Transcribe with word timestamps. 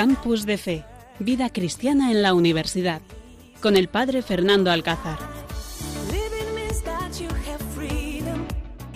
Campus 0.00 0.46
de 0.46 0.56
Fe, 0.56 0.82
Vida 1.18 1.50
Cristiana 1.50 2.10
en 2.10 2.22
la 2.22 2.32
Universidad, 2.32 3.02
con 3.60 3.76
el 3.76 3.88
Padre 3.88 4.22
Fernando 4.22 4.70
Alcázar. 4.70 5.18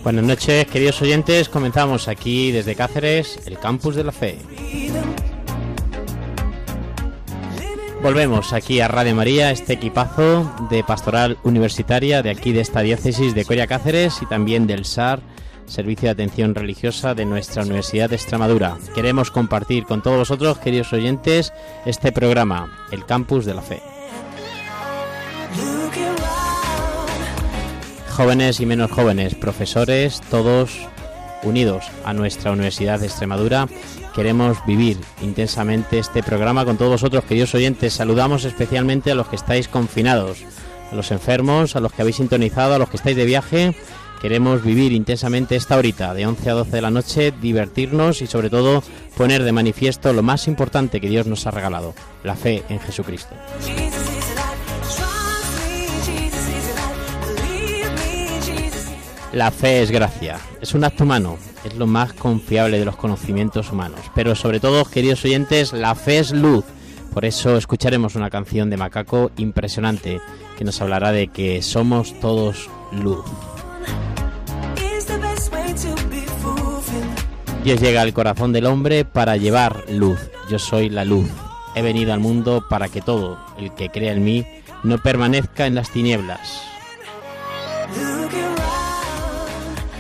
Buenas 0.02 0.24
noches, 0.24 0.64
queridos 0.64 1.02
oyentes. 1.02 1.50
Comenzamos 1.50 2.08
aquí 2.08 2.52
desde 2.52 2.74
Cáceres, 2.74 3.38
el 3.44 3.58
Campus 3.58 3.96
de 3.96 4.04
la 4.04 4.12
Fe. 4.12 4.38
Volvemos 8.02 8.54
aquí 8.54 8.80
a 8.80 8.88
Radio 8.88 9.14
María, 9.14 9.50
este 9.50 9.74
equipazo 9.74 10.50
de 10.70 10.84
pastoral 10.84 11.36
universitaria 11.42 12.22
de 12.22 12.30
aquí 12.30 12.52
de 12.52 12.62
esta 12.62 12.80
diócesis 12.80 13.34
de 13.34 13.44
Coria 13.44 13.66
Cáceres 13.66 14.22
y 14.22 14.26
también 14.26 14.66
del 14.66 14.86
SAR, 14.86 15.20
Servicio 15.66 16.06
de 16.06 16.12
Atención 16.12 16.54
Religiosa 16.54 17.14
de 17.14 17.24
nuestra 17.24 17.62
Universidad 17.62 18.10
de 18.10 18.16
Extremadura. 18.16 18.78
Queremos 18.94 19.30
compartir 19.30 19.84
con 19.84 20.02
todos 20.02 20.18
vosotros, 20.18 20.58
queridos 20.58 20.92
oyentes, 20.92 21.52
este 21.86 22.12
programa, 22.12 22.86
el 22.90 23.04
Campus 23.04 23.44
de 23.44 23.54
la 23.54 23.62
Fe. 23.62 23.82
Jóvenes 28.10 28.60
y 28.60 28.66
menos 28.66 28.90
jóvenes, 28.90 29.34
profesores, 29.34 30.20
todos 30.30 30.86
unidos 31.42 31.84
a 32.04 32.12
nuestra 32.12 32.52
Universidad 32.52 33.00
de 33.00 33.06
Extremadura 33.06 33.66
queremos 34.14 34.64
vivir 34.64 34.98
intensamente 35.22 35.98
este 35.98 36.22
programa 36.22 36.64
con 36.64 36.76
todos 36.76 36.92
vosotros, 36.92 37.24
queridos 37.24 37.54
oyentes. 37.54 37.94
Saludamos 37.94 38.44
especialmente 38.44 39.10
a 39.10 39.14
los 39.14 39.26
que 39.26 39.36
estáis 39.36 39.68
confinados, 39.68 40.44
a 40.90 40.94
los 40.94 41.10
enfermos, 41.10 41.74
a 41.74 41.80
los 41.80 41.92
que 41.92 42.02
habéis 42.02 42.16
sintonizado, 42.16 42.74
a 42.74 42.78
los 42.78 42.88
que 42.88 42.96
estáis 42.96 43.16
de 43.16 43.24
viaje. 43.24 43.76
Queremos 44.20 44.62
vivir 44.62 44.92
intensamente 44.92 45.56
esta 45.56 45.76
horita 45.76 46.14
de 46.14 46.26
11 46.26 46.50
a 46.50 46.54
12 46.54 46.70
de 46.70 46.82
la 46.82 46.90
noche, 46.90 47.32
divertirnos 47.40 48.22
y 48.22 48.26
sobre 48.26 48.50
todo 48.50 48.82
poner 49.16 49.42
de 49.42 49.52
manifiesto 49.52 50.12
lo 50.12 50.22
más 50.22 50.48
importante 50.48 51.00
que 51.00 51.08
Dios 51.08 51.26
nos 51.26 51.46
ha 51.46 51.50
regalado, 51.50 51.94
la 52.22 52.34
fe 52.34 52.62
en 52.68 52.80
Jesucristo. 52.80 53.34
La 59.34 59.50
fe 59.50 59.82
es 59.82 59.90
gracia, 59.90 60.38
es 60.60 60.74
un 60.74 60.84
acto 60.84 61.02
humano, 61.02 61.38
es 61.64 61.74
lo 61.74 61.88
más 61.88 62.12
confiable 62.12 62.78
de 62.78 62.84
los 62.84 62.94
conocimientos 62.94 63.72
humanos. 63.72 63.98
Pero 64.14 64.36
sobre 64.36 64.60
todo, 64.60 64.84
queridos 64.84 65.24
oyentes, 65.24 65.72
la 65.72 65.96
fe 65.96 66.20
es 66.20 66.30
luz. 66.30 66.64
Por 67.12 67.24
eso 67.24 67.56
escucharemos 67.56 68.14
una 68.14 68.30
canción 68.30 68.70
de 68.70 68.76
Macaco 68.76 69.32
impresionante 69.36 70.20
que 70.56 70.64
nos 70.64 70.80
hablará 70.80 71.10
de 71.10 71.28
que 71.28 71.62
somos 71.62 72.18
todos 72.20 72.70
luz. 72.92 73.24
Dios 77.64 77.80
llega 77.80 78.02
al 78.02 78.12
corazón 78.12 78.52
del 78.52 78.66
hombre 78.66 79.06
para 79.06 79.38
llevar 79.38 79.86
luz. 79.88 80.18
Yo 80.50 80.58
soy 80.58 80.90
la 80.90 81.06
luz. 81.06 81.30
He 81.74 81.80
venido 81.80 82.12
al 82.12 82.20
mundo 82.20 82.66
para 82.68 82.90
que 82.90 83.00
todo 83.00 83.38
el 83.58 83.74
que 83.74 83.88
crea 83.88 84.12
en 84.12 84.22
mí 84.22 84.46
no 84.82 84.98
permanezca 84.98 85.66
en 85.66 85.74
las 85.74 85.88
tinieblas. 85.88 86.73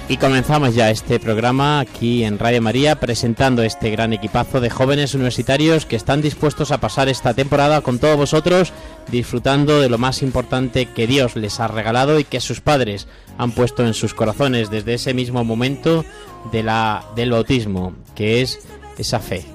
Y 0.06 0.18
comenzamos 0.18 0.74
ya 0.74 0.90
este 0.90 1.18
programa 1.18 1.80
aquí 1.80 2.24
en 2.24 2.38
Radio 2.38 2.60
María 2.60 3.00
presentando 3.00 3.62
este 3.62 3.90
gran 3.90 4.12
equipazo 4.12 4.60
de 4.60 4.68
jóvenes 4.68 5.14
universitarios 5.14 5.86
que 5.86 5.96
están 5.96 6.20
dispuestos 6.20 6.72
a 6.72 6.78
pasar 6.78 7.08
esta 7.08 7.32
temporada 7.32 7.80
con 7.80 7.98
todos 7.98 8.18
vosotros 8.18 8.74
disfrutando 9.10 9.80
de 9.80 9.88
lo 9.88 9.96
más 9.96 10.22
importante 10.22 10.86
que 10.86 11.06
Dios 11.06 11.36
les 11.36 11.58
ha 11.58 11.68
regalado 11.68 12.20
y 12.20 12.24
que 12.24 12.42
sus 12.42 12.60
padres 12.60 13.08
han 13.38 13.52
puesto 13.52 13.84
en 13.86 13.94
sus 13.94 14.12
corazones 14.12 14.68
desde 14.70 14.94
ese 14.94 15.14
mismo 15.14 15.42
momento 15.42 16.04
de 16.52 16.62
la, 16.62 17.04
del 17.16 17.30
bautismo, 17.30 17.94
que 18.14 18.42
es 18.42 18.60
esa 18.98 19.20
fe. 19.20 19.46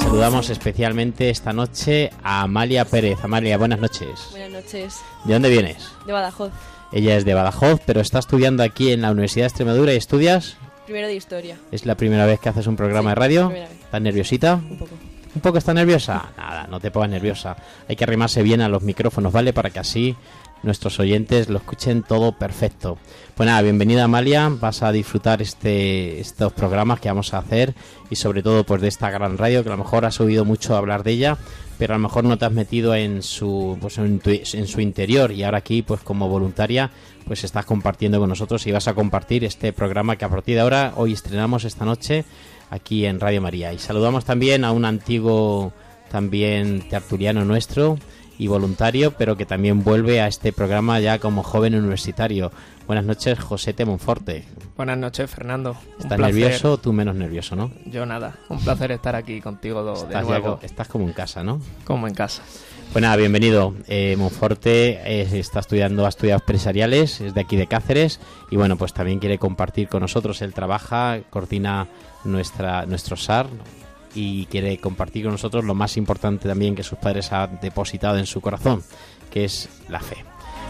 Saludamos 0.00 0.50
especialmente 0.50 1.30
esta 1.30 1.54
noche 1.54 2.10
a 2.22 2.42
Amalia 2.42 2.84
Pérez. 2.84 3.20
Amalia, 3.22 3.56
buenas 3.56 3.80
noches. 3.80 4.28
Buenas 4.32 4.50
noches. 4.50 4.96
¿De 5.24 5.32
dónde 5.32 5.48
vienes? 5.48 5.88
De 6.04 6.12
Badajoz. 6.12 6.52
Ella 6.92 7.16
es 7.16 7.24
de 7.24 7.34
Badajoz, 7.34 7.80
pero 7.84 8.00
está 8.00 8.18
estudiando 8.18 8.62
aquí 8.62 8.92
en 8.92 9.02
la 9.02 9.10
Universidad 9.10 9.44
de 9.44 9.48
Extremadura 9.48 9.92
y 9.92 9.96
estudias. 9.96 10.56
Primero 10.86 11.06
de 11.06 11.14
historia. 11.16 11.56
¿Es 11.70 11.84
la 11.84 11.96
primera 11.96 12.24
vez 12.24 12.40
que 12.40 12.48
haces 12.48 12.66
un 12.66 12.76
programa 12.76 13.10
Sí, 13.10 13.14
de 13.14 13.14
radio? 13.20 13.46
primera 13.48 13.68
vez. 13.68 13.78
¿Estás 13.84 14.00
nerviosita? 14.00 14.54
Un 14.54 14.78
poco. 14.78 14.94
¿Un 15.34 15.40
poco 15.42 15.58
está 15.58 15.74
nerviosa? 15.74 16.30
Nada, 16.38 16.66
no 16.68 16.80
te 16.80 16.90
pongas 16.90 17.10
nerviosa. 17.10 17.56
Hay 17.88 17.96
que 17.96 18.04
arrimarse 18.04 18.42
bien 18.42 18.62
a 18.62 18.68
los 18.70 18.82
micrófonos, 18.82 19.32
¿vale? 19.32 19.52
Para 19.52 19.68
que 19.70 19.78
así 19.78 20.16
nuestros 20.62 20.98
oyentes 20.98 21.50
lo 21.50 21.58
escuchen 21.58 22.02
todo 22.02 22.32
perfecto. 22.32 22.96
Pues 23.38 23.46
nada, 23.46 23.62
bienvenida 23.62 24.02
Amalia, 24.02 24.48
vas 24.48 24.82
a 24.82 24.90
disfrutar 24.90 25.40
este, 25.40 26.18
estos 26.18 26.52
programas 26.52 26.98
que 26.98 27.08
vamos 27.08 27.32
a 27.32 27.38
hacer 27.38 27.72
y 28.10 28.16
sobre 28.16 28.42
todo 28.42 28.64
pues 28.64 28.80
de 28.82 28.88
esta 28.88 29.10
gran 29.10 29.38
radio 29.38 29.62
que 29.62 29.68
a 29.68 29.76
lo 29.76 29.78
mejor 29.84 30.04
has 30.04 30.18
oído 30.20 30.44
mucho 30.44 30.76
hablar 30.76 31.04
de 31.04 31.12
ella, 31.12 31.38
pero 31.78 31.94
a 31.94 31.98
lo 31.98 32.02
mejor 32.02 32.24
no 32.24 32.36
te 32.36 32.46
has 32.46 32.52
metido 32.52 32.96
en 32.96 33.22
su, 33.22 33.78
pues 33.80 33.96
en, 33.98 34.18
tu- 34.18 34.30
en 34.30 34.66
su 34.66 34.80
interior 34.80 35.30
y 35.30 35.44
ahora 35.44 35.58
aquí 35.58 35.82
pues 35.82 36.00
como 36.00 36.28
voluntaria 36.28 36.90
pues 37.28 37.44
estás 37.44 37.64
compartiendo 37.64 38.18
con 38.18 38.28
nosotros 38.28 38.66
y 38.66 38.72
vas 38.72 38.88
a 38.88 38.94
compartir 38.94 39.44
este 39.44 39.72
programa 39.72 40.16
que 40.16 40.24
a 40.24 40.28
partir 40.28 40.56
de 40.56 40.62
ahora 40.62 40.94
hoy 40.96 41.12
estrenamos 41.12 41.62
esta 41.64 41.84
noche 41.84 42.24
aquí 42.70 43.06
en 43.06 43.20
Radio 43.20 43.40
María. 43.40 43.72
Y 43.72 43.78
saludamos 43.78 44.24
también 44.24 44.64
a 44.64 44.72
un 44.72 44.84
antiguo 44.84 45.72
también 46.10 46.88
tertuliano 46.88 47.44
nuestro 47.44 47.98
y 48.38 48.46
voluntario, 48.46 49.12
pero 49.18 49.36
que 49.36 49.44
también 49.46 49.82
vuelve 49.82 50.20
a 50.20 50.28
este 50.28 50.52
programa 50.52 51.00
ya 51.00 51.18
como 51.18 51.42
joven 51.42 51.74
universitario. 51.74 52.50
Buenas 52.86 53.04
noches, 53.04 53.38
José 53.38 53.72
T. 53.74 53.84
Monforte. 53.84 54.44
Buenas 54.76 54.96
noches, 54.96 55.28
Fernando. 55.30 55.72
Un 55.72 56.02
¿Estás 56.02 56.16
placer. 56.16 56.34
nervioso? 56.34 56.78
Tú 56.78 56.92
menos 56.92 57.16
nervioso, 57.16 57.56
¿no? 57.56 57.70
Yo 57.84 58.06
nada. 58.06 58.36
Un 58.48 58.60
placer 58.60 58.92
estar 58.92 59.14
aquí 59.16 59.40
contigo 59.40 59.84
de 59.84 59.92
Estás, 59.94 60.10
ya 60.12 60.22
nuevo, 60.22 60.58
co- 60.58 60.64
estás 60.64 60.88
como 60.88 61.04
en 61.06 61.12
casa, 61.12 61.42
¿no? 61.42 61.60
como 61.84 62.06
en 62.08 62.14
casa. 62.14 62.42
Pues 62.92 63.02
nada, 63.02 63.16
bienvenido. 63.16 63.74
Eh, 63.86 64.14
Monforte 64.16 65.00
eh, 65.04 65.28
está 65.38 65.60
estudiando, 65.60 66.06
ha 66.06 66.08
estudiado 66.08 66.40
empresariales, 66.40 67.20
es 67.20 67.34
de 67.34 67.40
aquí 67.42 67.56
de 67.56 67.66
Cáceres 67.66 68.18
y 68.50 68.56
bueno, 68.56 68.76
pues 68.78 68.94
también 68.94 69.18
quiere 69.18 69.36
compartir 69.38 69.88
con 69.88 70.00
nosotros. 70.00 70.40
Él 70.40 70.54
trabaja, 70.54 71.18
coordina 71.28 71.86
nuestra, 72.24 72.86
nuestro 72.86 73.16
SAR 73.16 73.48
y 74.14 74.46
quiere 74.46 74.78
compartir 74.78 75.24
con 75.24 75.32
nosotros 75.32 75.64
lo 75.64 75.74
más 75.74 75.96
importante 75.96 76.48
también 76.48 76.74
que 76.74 76.82
sus 76.82 76.98
padres 76.98 77.32
han 77.32 77.58
depositado 77.60 78.18
en 78.18 78.26
su 78.26 78.40
corazón, 78.40 78.82
que 79.30 79.44
es 79.44 79.68
la 79.88 80.00
fe. 80.00 80.16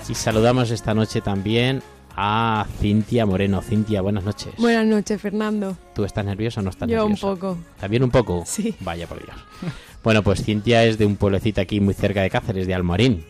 Y 0.09 0.15
saludamos 0.15 0.71
esta 0.71 0.95
noche 0.95 1.21
también 1.21 1.83
a 2.17 2.67
Cintia 2.81 3.27
Moreno. 3.27 3.61
Cintia, 3.63 4.01
buenas 4.01 4.25
noches. 4.25 4.55
Buenas 4.59 4.87
noches, 4.87 5.21
Fernando. 5.21 5.77
¿Tú 5.95 6.05
estás 6.05 6.25
nerviosa 6.25 6.61
o 6.61 6.65
no 6.65 6.71
estás 6.71 6.89
Yo 6.89 7.05
un 7.05 7.13
nerviosa? 7.13 7.27
poco. 7.35 7.59
¿También 7.79 8.03
un 8.03 8.11
poco? 8.11 8.43
Sí. 8.47 8.75
Vaya 8.81 9.07
por 9.07 9.19
Dios. 9.25 9.37
Bueno, 10.05 10.23
pues 10.23 10.45
Cintia 10.45 10.85
es 10.85 10.97
de 10.97 11.05
un 11.05 11.17
pueblecito 11.17 11.61
aquí 11.61 11.81
muy 11.81 11.93
cerca 11.93 12.23
de 12.23 12.31
Cáceres, 12.31 12.69
de 12.69 12.75
Almorín. 12.75 13.25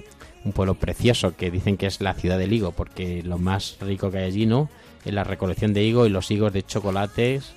Un 0.45 0.53
pueblo 0.53 0.75
precioso 0.75 1.35
que 1.35 1.51
dicen 1.51 1.79
que 1.79 1.87
es 1.87 2.01
la 2.03 2.13
ciudad 2.13 2.39
del 2.39 2.53
higo, 2.53 2.73
porque 2.73 3.23
lo 3.25 3.39
más 3.39 3.79
rico 3.81 4.11
que 4.11 4.19
hay 4.19 4.25
allí, 4.25 4.45
¿no? 4.47 4.69
Es 5.05 5.15
la 5.15 5.25
recolección 5.25 5.73
de 5.73 5.83
higo 5.83 6.05
y 6.07 6.11
los 6.11 6.31
higos 6.31 6.53
de 6.53 6.63
chocolates, 6.63 7.55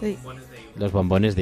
Sí. 0.00 0.14
los 0.14 0.16
bombones 0.24 0.50
de 0.50 0.53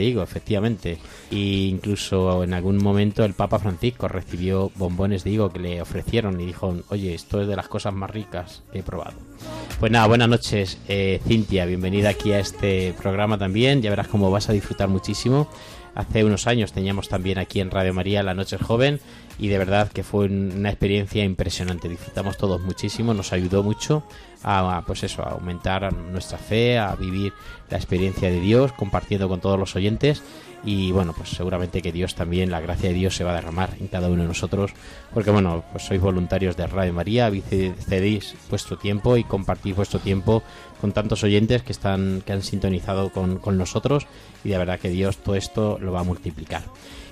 higo, 0.03 0.23
efectivamente. 0.23 0.99
Y 1.31 1.69
incluso 1.69 2.45
en 2.45 2.55
algún 2.55 2.79
momento 2.79 3.25
el 3.25 3.35
Papa 3.35 3.59
Francisco 3.59 4.09
recibió 4.09 4.71
bombones 4.77 5.25
de 5.25 5.31
higo 5.31 5.51
que 5.51 5.59
le 5.59 5.83
ofrecieron 5.83 6.41
y 6.41 6.47
dijo, 6.47 6.77
oye, 6.89 7.15
esto 7.15 7.41
es 7.41 7.49
de 7.49 7.57
las 7.57 7.69
cosas 7.69 7.95
más 7.95 8.11
ricas 8.11 8.63
que 8.73 8.81
he 8.81 8.83
probado. 8.83 9.17
Pues 9.81 9.91
nada, 9.91 10.07
buenas 10.07 10.29
noches, 10.29 10.79
eh, 10.89 11.21
Cintia, 11.27 11.67
bienvenida 11.67 12.11
aquí 12.11 12.33
a 12.33 12.39
este 12.39 12.95
programa 13.01 13.39
también. 13.39 13.83
Ya 13.83 13.91
verás 13.91 14.09
cómo 14.09 14.31
vas 14.31 14.49
a 14.49 14.53
disfrutar 14.53 14.89
muchísimo. 14.89 15.49
Hace 15.95 16.25
unos 16.25 16.47
años 16.47 16.73
teníamos 16.73 17.09
también 17.09 17.39
aquí 17.39 17.61
en 17.61 17.71
Radio 17.71 17.93
María 17.93 18.23
La 18.23 18.35
Noche 18.35 18.57
Joven 18.57 19.01
y 19.43 19.49
de 19.49 19.59
verdad 19.59 19.91
que 19.91 20.05
fue 20.05 20.27
un- 20.27 20.53
una 20.57 20.69
experiencia 20.71 21.25
impresionante. 21.25 21.89
Disfrutamos 21.89 22.37
todos 22.37 22.61
muchísimo, 22.61 23.13
nos 23.13 23.33
ayudó 23.33 23.65
mucho 23.65 24.05
a, 24.45 24.85
pues 24.87 25.03
eso, 25.03 25.23
a 25.23 25.31
aumentar 25.33 25.93
nuestra 25.93 26.39
fe, 26.39 26.79
a 26.79 26.95
vivir 26.95 27.33
la 27.69 27.77
experiencia 27.77 28.31
de 28.31 28.39
Dios, 28.41 28.73
compartiendo 28.73 29.29
con 29.29 29.41
todos 29.41 29.59
los 29.59 29.75
oyentes 29.75 30.23
y 30.65 30.93
bueno, 30.93 31.13
pues 31.17 31.31
seguramente 31.31 31.83
que 31.83 31.91
Dios 31.91 32.15
también, 32.15 32.53
la 32.53 32.61
gracia 32.61 32.91
de 32.91 32.95
Dios 32.95 33.17
se 33.17 33.25
va 33.25 33.33
a 33.33 33.35
derramar 33.35 33.71
en 33.81 33.89
cada 33.89 34.07
uno 34.09 34.23
de 34.23 34.29
nosotros, 34.29 34.71
porque 35.13 35.33
bueno, 35.33 35.65
pues 35.73 35.85
sois 35.85 36.01
voluntarios 36.01 36.57
de 36.57 36.69
Radio 36.69 36.93
María, 36.93 37.29
cedéis 37.33 38.37
vuestro 38.49 38.79
tiempo 38.79 39.17
y 39.17 39.25
compartís 39.25 39.75
vuestro 39.75 39.99
tiempo 39.99 40.45
con 40.83 40.93
tantos 40.93 41.23
oyentes 41.23 41.63
que 41.63 41.71
están 41.71 42.23
que 42.27 42.33
han 42.33 42.43
sintonizado 42.43 43.11
con, 43.11 43.39
con 43.39 43.57
nosotros 43.57 44.09
y 44.43 44.49
de 44.49 44.59
verdad 44.59 44.81
que 44.81 44.89
Dios 44.89 45.19
todo 45.19 45.37
esto 45.37 45.79
lo 45.81 45.93
va 45.93 46.01
a 46.01 46.03
multiplicar. 46.05 46.63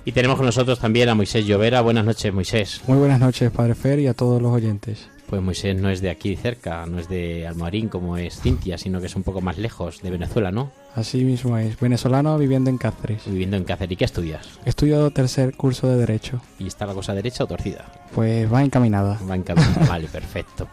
Y 0.05 0.11
tenemos 0.11 0.37
con 0.37 0.47
nosotros 0.47 0.81
también 0.81 1.09
a 1.09 1.15
Moisés 1.15 1.47
Llovera. 1.47 1.81
Buenas 1.81 2.05
noches, 2.05 2.35
Moisés. 2.35 2.81
Muy 2.89 2.99
buenas 2.99 3.21
noches, 3.21 3.51
Padre 3.53 3.77
Fer, 3.77 4.01
y 4.01 4.09
a 4.09 4.15
todos 4.15 4.43
los 4.43 4.51
oyentes. 4.51 5.09
Pues 5.31 5.41
Moisés 5.43 5.77
no 5.77 5.91
es 5.91 6.01
de 6.01 6.11
aquí 6.11 6.35
cerca, 6.35 6.85
no 6.87 6.99
es 6.99 7.09
de 7.09 7.47
Almorín 7.47 7.89
como 7.89 8.17
es 8.17 8.41
Cintia, 8.41 8.77
sino 8.77 8.99
que 8.99 9.07
es 9.07 9.15
un 9.15 9.23
poco 9.23 9.41
más 9.41 9.59
lejos, 9.59 10.03
de 10.03 10.11
Venezuela, 10.11 10.51
¿no? 10.51 10.73
Así 10.97 11.23
mismo 11.23 11.57
es. 11.57 11.79
Venezolano 11.79 12.37
viviendo 12.37 12.69
en 12.69 12.79
Cáceres. 12.79 13.23
Viviendo 13.27 13.57
en 13.57 13.63
Cáceres. 13.63 13.93
¿Y 13.93 13.97
qué 13.97 14.05
estudias? 14.05 14.59
Estudio 14.65 15.09
tercer 15.13 15.55
curso 15.57 15.87
de 15.87 15.99
Derecho. 15.99 16.41
¿Y 16.59 16.67
está 16.67 16.85
la 16.85 16.95
cosa 16.95 17.15
derecha 17.15 17.45
o 17.45 17.47
torcida? 17.47 17.85
Pues 18.13 18.53
va 18.53 18.65
encaminada. 18.65 19.21
Va 19.31 19.37
encaminada, 19.37 19.87
vale, 19.87 20.09
perfecto. 20.09 20.67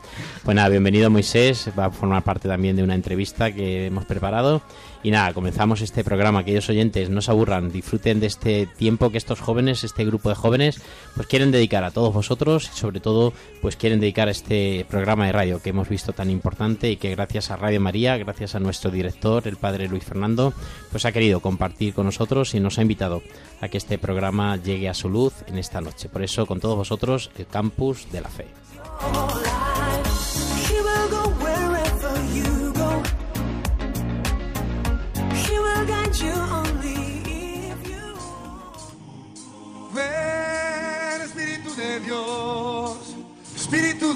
Pues 0.44 0.56
nada, 0.56 0.70
bienvenido 0.70 1.12
Moisés. 1.12 1.70
Va 1.78 1.86
a 1.86 1.92
formar 1.92 2.24
parte 2.24 2.48
también 2.48 2.76
de 2.76 2.82
una 2.82 2.96
entrevista 2.96 3.52
que 3.52 3.86
hemos 3.86 4.06
preparado. 4.06 4.64
Y 5.08 5.12
nada, 5.12 5.34
comenzamos 5.34 5.80
este 5.80 6.04
programa. 6.04 6.40
Aquellos 6.40 6.68
oyentes 6.68 7.10
no 7.10 7.22
se 7.22 7.32
aburran, 7.32 7.72
disfruten 7.72 8.20
de 8.20 8.28
este 8.28 8.66
tiempo 8.66 9.10
que 9.10 9.18
estos 9.18 9.40
jóvenes, 9.40 9.86
este 9.86 10.04
grupo 10.04 10.28
de 10.28 10.36
jóvenes, 10.36 10.82
pues 11.16 11.30
quieren 11.30 11.50
dedicar 11.50 11.86
a 11.86 11.92
todos 11.92 12.14
vosotros 12.14 12.70
y 12.76 12.78
sobre 12.78 13.00
todo, 13.00 13.32
pues 13.62 13.78
quieren 13.78 14.02
dedicar 14.02 14.28
a 14.28 14.32
este 14.32 14.86
programa 14.90 15.26
de 15.26 15.32
radio 15.32 15.62
que 15.62 15.70
hemos 15.70 15.88
visto 15.88 16.12
tan 16.12 16.30
importante 16.30 16.92
y 16.92 16.98
que 16.98 17.12
gracias 17.12 17.52
a 17.52 17.56
Radio 17.56 17.80
María, 17.80 18.18
gracias 18.18 18.56
a 18.56 18.60
nuestro 18.60 18.92
director, 18.92 19.48
el 19.48 19.56
padre 19.56 19.88
Luis 19.88 20.04
Fernando, 20.04 20.54
pues 20.92 21.06
ha 21.06 21.14
querido 21.14 21.40
compartir 21.40 21.94
con 21.94 22.06
nosotros 22.06 22.54
y 22.54 22.60
nos 22.60 22.78
ha 22.78 22.82
invitado 22.82 23.24
a 23.62 23.70
que 23.70 23.78
este 23.78 23.98
programa 23.98 24.58
llegue 24.58 24.90
a 24.90 24.94
su 24.94 25.08
luz 25.08 25.36
en 25.48 25.58
esta 25.58 25.80
noche. 25.80 26.10
Por 26.10 26.22
eso, 26.22 26.46
con 26.46 26.60
todos 26.60 26.76
vosotros, 26.76 27.32
el 27.38 27.48
campus 27.48 28.12
de 28.12 28.20
la 28.20 28.28
fe. 28.28 28.48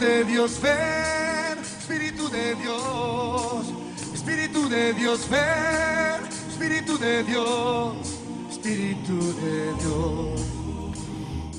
De 0.01 0.23
Dios, 0.23 0.59
Espíritu 1.79 2.27
de 2.29 2.55
Dios, 2.55 3.65
Espíritu 4.15 4.67
de 4.67 4.93
Dios, 4.93 5.29
Espíritu 6.49 6.97
de 6.97 7.23
Dios, 7.23 7.95
Espíritu 8.49 9.19
de 9.19 9.73
Dios. 9.79 10.41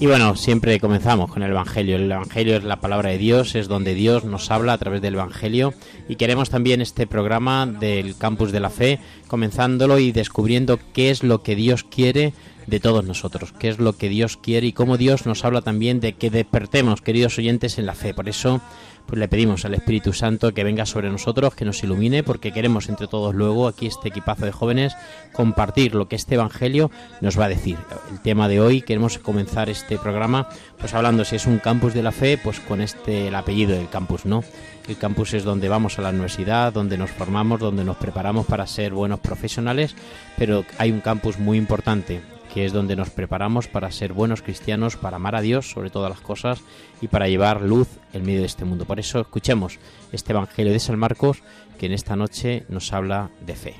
Y 0.00 0.06
bueno, 0.06 0.34
siempre 0.34 0.80
comenzamos 0.80 1.30
con 1.30 1.44
el 1.44 1.52
Evangelio. 1.52 1.94
El 1.94 2.10
Evangelio 2.10 2.56
es 2.56 2.64
la 2.64 2.80
palabra 2.80 3.10
de 3.10 3.18
Dios, 3.18 3.54
es 3.54 3.68
donde 3.68 3.94
Dios 3.94 4.24
nos 4.24 4.50
habla 4.50 4.72
a 4.72 4.78
través 4.78 5.00
del 5.00 5.14
Evangelio. 5.14 5.72
Y 6.08 6.16
queremos 6.16 6.50
también 6.50 6.80
este 6.80 7.06
programa 7.06 7.66
del 7.66 8.16
Campus 8.16 8.50
de 8.50 8.58
la 8.58 8.70
Fe, 8.70 8.98
comenzándolo 9.28 10.00
y 10.00 10.10
descubriendo 10.10 10.80
qué 10.92 11.10
es 11.10 11.22
lo 11.22 11.44
que 11.44 11.54
Dios 11.54 11.84
quiere 11.84 12.32
de 12.66 12.80
todos 12.80 13.04
nosotros, 13.04 13.52
qué 13.58 13.68
es 13.68 13.78
lo 13.78 13.94
que 13.94 14.08
Dios 14.08 14.36
quiere 14.36 14.66
y 14.66 14.72
cómo 14.72 14.96
Dios 14.96 15.26
nos 15.26 15.44
habla 15.44 15.62
también 15.62 16.00
de 16.00 16.14
que 16.14 16.30
despertemos, 16.30 17.00
queridos 17.00 17.38
oyentes, 17.38 17.78
en 17.78 17.86
la 17.86 17.94
fe. 17.94 18.14
Por 18.14 18.28
eso 18.28 18.60
pues 19.06 19.18
le 19.18 19.28
pedimos 19.28 19.64
al 19.64 19.74
Espíritu 19.74 20.12
Santo 20.12 20.54
que 20.54 20.64
venga 20.64 20.86
sobre 20.86 21.10
nosotros, 21.10 21.54
que 21.54 21.64
nos 21.64 21.82
ilumine, 21.82 22.22
porque 22.22 22.52
queremos 22.52 22.88
entre 22.88 23.08
todos 23.08 23.34
luego, 23.34 23.66
aquí 23.66 23.86
este 23.86 24.08
equipazo 24.08 24.46
de 24.46 24.52
jóvenes, 24.52 24.96
compartir 25.32 25.94
lo 25.94 26.08
que 26.08 26.16
este 26.16 26.36
Evangelio 26.36 26.90
nos 27.20 27.38
va 27.38 27.46
a 27.46 27.48
decir. 27.48 27.78
El 28.10 28.20
tema 28.20 28.48
de 28.48 28.60
hoy, 28.60 28.82
queremos 28.82 29.18
comenzar 29.18 29.68
este 29.68 29.98
programa, 29.98 30.48
pues 30.78 30.94
hablando 30.94 31.24
si 31.24 31.36
es 31.36 31.46
un 31.46 31.58
campus 31.58 31.94
de 31.94 32.02
la 32.02 32.12
fe, 32.12 32.38
pues 32.42 32.60
con 32.60 32.80
este, 32.80 33.28
el 33.28 33.34
apellido 33.34 33.76
del 33.76 33.88
campus, 33.88 34.24
¿no? 34.24 34.44
El 34.88 34.96
campus 34.96 35.34
es 35.34 35.44
donde 35.44 35.68
vamos 35.68 35.98
a 35.98 36.02
la 36.02 36.10
universidad, 36.10 36.72
donde 36.72 36.96
nos 36.96 37.10
formamos, 37.10 37.60
donde 37.60 37.84
nos 37.84 37.96
preparamos 37.96 38.46
para 38.46 38.66
ser 38.66 38.92
buenos 38.92 39.20
profesionales, 39.20 39.94
pero 40.36 40.64
hay 40.78 40.90
un 40.90 41.00
campus 41.00 41.38
muy 41.38 41.58
importante 41.58 42.20
que 42.52 42.66
es 42.66 42.72
donde 42.72 42.96
nos 42.96 43.10
preparamos 43.10 43.66
para 43.66 43.90
ser 43.90 44.12
buenos 44.12 44.42
cristianos, 44.42 44.96
para 44.96 45.16
amar 45.16 45.34
a 45.34 45.40
Dios 45.40 45.70
sobre 45.70 45.90
todas 45.90 46.10
las 46.10 46.20
cosas 46.20 46.60
y 47.00 47.08
para 47.08 47.28
llevar 47.28 47.62
luz 47.62 47.88
en 48.12 48.24
medio 48.24 48.40
de 48.40 48.46
este 48.46 48.64
mundo. 48.64 48.84
Por 48.84 49.00
eso 49.00 49.20
escuchemos 49.20 49.78
este 50.12 50.32
Evangelio 50.32 50.72
de 50.72 50.78
San 50.78 50.98
Marcos 50.98 51.42
que 51.78 51.86
en 51.86 51.92
esta 51.92 52.14
noche 52.14 52.64
nos 52.68 52.92
habla 52.92 53.30
de 53.40 53.56
fe. 53.56 53.74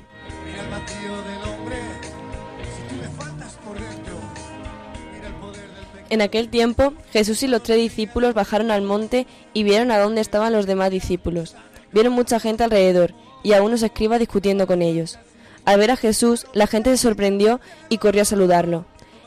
En 6.09 6.21
aquel 6.21 6.49
tiempo 6.49 6.93
Jesús 7.11 7.43
y 7.43 7.47
los 7.47 7.63
tres 7.63 7.77
discípulos 7.77 8.33
bajaron 8.33 8.71
al 8.71 8.81
monte 8.81 9.27
y 9.53 9.63
vieron 9.63 9.91
a 9.91 9.99
dónde 9.99 10.21
estaban 10.21 10.53
los 10.53 10.65
demás 10.65 10.89
discípulos. 10.89 11.55
Vieron 11.91 12.13
mucha 12.13 12.39
gente 12.39 12.63
alrededor 12.63 13.13
y 13.43 13.53
a 13.53 13.61
unos 13.61 13.83
escribas 13.83 14.19
discutiendo 14.19 14.65
con 14.65 14.81
ellos. 14.81 15.19
Al 15.65 15.79
ver 15.79 15.91
a 15.91 15.95
Jesús, 15.95 16.45
la 16.53 16.67
gente 16.67 16.89
se 16.91 16.97
sorprendió 16.97 17.61
y 17.89 17.97
corrió 17.97 18.23
a 18.23 18.25
saludarlo. 18.25 18.85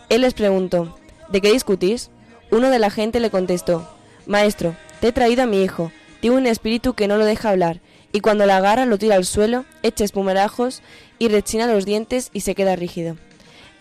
Él 0.09 0.21
les 0.21 0.35
preguntó, 0.35 0.97
¿de 1.31 1.41
qué 1.41 1.53
discutís? 1.53 2.11
Uno 2.51 2.71
de 2.71 2.79
la 2.79 2.91
gente 2.91 3.21
le 3.21 3.31
contestó, 3.31 3.89
Maestro, 4.27 4.77
te 5.01 5.09
he 5.09 5.13
traído 5.13 5.43
a 5.43 5.47
mi 5.47 5.63
hijo, 5.63 5.91
tiene 6.21 6.37
un 6.37 6.47
espíritu 6.47 6.95
que 6.95 7.09
no 7.09 7.17
lo 7.17 7.25
deja 7.25 7.51
hablar, 7.51 7.81
y 8.13 8.21
cuando 8.21 8.47
la 8.47 8.59
agarra 8.59 8.87
lo 8.87 8.99
tira 8.99 9.17
al 9.17 9.25
suelo, 9.25 9.65
echa 9.83 10.05
espumarajos 10.05 10.83
y 11.19 11.29
rechina 11.29 11.67
los 11.67 11.85
dientes 11.85 12.31
y 12.33 12.41
se 12.41 12.55
queda 12.55 12.77
rígido. 12.77 13.17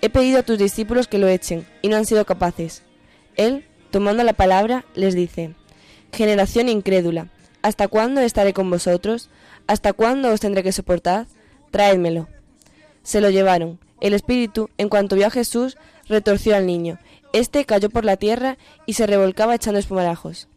He 0.01 0.09
pedido 0.09 0.39
a 0.39 0.43
tus 0.43 0.57
discípulos 0.57 1.07
que 1.07 1.17
lo 1.17 1.27
echen, 1.27 1.65
y 1.81 1.89
no 1.89 1.97
han 1.97 2.05
sido 2.05 2.25
capaces. 2.25 2.83
Él, 3.35 3.65
tomando 3.91 4.23
la 4.23 4.33
palabra, 4.33 4.85
les 4.95 5.13
dice, 5.13 5.53
Generación 6.11 6.69
incrédula, 6.69 7.27
¿hasta 7.61 7.87
cuándo 7.87 8.21
estaré 8.21 8.53
con 8.53 8.69
vosotros? 8.69 9.29
¿Hasta 9.67 9.93
cuándo 9.93 10.31
os 10.31 10.39
tendré 10.39 10.63
que 10.63 10.71
soportar? 10.71 11.27
Traédmelo. 11.71 12.27
Se 13.05 13.21
lo 13.21 13.29
llevaron. 13.29 13.79
El 14.01 14.13
espíritu, 14.13 14.69
en 14.79 14.89
cuanto 14.89 15.15
vio 15.15 15.27
a 15.27 15.29
Jesús, 15.29 15.77
retorció 16.09 16.55
al 16.55 16.65
niño. 16.65 16.97
Este 17.33 17.63
cayó 17.63 17.91
por 17.91 18.03
la 18.03 18.17
tierra 18.17 18.57
y 18.87 18.93
se 18.93 19.05
revolcaba 19.05 19.53
echando 19.53 19.79
espumarajos. 19.79 20.47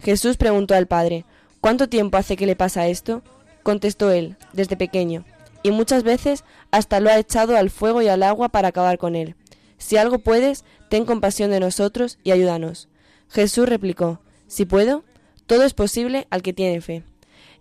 Jesús 0.00 0.36
preguntó 0.36 0.74
al 0.74 0.88
padre, 0.88 1.24
¿Cuánto 1.60 1.88
tiempo 1.88 2.16
hace 2.16 2.36
que 2.36 2.44
le 2.44 2.56
pasa 2.56 2.88
esto? 2.88 3.22
Contestó 3.62 4.10
él, 4.10 4.36
desde 4.52 4.76
pequeño, 4.76 5.24
y 5.62 5.70
muchas 5.70 6.02
veces 6.02 6.42
hasta 6.72 6.98
lo 6.98 7.08
ha 7.08 7.18
echado 7.18 7.56
al 7.56 7.70
fuego 7.70 8.02
y 8.02 8.08
al 8.08 8.24
agua 8.24 8.48
para 8.48 8.68
acabar 8.68 8.98
con 8.98 9.14
él. 9.14 9.36
Si 9.78 9.96
algo 9.96 10.18
puedes, 10.18 10.64
ten 10.90 11.04
compasión 11.04 11.52
de 11.52 11.60
nosotros 11.60 12.18
y 12.24 12.32
ayúdanos. 12.32 12.88
Jesús 13.28 13.68
replicó, 13.68 14.20
Si 14.48 14.64
puedo, 14.64 15.04
todo 15.46 15.62
es 15.62 15.72
posible 15.72 16.26
al 16.30 16.42
que 16.42 16.52
tiene 16.52 16.80
fe. 16.80 17.04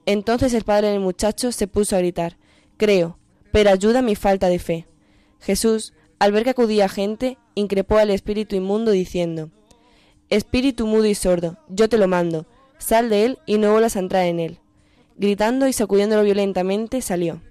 Entonces 0.07 0.55
el 0.55 0.63
padre 0.63 0.87
del 0.87 0.99
muchacho 0.99 1.51
se 1.51 1.67
puso 1.67 1.95
a 1.95 1.99
gritar, 1.99 2.37
Creo, 2.77 3.19
pero 3.51 3.69
ayuda 3.69 4.01
mi 4.01 4.15
falta 4.15 4.47
de 4.47 4.59
fe. 4.59 4.87
Jesús, 5.39 5.93
al 6.19 6.31
ver 6.31 6.43
que 6.43 6.51
acudía 6.51 6.89
gente, 6.89 7.37
increpó 7.55 7.97
al 7.97 8.11
espíritu 8.11 8.55
inmundo 8.55 8.91
diciendo, 8.91 9.49
Espíritu 10.29 10.87
mudo 10.87 11.05
y 11.07 11.15
sordo, 11.15 11.57
yo 11.67 11.89
te 11.89 11.97
lo 11.97 12.07
mando, 12.07 12.45
sal 12.77 13.09
de 13.09 13.25
él 13.25 13.39
y 13.45 13.57
no 13.57 13.71
vuelvas 13.71 13.95
a 13.95 13.99
entrar 13.99 14.25
en 14.25 14.39
él. 14.39 14.59
Gritando 15.17 15.67
y 15.67 15.73
sacudiéndolo 15.73 16.23
violentamente, 16.23 17.01
salió. 17.01 17.41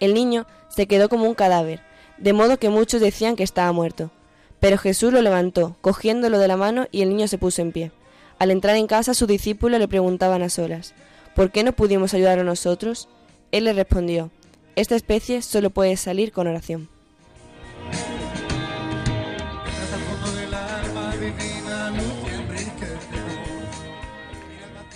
El 0.00 0.14
niño 0.14 0.46
se 0.68 0.86
quedó 0.86 1.08
como 1.08 1.26
un 1.26 1.34
cadáver, 1.34 1.80
de 2.16 2.32
modo 2.32 2.58
que 2.58 2.70
muchos 2.70 3.00
decían 3.00 3.36
que 3.36 3.42
estaba 3.42 3.72
muerto. 3.72 4.10
Pero 4.58 4.78
Jesús 4.78 5.12
lo 5.12 5.20
levantó, 5.20 5.76
cogiéndolo 5.80 6.38
de 6.38 6.48
la 6.48 6.56
mano, 6.56 6.86
y 6.92 7.02
el 7.02 7.10
niño 7.10 7.28
se 7.28 7.36
puso 7.36 7.62
en 7.62 7.72
pie. 7.72 7.92
Al 8.38 8.50
entrar 8.50 8.76
en 8.76 8.86
casa, 8.86 9.12
sus 9.12 9.28
discípulos 9.28 9.78
le 9.78 9.88
preguntaban 9.88 10.42
a 10.42 10.48
solas, 10.48 10.94
¿por 11.34 11.50
qué 11.50 11.62
no 11.62 11.72
pudimos 11.72 12.14
ayudar 12.14 12.38
a 12.38 12.44
nosotros? 12.44 13.08
Él 13.50 13.64
le 13.64 13.72
respondió, 13.72 14.30
esta 14.76 14.96
especie 14.96 15.42
solo 15.42 15.70
puede 15.70 15.96
salir 15.96 16.32
con 16.32 16.46
oración. 16.46 16.88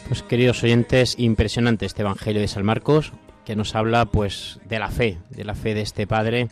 Pues 0.08 0.22
queridos 0.22 0.62
oyentes, 0.62 1.16
impresionante 1.18 1.84
este 1.84 2.02
Evangelio 2.02 2.40
de 2.40 2.48
San 2.48 2.64
Marcos, 2.64 3.12
que 3.44 3.56
nos 3.56 3.74
habla 3.74 4.06
pues 4.06 4.60
de 4.64 4.78
la 4.78 4.88
fe, 4.88 5.18
de 5.30 5.44
la 5.44 5.54
fe 5.54 5.74
de 5.74 5.82
este 5.82 6.06
padre, 6.06 6.48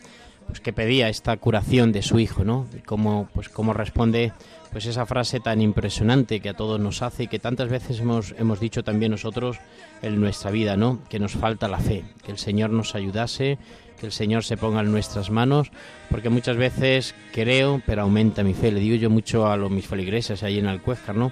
pues 0.47 0.61
que 0.61 0.73
pedía 0.73 1.09
esta 1.09 1.37
curación 1.37 1.93
de 1.93 2.03
su 2.03 2.19
hijo, 2.19 2.45
¿no? 2.45 2.67
Y 2.77 2.81
cómo 2.81 3.29
pues 3.33 3.49
cómo 3.49 3.73
responde 3.73 4.33
pues 4.75 4.87
esa 4.87 5.07
frase 5.07 5.39
tan 5.39 5.61
impresionante 5.61 6.41
que 6.41 6.49
a 6.49 6.55
todos 6.55 6.81
nos 6.81 7.01
hace 7.01 7.23
y 7.23 7.27
que 7.29 7.39
tantas 7.39 7.69
veces 7.69 8.01
hemos, 8.01 8.35
hemos 8.37 8.59
dicho 8.59 8.83
también 8.83 9.13
nosotros 9.13 9.59
en 10.03 10.21
nuestra 10.21 10.51
vida, 10.51 10.77
¿no? 10.77 10.99
Que 11.09 11.21
nos 11.21 11.35
falta 11.35 11.69
la 11.69 11.79
fe, 11.79 12.03
que 12.25 12.33
el 12.33 12.39
Señor 12.39 12.71
nos 12.71 12.97
ayudase, 12.97 13.57
que 14.01 14.07
el 14.07 14.11
Señor 14.11 14.43
se 14.43 14.57
ponga 14.57 14.81
en 14.81 14.91
nuestras 14.91 15.31
manos, 15.31 15.71
porque 16.11 16.29
muchas 16.29 16.57
veces 16.57 17.15
creo, 17.33 17.83
pero 17.87 18.03
aumenta 18.03 18.43
mi 18.43 18.53
fe. 18.53 18.73
Le 18.73 18.81
digo 18.81 18.97
yo 18.97 19.11
mucho 19.11 19.47
a 19.47 19.57
los 19.57 19.71
mis 19.71 19.87
feligreses 19.87 20.43
ahí 20.43 20.59
en 20.59 20.67
Alcuéscar, 20.67 21.15
¿no? 21.15 21.31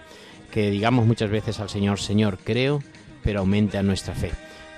Que 0.53 0.71
digamos 0.71 1.05
muchas 1.05 1.29
veces 1.29 1.59
al 1.59 1.69
Señor, 1.69 1.99
Señor, 1.99 2.39
creo, 2.45 2.81
pero 3.25 3.41
aumenta 3.41 3.83
nuestra 3.83 4.15
fe. 4.15 4.31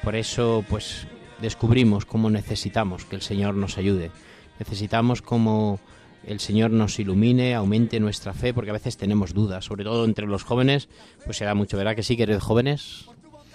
Por 0.02 0.16
eso, 0.16 0.64
pues, 0.70 1.06
descubrimos 1.38 2.06
cómo 2.06 2.30
necesitamos 2.30 3.04
que 3.04 3.16
el 3.16 3.20
Señor 3.20 3.56
nos 3.56 3.76
ayude. 3.76 4.10
Necesitamos 4.58 5.20
como 5.20 5.80
el 6.26 6.40
Señor 6.40 6.70
nos 6.70 6.98
ilumine, 6.98 7.54
aumente 7.54 8.00
nuestra 8.00 8.32
fe, 8.32 8.54
porque 8.54 8.70
a 8.70 8.74
veces 8.74 8.96
tenemos 8.96 9.34
dudas, 9.34 9.64
sobre 9.64 9.84
todo 9.84 10.04
entre 10.04 10.26
los 10.26 10.44
jóvenes, 10.44 10.88
pues 11.24 11.36
se 11.36 11.44
da 11.44 11.54
mucho, 11.54 11.76
¿verdad 11.76 11.96
que 11.96 12.02
sí, 12.02 12.16
que 12.16 12.24
eres 12.24 12.42
jóvenes? 12.42 13.06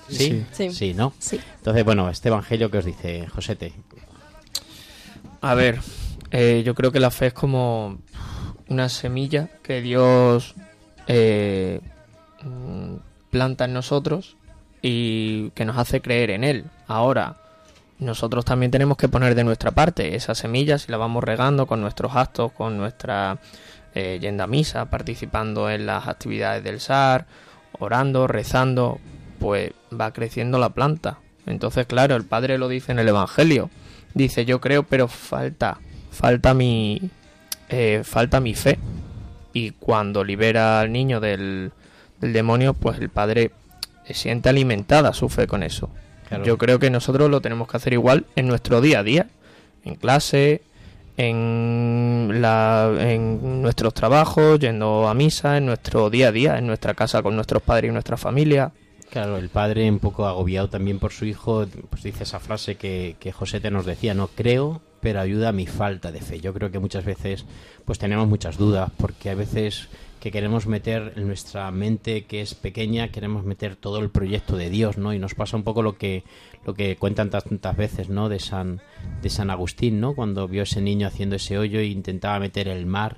¿Sí? 0.10 0.46
Sí. 0.52 0.72
Sí, 0.72 0.94
¿no? 0.94 1.14
Sí. 1.20 1.40
Entonces, 1.58 1.86
bueno, 1.86 2.10
este 2.10 2.30
evangelio 2.30 2.72
que 2.72 2.80
os 2.80 2.86
dice, 2.86 3.28
Josete. 3.28 3.74
A 5.42 5.54
ver, 5.54 5.80
eh, 6.32 6.64
yo 6.66 6.76
creo 6.76 6.92
que 6.92 7.00
la 7.00 7.12
fe 7.12 7.28
es 7.28 7.34
como 7.34 8.00
una 8.68 8.90
semilla 8.90 9.50
que 9.64 9.82
Dios 9.82 10.56
eh, 11.08 11.82
mm, 12.44 12.96
planta 13.30 13.66
en 13.66 13.74
nosotros 13.74 14.36
y 14.82 15.50
que 15.52 15.66
nos 15.66 15.78
hace 15.78 16.02
creer 16.02 16.32
en 16.32 16.44
Él. 16.44 16.66
Ahora, 16.88 17.38
nosotros 18.00 18.46
también 18.46 18.72
tenemos 18.72 18.98
que 18.98 19.10
poner 19.10 19.36
de 19.36 19.44
nuestra 19.44 19.72
parte 19.72 20.16
esas 20.16 20.38
semillas 20.38 20.88
y 20.88 20.92
la 20.92 20.98
vamos 20.98 21.24
regando 21.24 21.68
con 21.68 21.82
nuestros 21.82 22.16
actos, 22.16 22.52
con 22.54 22.78
nuestra 22.78 23.40
eh, 23.94 24.46
misa, 24.48 24.86
participando 24.86 25.70
en 25.70 25.86
las 25.86 26.08
actividades 26.08 26.64
del 26.64 26.80
SAR, 26.80 27.26
orando, 27.78 28.28
rezando, 28.28 29.00
pues 29.40 29.72
va 29.92 30.14
creciendo 30.14 30.60
la 30.60 30.70
planta. 30.70 31.20
Entonces, 31.46 31.88
claro, 31.88 32.16
el 32.16 32.24
Padre 32.24 32.58
lo 32.58 32.70
dice 32.70 32.92
en 32.92 33.00
el 33.00 33.08
Evangelio. 33.10 33.70
Dice, 34.14 34.46
yo 34.46 34.62
creo, 34.62 34.84
pero 34.84 35.08
falta, 35.08 35.80
falta 36.12 36.54
mi, 36.54 37.10
eh, 37.68 38.02
falta 38.06 38.40
mi 38.40 38.54
fe. 38.54 38.80
Y 39.52 39.72
cuando 39.72 40.24
libera 40.24 40.80
al 40.80 40.92
niño 40.92 41.20
del, 41.20 41.72
del 42.22 42.34
demonio, 42.34 42.74
pues 42.74 43.00
el 43.00 43.10
Padre 43.10 43.52
siente 44.10 44.50
alimentada 44.50 45.14
su 45.14 45.28
fe 45.28 45.48
con 45.48 45.64
eso. 45.64 45.90
Claro. 46.30 46.44
Yo 46.46 46.58
creo 46.58 46.80
que 46.80 46.90
nosotros 46.90 47.30
lo 47.30 47.42
tenemos 47.42 47.68
que 47.68 47.78
hacer 47.78 47.94
igual 47.94 48.26
en 48.36 48.48
nuestro 48.48 48.82
día 48.82 49.00
a 49.00 49.04
día, 49.04 49.28
en 49.84 49.96
clase, 49.96 50.62
en, 51.18 52.30
la, 52.40 52.92
en 52.98 53.62
nuestros 53.62 53.94
trabajos, 53.94 54.60
yendo 54.60 55.08
a 55.10 55.14
misa, 55.14 55.58
en 55.58 55.66
nuestro 55.66 56.10
día 56.10 56.30
a 56.30 56.32
día, 56.32 56.58
en 56.58 56.68
nuestra 56.68 56.94
casa 56.94 57.22
con 57.22 57.36
nuestros 57.36 57.62
padres 57.62 57.90
y 57.90 57.92
nuestra 57.92 58.16
familia. 58.16 58.72
Claro, 59.10 59.38
el 59.38 59.50
padre, 59.50 59.90
un 59.90 60.00
poco 60.00 60.28
agobiado 60.28 60.70
también 60.70 61.00
por 61.00 61.12
su 61.12 61.26
hijo, 61.26 61.66
pues 61.90 62.04
dice 62.04 62.24
esa 62.24 62.40
frase 62.40 62.76
que, 62.76 63.16
que 63.20 63.32
José 63.32 63.60
te 63.60 63.72
nos 63.72 63.86
decía, 63.86 64.14
no 64.14 64.28
creo, 64.28 64.82
pero 65.02 65.20
ayuda 65.20 65.50
a 65.50 65.52
mi 65.52 65.66
falta 65.66 66.12
de 66.12 66.22
fe. 66.22 66.40
Yo 66.40 66.54
creo 66.54 66.72
que 66.72 66.80
muchas 66.80 67.06
veces 67.06 67.46
pues 67.86 68.00
tenemos 68.00 68.28
muchas 68.28 68.58
dudas, 68.58 68.92
porque 68.98 69.30
a 69.30 69.36
veces 69.36 69.90
que 70.20 70.32
queremos 70.32 70.68
meter 70.68 71.14
en 71.16 71.28
nuestra 71.28 71.70
mente 71.72 72.26
que 72.26 72.42
es 72.42 72.54
pequeña, 72.54 73.08
queremos 73.10 73.46
meter 73.46 73.76
todo 73.76 74.00
el 74.00 74.10
proyecto 74.10 74.58
de 74.58 74.70
Dios, 74.70 74.98
¿no? 74.98 75.14
Y 75.14 75.20
nos 75.20 75.34
pasa 75.36 75.56
un 75.58 75.64
poco 75.64 75.82
lo 75.82 75.98
que 75.98 76.24
lo 76.66 76.74
que 76.74 76.98
cuentan 76.98 77.30
tantas 77.30 77.78
veces, 77.78 78.10
¿no? 78.10 78.28
De 78.30 78.40
San 78.40 78.82
de 79.22 79.30
San 79.30 79.50
Agustín, 79.50 80.00
¿no? 80.00 80.14
Cuando 80.16 80.48
vio 80.48 80.64
ese 80.64 80.82
niño 80.82 81.08
haciendo 81.08 81.36
ese 81.38 81.58
hoyo 81.58 81.80
e 81.80 81.86
intentaba 81.86 82.40
meter 82.40 82.68
el 82.68 82.86
mar 82.86 83.18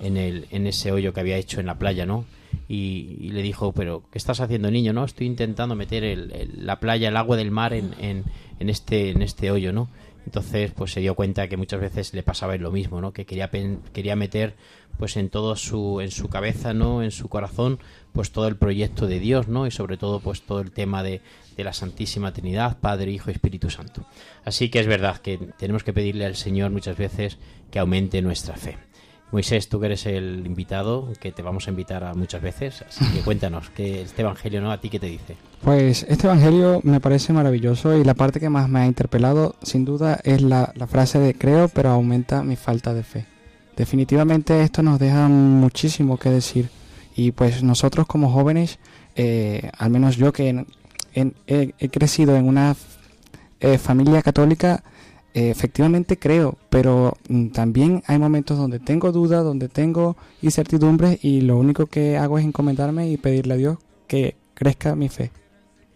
en 0.00 0.16
el 0.16 0.46
en 0.50 0.66
ese 0.66 0.92
hoyo 0.92 1.12
que 1.12 1.20
había 1.20 1.36
hecho 1.38 1.60
en 1.60 1.66
la 1.66 1.78
playa, 1.78 2.04
¿no? 2.06 2.24
Y, 2.68 3.16
y 3.20 3.30
le 3.30 3.40
dijo, 3.42 3.72
pero 3.72 4.02
¿qué 4.12 4.18
estás 4.18 4.40
haciendo, 4.40 4.70
niño? 4.70 4.92
No, 4.92 5.04
estoy 5.04 5.26
intentando 5.26 5.74
meter 5.74 6.04
el, 6.04 6.32
el- 6.32 6.66
la 6.66 6.80
playa, 6.80 7.08
el 7.08 7.16
agua 7.16 7.36
del 7.36 7.50
mar 7.50 7.72
en, 7.72 7.92
en, 7.98 8.24
en 8.60 8.68
este 8.68 9.10
en 9.10 9.22
este 9.22 9.50
hoyo, 9.50 9.72
¿no? 9.72 9.88
Entonces, 10.24 10.70
pues 10.72 10.92
se 10.92 11.00
dio 11.00 11.14
cuenta 11.14 11.48
que 11.48 11.56
muchas 11.56 11.80
veces 11.80 12.14
le 12.14 12.22
pasaba 12.22 12.56
lo 12.56 12.70
mismo, 12.70 13.00
¿no? 13.00 13.12
Que 13.12 13.26
quería 13.26 13.50
quería 13.92 14.16
meter 14.16 14.54
pues 14.98 15.16
en 15.16 15.30
todo 15.30 15.56
su 15.56 16.00
en 16.00 16.10
su 16.10 16.28
cabeza, 16.28 16.74
¿no? 16.74 17.02
En 17.02 17.10
su 17.10 17.28
corazón, 17.28 17.78
pues 18.12 18.30
todo 18.30 18.46
el 18.46 18.56
proyecto 18.56 19.06
de 19.06 19.18
Dios, 19.18 19.48
¿no? 19.48 19.66
Y 19.66 19.70
sobre 19.70 19.96
todo 19.96 20.20
pues 20.20 20.42
todo 20.42 20.60
el 20.60 20.70
tema 20.70 21.02
de, 21.02 21.20
de 21.56 21.64
la 21.64 21.72
Santísima 21.72 22.32
Trinidad, 22.32 22.78
Padre, 22.80 23.10
Hijo 23.10 23.30
y 23.30 23.34
Espíritu 23.34 23.70
Santo. 23.70 24.06
Así 24.44 24.68
que 24.68 24.80
es 24.80 24.86
verdad 24.86 25.18
que 25.18 25.38
tenemos 25.58 25.82
que 25.84 25.92
pedirle 25.92 26.24
al 26.24 26.36
Señor 26.36 26.70
muchas 26.70 26.96
veces 26.96 27.38
que 27.70 27.78
aumente 27.78 28.22
nuestra 28.22 28.56
fe. 28.56 28.78
Moisés, 29.32 29.68
tú 29.68 29.80
que 29.80 29.86
eres 29.86 30.04
el 30.06 30.42
invitado, 30.46 31.08
que 31.18 31.32
te 31.32 31.40
vamos 31.42 31.66
a 31.66 31.70
invitar 31.70 32.04
a 32.04 32.12
muchas 32.14 32.42
veces, 32.42 32.84
así 32.86 33.04
que 33.12 33.20
cuéntanos, 33.20 33.70
que 33.70 34.02
este 34.02 34.20
evangelio, 34.22 34.60
¿no? 34.60 34.70
¿A 34.70 34.78
ti 34.78 34.90
qué 34.90 35.00
te 35.00 35.06
dice? 35.06 35.36
Pues 35.62 36.04
este 36.08 36.26
evangelio 36.26 36.80
me 36.84 37.00
parece 37.00 37.32
maravilloso 37.32 37.96
y 37.96 38.04
la 38.04 38.12
parte 38.14 38.40
que 38.40 38.50
más 38.50 38.68
me 38.68 38.80
ha 38.80 38.86
interpelado, 38.86 39.56
sin 39.62 39.84
duda, 39.86 40.20
es 40.22 40.42
la, 40.42 40.72
frase 40.86 41.18
de 41.18 41.32
creo, 41.34 41.68
pero 41.68 41.88
aumenta 41.90 42.42
mi 42.42 42.56
falta 42.56 42.92
de 42.92 43.02
fe. 43.02 43.24
Definitivamente 43.74 44.62
esto 44.62 44.82
nos 44.82 44.98
deja 44.98 45.26
muchísimo 45.28 46.18
que 46.18 46.28
decir 46.28 46.68
y 47.16 47.32
pues 47.32 47.62
nosotros 47.62 48.06
como 48.06 48.30
jóvenes, 48.30 48.78
eh, 49.16 49.70
al 49.78 49.90
menos 49.90 50.16
yo 50.16 50.32
que 50.32 50.48
en- 51.14 51.34
he 51.46 51.88
crecido 51.88 52.36
en 52.36 52.46
una 52.46 52.76
eh, 53.60 53.78
familia 53.78 54.20
católica, 54.22 54.82
efectivamente 55.34 56.18
creo, 56.18 56.58
pero 56.70 57.16
mm, 57.28 57.48
también 57.48 58.02
hay 58.06 58.18
momentos 58.18 58.58
donde 58.58 58.78
tengo 58.78 59.12
dudas, 59.12 59.44
donde 59.44 59.68
tengo 59.68 60.16
incertidumbres 60.42 61.24
y 61.24 61.40
lo 61.40 61.56
único 61.58 61.86
que 61.86 62.16
hago 62.16 62.38
es 62.38 62.44
encomendarme 62.44 63.08
y 63.08 63.16
pedirle 63.16 63.54
a 63.54 63.56
Dios 63.56 63.78
que 64.06 64.36
crezca 64.54 64.94
mi 64.94 65.08
fe. 65.08 65.30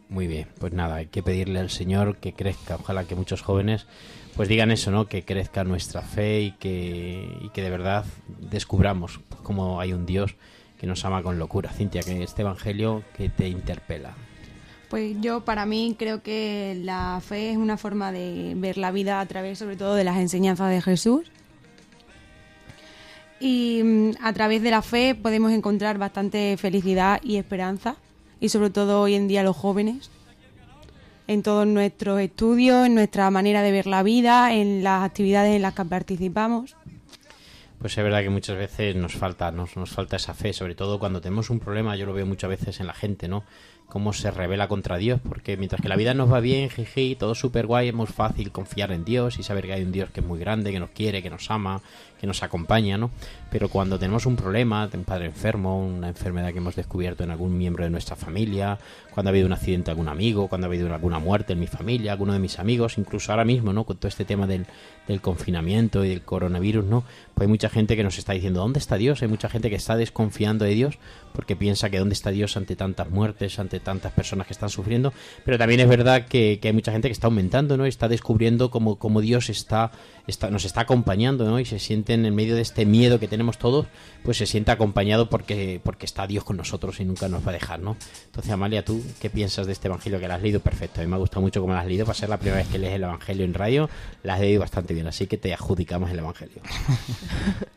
Muy 0.09 0.27
bien, 0.27 0.49
pues 0.61 0.73
nada, 0.73 0.97
hay 0.97 1.07
que 1.07 1.23
pedirle 1.23 1.59
al 1.59 1.71
Señor 1.71 2.17
que 2.19 2.33
crezca. 2.33 2.77
Ojalá 2.77 3.05
que 3.05 3.17
muchos 3.17 3.43
jóvenes 3.43 3.87
pues 4.37 4.49
digan 4.49 4.71
eso, 4.71 4.91
¿no? 4.91 5.09
Que 5.09 5.25
crezca 5.25 5.65
nuestra 5.65 6.03
fe 6.03 6.43
y 6.43 6.53
que, 6.53 7.27
y 7.41 7.49
que 7.51 7.63
de 7.63 7.71
verdad 7.71 8.05
descubramos 8.51 9.21
cómo 9.43 9.81
hay 9.81 9.93
un 9.93 10.07
Dios 10.07 10.37
que 10.79 10.87
nos 10.87 11.05
ama 11.05 11.23
con 11.23 11.39
locura. 11.39 11.73
Cintia, 11.73 12.03
que 12.03 12.23
este 12.23 12.43
evangelio 12.43 13.03
que 13.17 13.31
te 13.31 13.49
interpela. 13.49 14.15
Pues 14.89 15.17
yo 15.21 15.45
para 15.45 15.67
mí 15.67 15.97
creo 15.99 16.23
que 16.23 16.79
la 16.83 17.21
fe 17.21 17.51
es 17.51 17.57
una 17.57 17.77
forma 17.77 18.13
de 18.13 18.53
ver 18.57 18.79
la 18.79 18.93
vida 18.93 19.21
a 19.21 19.27
través 19.27 19.59
sobre 19.59 19.77
todo 19.77 19.95
de 19.95 20.05
las 20.05 20.17
enseñanzas 20.19 20.71
de 20.71 20.81
Jesús. 20.81 21.31
Y 23.41 23.83
mm, 23.85 24.11
a 24.23 24.33
través 24.33 24.63
de 24.63 24.71
la 24.71 24.83
fe 24.83 25.15
podemos 25.15 25.53
encontrar 25.53 25.99
bastante 25.99 26.57
felicidad 26.57 27.21
y 27.23 27.37
esperanza. 27.37 27.97
Y 28.41 28.49
sobre 28.49 28.71
todo 28.71 29.01
hoy 29.01 29.15
en 29.15 29.29
día 29.29 29.43
los 29.43 29.57
jóvenes. 29.57 30.11
En 31.27 31.43
todos 31.43 31.67
nuestros 31.67 32.21
estudios, 32.21 32.87
en 32.87 32.95
nuestra 32.95 33.29
manera 33.31 33.63
de 33.63 33.73
ver 33.73 33.89
la 33.89 34.05
vida, 34.05 34.55
en 34.55 34.85
las 34.85 35.03
actividades 35.03 35.57
en 35.57 35.63
las 35.63 35.75
que 35.75 35.85
participamos. 35.85 36.77
Pues 37.81 37.99
es 37.99 38.05
verdad 38.05 38.23
que 38.23 38.31
muchas 38.31 38.57
veces 38.57 38.95
nos 38.95 39.15
falta, 39.15 39.51
nos, 39.51 39.77
nos 39.77 39.91
falta 39.91 40.17
esa 40.17 40.35
fe, 40.35 40.53
sobre 40.53 40.75
todo 40.75 40.99
cuando 40.99 41.21
tenemos 41.21 41.51
un 41.51 41.59
problema, 41.59 41.97
yo 41.97 42.07
lo 42.07 42.15
veo 42.15 42.25
muchas 42.25 42.49
veces 42.49 42.81
en 42.81 42.87
la 42.87 42.95
gente, 42.95 43.29
¿no? 43.29 43.45
Cómo 43.89 44.13
se 44.13 44.31
revela 44.31 44.69
contra 44.69 44.97
Dios, 44.97 45.21
porque 45.27 45.57
mientras 45.57 45.81
que 45.81 45.89
la 45.89 45.97
vida 45.97 46.13
nos 46.13 46.33
va 46.33 46.41
bien, 46.41 46.71
jiji, 46.71 47.15
todo 47.15 47.35
súper 47.35 47.67
guay, 47.67 47.89
es 47.89 47.95
muy 47.95 48.07
fácil 48.07 48.51
confiar 48.51 48.93
en 48.93 49.05
Dios 49.05 49.39
y 49.39 49.43
saber 49.43 49.67
que 49.67 49.75
hay 49.75 49.83
un 49.85 49.93
Dios 49.93 50.11
que 50.11 50.21
es 50.21 50.27
muy 50.27 50.39
grande, 50.39 50.73
que 50.73 50.81
nos 50.81 50.91
quiere, 50.91 51.23
que 51.23 51.31
nos 51.31 51.51
ama, 51.51 51.81
que 52.21 52.27
nos 52.27 52.43
acompaña, 52.43 52.97
¿no? 52.99 53.11
Pero 53.51 53.69
cuando 53.69 53.99
tenemos 53.99 54.27
un 54.27 54.37
problema, 54.37 54.89
un 54.93 55.05
padre 55.05 55.27
enfermo, 55.27 55.79
una 55.79 56.09
enfermedad 56.09 56.53
que 56.53 56.59
hemos 56.59 56.77
descubierto 56.77 57.25
en 57.25 57.31
algún 57.31 57.57
miembro 57.57 57.85
de 57.85 57.91
nuestra 57.91 58.17
familia, 58.17 58.79
cuando 59.13 59.29
ha 59.29 59.33
habido 59.33 59.47
un 59.47 59.53
accidente 59.53 59.91
algún 59.91 60.09
amigo, 60.09 60.49
cuando 60.49 60.67
ha 60.67 60.69
habido 60.69 60.93
alguna 60.93 61.19
muerte 61.19 61.53
en 61.55 61.61
mi 61.61 61.67
familia, 61.67 62.13
alguno 62.13 62.33
de 62.33 62.39
mis 62.39 62.59
amigos, 62.59 62.99
incluso 62.99 63.33
ahora 63.33 63.45
mismo, 63.45 63.73
¿no? 63.73 63.85
Con 63.85 63.97
todo 63.97 64.09
este 64.09 64.25
tema 64.25 64.47
del, 64.47 64.67
confinamiento 65.23 66.05
y 66.05 66.09
del 66.09 66.23
coronavirus, 66.23 66.85
¿no? 66.85 67.05
Pues 67.35 67.47
hay 67.47 67.49
mucha 67.49 67.69
gente 67.69 67.97
que 67.97 68.03
nos 68.03 68.19
está 68.19 68.33
diciendo, 68.33 68.61
¿dónde 68.61 68.79
está 68.79 68.97
Dios? 68.97 69.23
Hay 69.23 69.29
mucha 69.29 69.49
gente 69.49 69.71
que 69.71 69.77
está 69.77 69.97
desconfiando 69.97 70.65
de 70.65 70.73
Dios 70.73 70.99
porque 71.33 71.55
piensa 71.55 71.91
que 71.91 71.99
dónde 71.99 72.15
está 72.15 72.31
Dios 72.31 72.57
ante 72.57 72.77
tantas 72.77 73.11
muertes, 73.11 73.59
ante 73.59 73.79
tantas 73.79 74.13
personas 74.13 74.47
que 74.47 74.53
están 74.53 74.71
sufriendo. 74.71 75.13
Pero 75.45 75.59
también 75.59 75.81
es 75.81 75.89
verdad 75.89 76.27
que, 76.27 76.59
hay 76.63 76.73
mucha 76.73 76.93
gente 76.93 77.09
que 77.09 77.13
está 77.13 77.27
aumentando, 77.27 77.77
¿no? 77.77 77.87
Está 77.87 78.09
descubriendo 78.09 78.71
cómo, 78.71 79.21
Dios 79.21 79.49
nos 80.51 80.65
está 80.65 80.81
acompañando, 80.81 81.45
¿no? 81.45 81.61
Y 81.61 81.65
se 81.65 81.79
en 82.15 82.35
medio 82.35 82.55
de 82.55 82.63
este 82.63 82.87
miedo 82.87 83.19
que 83.19 83.29
tenemos 83.29 83.59
todos, 83.59 83.87
pues 84.23 84.37
se 84.37 84.47
siente 84.47 84.71
acompañado 84.71 85.31
porque, 85.31 85.81
porque 85.83 86.07
está 86.07 86.27
Dios 86.27 86.45
con 86.45 86.57
nosotros 86.57 87.01
y 87.01 87.05
nunca 87.05 87.29
nos 87.29 87.47
va 87.47 87.51
a 87.51 87.55
dejar, 87.55 87.81
¿no? 87.81 87.97
Entonces, 88.27 88.53
Amalia, 88.53 88.85
¿tú 88.85 89.03
qué 89.21 89.31
piensas 89.31 89.67
de 89.67 89.73
este 89.73 89.89
Evangelio 89.89 90.19
que 90.19 90.29
lo 90.29 90.35
has 90.35 90.43
leído? 90.43 90.61
Perfecto, 90.61 91.01
a 91.01 91.05
mí 91.05 91.09
me 91.09 91.17
ha 91.17 91.19
gustado 91.19 91.43
mucho 91.43 91.61
cómo 91.61 91.73
lo 91.73 91.79
has 91.79 91.87
leído, 91.87 92.05
para 92.07 92.19
ser 92.19 92.29
la 92.29 92.39
primera 92.39 92.59
vez 92.59 92.69
que 92.69 92.79
lees 92.79 92.95
el 92.95 93.05
Evangelio 93.05 93.45
en 93.45 93.55
radio, 93.55 93.89
la 94.23 94.35
has 94.35 94.41
leído 94.41 94.61
bastante 94.61 94.95
bien, 94.95 95.07
así 95.07 95.27
que 95.27 95.37
te 95.37 95.53
adjudicamos 95.53 96.11
el 96.11 96.19
Evangelio. 96.19 96.63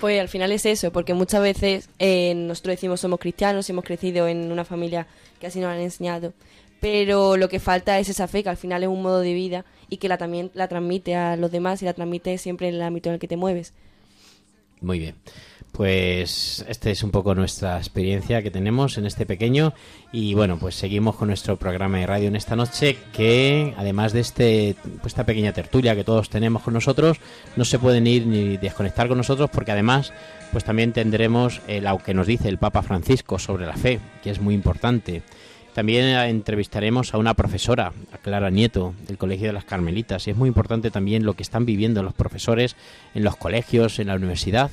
Pues 0.00 0.20
al 0.20 0.28
final 0.28 0.52
es 0.52 0.66
eso, 0.66 0.92
porque 0.92 1.14
muchas 1.14 1.40
veces 1.40 1.88
eh, 1.98 2.34
nosotros 2.34 2.74
decimos 2.74 3.00
somos 3.00 3.18
cristianos, 3.18 3.70
hemos 3.70 3.82
crecido 3.82 4.28
en 4.28 4.52
una 4.52 4.66
familia 4.66 5.06
que 5.40 5.46
así 5.46 5.58
nos 5.58 5.70
han 5.70 5.80
enseñado, 5.80 6.34
pero 6.80 7.38
lo 7.38 7.48
que 7.48 7.60
falta 7.60 7.98
es 7.98 8.10
esa 8.10 8.28
fe, 8.28 8.42
que 8.42 8.50
al 8.50 8.58
final 8.58 8.82
es 8.82 8.90
un 8.90 9.00
modo 9.00 9.20
de 9.20 9.32
vida 9.32 9.64
y 9.88 9.98
que 9.98 10.08
la 10.08 10.18
también 10.18 10.50
la 10.54 10.68
transmite 10.68 11.14
a 11.14 11.36
los 11.36 11.50
demás 11.50 11.82
y 11.82 11.84
la 11.84 11.94
transmite 11.94 12.38
siempre 12.38 12.68
en 12.68 12.76
el 12.76 12.82
ámbito 12.82 13.08
en 13.08 13.14
el 13.14 13.20
que 13.20 13.28
te 13.28 13.36
mueves. 13.36 13.72
Muy 14.80 14.98
bien. 14.98 15.14
Pues 15.72 16.64
esta 16.68 16.88
es 16.88 17.02
un 17.02 17.10
poco 17.10 17.34
nuestra 17.34 17.76
experiencia 17.76 18.40
que 18.40 18.50
tenemos 18.50 18.96
en 18.96 19.04
este 19.04 19.26
pequeño 19.26 19.74
y 20.10 20.32
bueno, 20.32 20.58
pues 20.58 20.74
seguimos 20.74 21.16
con 21.16 21.28
nuestro 21.28 21.58
programa 21.58 21.98
de 21.98 22.06
radio 22.06 22.28
en 22.28 22.36
esta 22.36 22.56
noche 22.56 22.96
que 23.12 23.74
además 23.76 24.14
de 24.14 24.20
este 24.20 24.76
pues 25.02 25.08
esta 25.08 25.26
pequeña 25.26 25.52
tertulia 25.52 25.94
que 25.94 26.02
todos 26.02 26.30
tenemos 26.30 26.62
con 26.62 26.72
nosotros, 26.72 27.18
no 27.56 27.66
se 27.66 27.78
pueden 27.78 28.06
ir 28.06 28.26
ni 28.26 28.56
desconectar 28.56 29.06
con 29.06 29.18
nosotros 29.18 29.50
porque 29.52 29.72
además 29.72 30.14
pues 30.50 30.64
también 30.64 30.94
tendremos 30.94 31.60
el 31.68 31.86
que 32.02 32.14
nos 32.14 32.26
dice 32.26 32.48
el 32.48 32.56
Papa 32.56 32.80
Francisco 32.80 33.38
sobre 33.38 33.66
la 33.66 33.76
fe, 33.76 34.00
que 34.22 34.30
es 34.30 34.40
muy 34.40 34.54
importante. 34.54 35.22
También 35.76 36.06
eh, 36.06 36.30
entrevistaremos 36.30 37.12
a 37.12 37.18
una 37.18 37.34
profesora, 37.34 37.92
a 38.10 38.16
Clara 38.16 38.48
Nieto, 38.48 38.94
del 39.06 39.18
Colegio 39.18 39.48
de 39.48 39.52
las 39.52 39.66
Carmelitas, 39.66 40.26
y 40.26 40.30
es 40.30 40.36
muy 40.36 40.48
importante 40.48 40.90
también 40.90 41.26
lo 41.26 41.34
que 41.34 41.42
están 41.42 41.66
viviendo 41.66 42.02
los 42.02 42.14
profesores 42.14 42.76
en 43.14 43.24
los 43.24 43.36
colegios, 43.36 43.98
en 43.98 44.06
la 44.06 44.14
universidad. 44.14 44.70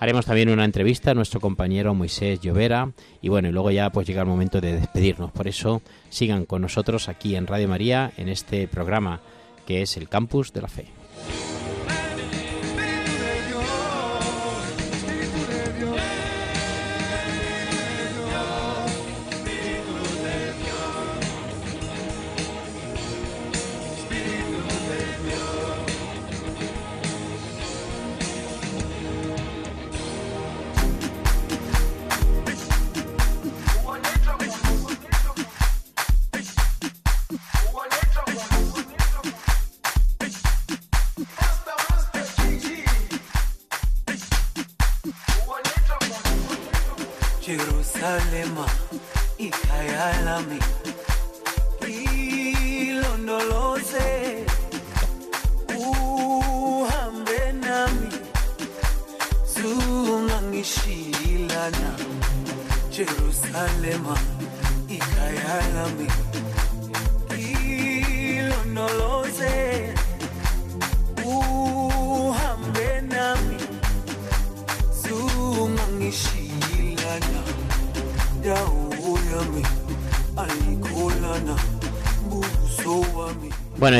Haremos 0.00 0.24
también 0.24 0.48
una 0.48 0.64
entrevista 0.64 1.10
a 1.10 1.14
nuestro 1.14 1.38
compañero 1.38 1.92
Moisés 1.92 2.40
Llovera 2.40 2.92
y 3.20 3.28
bueno, 3.28 3.50
y 3.50 3.52
luego 3.52 3.70
ya 3.70 3.90
pues 3.90 4.06
llega 4.06 4.22
el 4.22 4.28
momento 4.28 4.62
de 4.62 4.72
despedirnos. 4.72 5.32
Por 5.32 5.48
eso 5.48 5.82
sigan 6.08 6.46
con 6.46 6.62
nosotros 6.62 7.10
aquí 7.10 7.36
en 7.36 7.46
Radio 7.46 7.68
María 7.68 8.12
en 8.16 8.30
este 8.30 8.68
programa 8.68 9.20
que 9.66 9.82
es 9.82 9.98
el 9.98 10.08
Campus 10.08 10.54
de 10.54 10.62
la 10.62 10.68
Fe. 10.68 10.97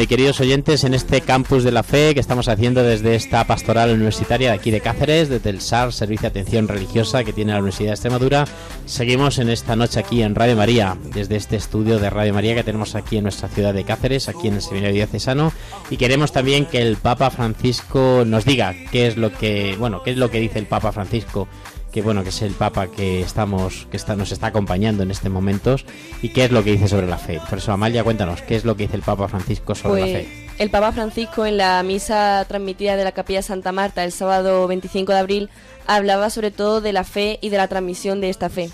Queridos 0.09 0.41
oyentes, 0.41 0.85
en 0.85 0.95
este 0.95 1.21
campus 1.21 1.65
de 1.65 1.71
la 1.71 1.83
fe 1.83 2.15
que 2.15 2.21
estamos 2.21 2.49
haciendo 2.49 2.83
desde 2.83 3.15
esta 3.15 3.47
pastoral 3.47 3.91
universitaria 3.91 4.49
de 4.49 4.57
aquí 4.57 4.71
de 4.71 4.81
Cáceres, 4.81 5.29
desde 5.29 5.51
el 5.51 5.61
SAR, 5.61 5.93
Servicio 5.93 6.23
de 6.23 6.41
Atención 6.41 6.67
Religiosa 6.67 7.25
que 7.25 7.35
tiene 7.35 7.53
la 7.53 7.59
Universidad 7.59 7.91
de 7.91 7.95
Extremadura, 7.95 8.47
seguimos 8.87 9.39
en 9.39 9.51
esta 9.51 9.77
noche 9.77 10.01
aquí 10.01 10.23
en 10.23 10.35
Radio 10.35 10.57
María, 10.57 10.97
desde 11.13 11.37
este 11.37 11.57
estudio 11.57 11.99
de 11.99 12.09
Radio 12.09 12.33
María 12.33 12.55
que 12.55 12.65
tenemos 12.65 12.95
aquí 12.95 13.19
en 13.19 13.25
nuestra 13.25 13.49
ciudad 13.49 13.75
de 13.75 13.85
Cáceres, 13.85 14.31
aquí 14.31 14.49
en 14.49 14.55
el 14.55 14.63
Seminario 14.63 14.97
Diocesano, 14.97 15.53
y 15.91 15.99
queremos 15.99 16.33
también 16.33 16.65
que 16.65 16.81
el 16.81 16.97
Papa 16.97 17.29
Francisco 17.29 18.25
nos 18.27 18.47
diga 18.47 18.75
qué 18.91 19.09
es 19.09 19.19
lo 19.19 19.31
que, 19.31 19.77
bueno, 19.79 20.03
qué 20.03 20.13
es 20.13 20.17
lo 20.17 20.31
que 20.31 20.41
dice 20.41 20.59
el 20.59 20.67
Papa 20.67 20.91
Francisco 20.91 21.49
que 21.93 22.03
bueno 22.03 22.23
que 22.23 22.29
es 22.29 22.43
el 22.43 22.53
Papa 22.53 22.89
que 22.89 23.21
estamos 23.21 23.87
que 23.91 23.97
está, 23.97 24.15
nos 24.17 24.33
está 24.33 24.49
acompañando 24.49 25.03
en 25.03 25.11
estos 25.11 25.31
momentos 25.31 25.85
y 26.23 26.31
qué 26.31 26.45
es 26.45 26.53
lo 26.53 26.63
que 26.63 26.73
dice 26.73 26.89
sobre 26.89 27.07
la 27.07 27.19
fe. 27.19 27.41
Por 27.49 27.59
eso 27.59 27.73
Amalia, 27.73 28.05
cuéntanos 28.05 28.43
qué 28.43 28.57
es 28.57 28.65
lo 28.65 28.77
que 28.77 28.85
dice 28.85 28.97
el 28.97 29.03
Papa 29.03 29.29
Francisco 29.29 29.75
sobre 29.75 30.01
Pues 30.01 30.13
la 30.13 30.19
fe. 30.19 30.47
el 30.59 30.71
Papa 30.71 30.93
Francisco 30.93 31.47
en 31.47 31.57
la 31.57 31.83
misa 31.83 32.45
transmitida 32.49 32.97
de 32.97 33.05
la 33.05 33.13
Capilla 33.13 33.43
Santa 33.43 33.73
Marta 33.73 34.05
el 34.05 34.13
sábado 34.13 34.67
25 34.67 35.13
de 35.13 35.19
abril 35.19 35.51
hablaba 35.87 36.31
sobre 36.31 36.51
todo 36.51 36.81
de 36.81 36.93
la 36.93 37.05
fe 37.05 37.39
y 37.41 37.49
de 37.49 37.57
la 37.57 37.69
transmisión 37.69 38.21
de 38.21 38.31
esta 38.31 38.49
fe. 38.51 38.71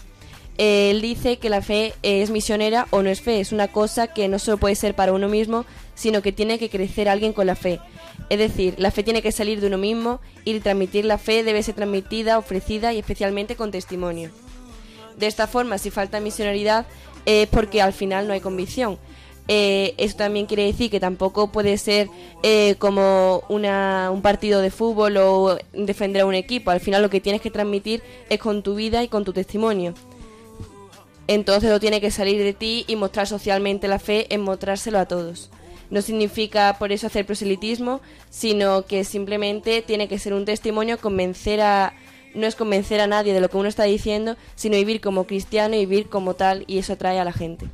Él 0.57 1.01
dice 1.01 1.39
que 1.39 1.49
la 1.49 1.63
fe 1.63 1.95
es 2.03 2.31
misionera 2.31 2.87
o 2.91 3.03
no 3.03 3.11
es 3.11 3.21
fe, 3.21 3.41
es 3.41 3.51
una 3.51 3.69
cosa 3.69 4.07
que 4.07 4.29
no 4.29 4.39
solo 4.39 4.57
puede 4.57 4.77
ser 4.77 4.95
para 4.95 5.13
uno 5.13 5.29
mismo, 5.29 5.65
sino 5.97 6.23
que 6.23 6.31
tiene 6.31 6.61
que 6.61 6.71
crecer 6.71 7.09
alguien 7.09 7.33
con 7.33 7.47
la 7.47 7.57
fe. 7.57 7.81
Es 8.29 8.39
decir, 8.39 8.75
la 8.79 8.91
fe 8.91 9.03
tiene 9.03 9.23
que 9.23 9.33
salir 9.33 9.61
de 9.61 9.67
uno 9.67 9.79
mismo 9.79 10.21
y 10.45 10.59
transmitir 10.61 11.05
la 11.05 11.19
fe 11.19 11.45
debe 11.45 11.63
ser 11.63 11.75
transmitida, 11.75 12.39
ofrecida 12.39 12.93
y 12.93 12.99
especialmente 12.99 13.57
con 13.57 13.71
testimonio. 13.71 14.31
De 15.19 15.27
esta 15.27 15.47
forma, 15.47 15.79
si 15.79 15.91
falta 15.91 16.21
misionaridad 16.21 16.87
es 17.27 17.49
porque 17.49 17.81
al 17.81 17.93
final 17.93 18.27
no 18.27 18.33
hay 18.33 18.41
convicción. 18.41 18.99
Eh, 19.47 19.95
esto 19.99 20.19
también 20.19 20.47
quiere 20.47 20.65
decir 20.65 20.91
que 20.91 21.01
tampoco 21.01 21.53
puede 21.53 21.77
ser 21.77 22.09
eh, 22.43 22.77
como 22.79 23.43
una, 23.51 24.11
un 24.11 24.23
partido 24.23 24.63
de 24.63 24.71
fútbol 24.71 25.19
o 25.19 25.59
defender 25.73 26.23
a 26.23 26.27
un 26.27 26.35
equipo. 26.35 26.71
Al 26.71 26.81
final 26.81 27.03
lo 27.03 27.11
que 27.11 27.21
tienes 27.21 27.43
que 27.43 27.51
transmitir 27.51 28.03
es 28.31 28.39
con 28.39 28.63
tu 28.63 28.75
vida 28.75 29.03
y 29.03 29.09
con 29.09 29.25
tu 29.25 29.33
testimonio. 29.33 29.95
Entonces 31.27 31.71
lo 31.71 31.81
tiene 31.81 32.01
que 32.01 32.11
salir 32.11 32.43
de 32.43 32.53
ti 32.53 32.85
y 32.87 32.97
mostrar 32.97 33.27
socialmente 33.27 33.89
la 33.89 33.99
fe 33.99 34.33
en 34.35 34.43
mostrárselo 34.43 34.99
a 34.99 35.07
todos. 35.07 35.51
No 35.95 36.03
significa 36.03 36.75
por 36.77 36.91
eso 36.91 37.07
hacer 37.07 37.25
proselitismo, 37.25 38.01
sino 38.29 38.85
que 38.85 39.05
simplemente 39.05 39.81
tiene 39.81 40.09
que 40.09 40.19
ser 40.19 40.35
un 40.35 40.45
testimonio, 40.45 40.99
convencer 40.99 41.61
a, 41.61 41.95
no 42.35 42.49
es 42.49 42.57
convencer 42.57 43.01
a 43.01 43.07
nadie 43.07 43.33
de 43.33 43.41
lo 43.41 43.49
que 43.49 43.59
uno 43.59 43.69
está 43.69 43.85
diciendo, 43.85 44.37
sino 44.57 44.75
vivir 44.75 45.01
como 45.01 45.29
cristiano 45.29 45.77
y 45.77 45.87
vivir 45.87 46.09
como 46.09 46.35
tal, 46.35 46.65
y 46.67 46.79
eso 46.79 46.95
atrae 46.95 47.21
a 47.21 47.25
la 47.25 47.33
gente. 47.33 47.69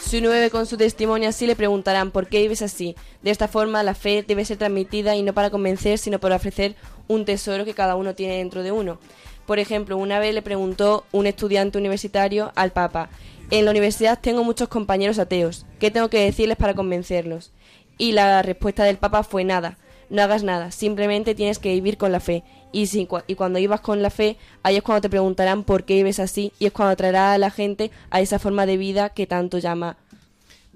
Si 0.00 0.16
uno 0.16 0.30
bebe 0.30 0.48
con 0.48 0.64
su 0.64 0.78
testimonio 0.78 1.28
así, 1.28 1.46
le 1.46 1.56
preguntarán 1.56 2.10
por 2.10 2.26
qué 2.26 2.40
vives 2.40 2.62
así. 2.62 2.96
De 3.20 3.30
esta 3.30 3.46
forma, 3.46 3.82
la 3.82 3.94
fe 3.94 4.24
debe 4.26 4.46
ser 4.46 4.56
transmitida 4.56 5.14
y 5.16 5.22
no 5.22 5.34
para 5.34 5.50
convencer, 5.50 5.98
sino 5.98 6.20
para 6.20 6.36
ofrecer 6.36 6.74
un 7.06 7.26
tesoro 7.26 7.66
que 7.66 7.74
cada 7.74 7.96
uno 7.96 8.14
tiene 8.14 8.38
dentro 8.38 8.62
de 8.62 8.72
uno. 8.72 8.98
Por 9.44 9.58
ejemplo, 9.58 9.98
una 9.98 10.20
vez 10.20 10.34
le 10.34 10.40
preguntó 10.40 11.04
un 11.12 11.26
estudiante 11.26 11.76
universitario 11.76 12.50
al 12.54 12.72
Papa, 12.72 13.10
en 13.50 13.64
la 13.64 13.70
universidad 13.70 14.18
tengo 14.20 14.44
muchos 14.44 14.68
compañeros 14.68 15.18
ateos, 15.18 15.66
¿qué 15.78 15.90
tengo 15.90 16.08
que 16.08 16.24
decirles 16.24 16.56
para 16.56 16.74
convencerlos? 16.74 17.52
Y 17.98 18.12
la 18.12 18.42
respuesta 18.42 18.84
del 18.84 18.96
Papa 18.96 19.22
fue 19.22 19.44
nada, 19.44 19.78
no 20.10 20.22
hagas 20.22 20.42
nada, 20.42 20.70
simplemente 20.70 21.34
tienes 21.34 21.58
que 21.58 21.72
vivir 21.72 21.96
con 21.96 22.12
la 22.12 22.20
fe. 22.20 22.42
Y, 22.72 22.86
si, 22.86 23.08
y 23.26 23.34
cuando 23.36 23.58
vivas 23.60 23.80
con 23.80 24.02
la 24.02 24.10
fe, 24.10 24.36
ahí 24.62 24.76
es 24.76 24.82
cuando 24.82 25.02
te 25.02 25.10
preguntarán 25.10 25.62
por 25.62 25.84
qué 25.84 25.94
vives 25.94 26.18
así 26.18 26.52
y 26.58 26.66
es 26.66 26.72
cuando 26.72 26.96
traerá 26.96 27.32
a 27.32 27.38
la 27.38 27.50
gente 27.50 27.90
a 28.10 28.20
esa 28.20 28.38
forma 28.38 28.66
de 28.66 28.76
vida 28.76 29.10
que 29.10 29.26
tanto 29.26 29.58
llama 29.58 29.96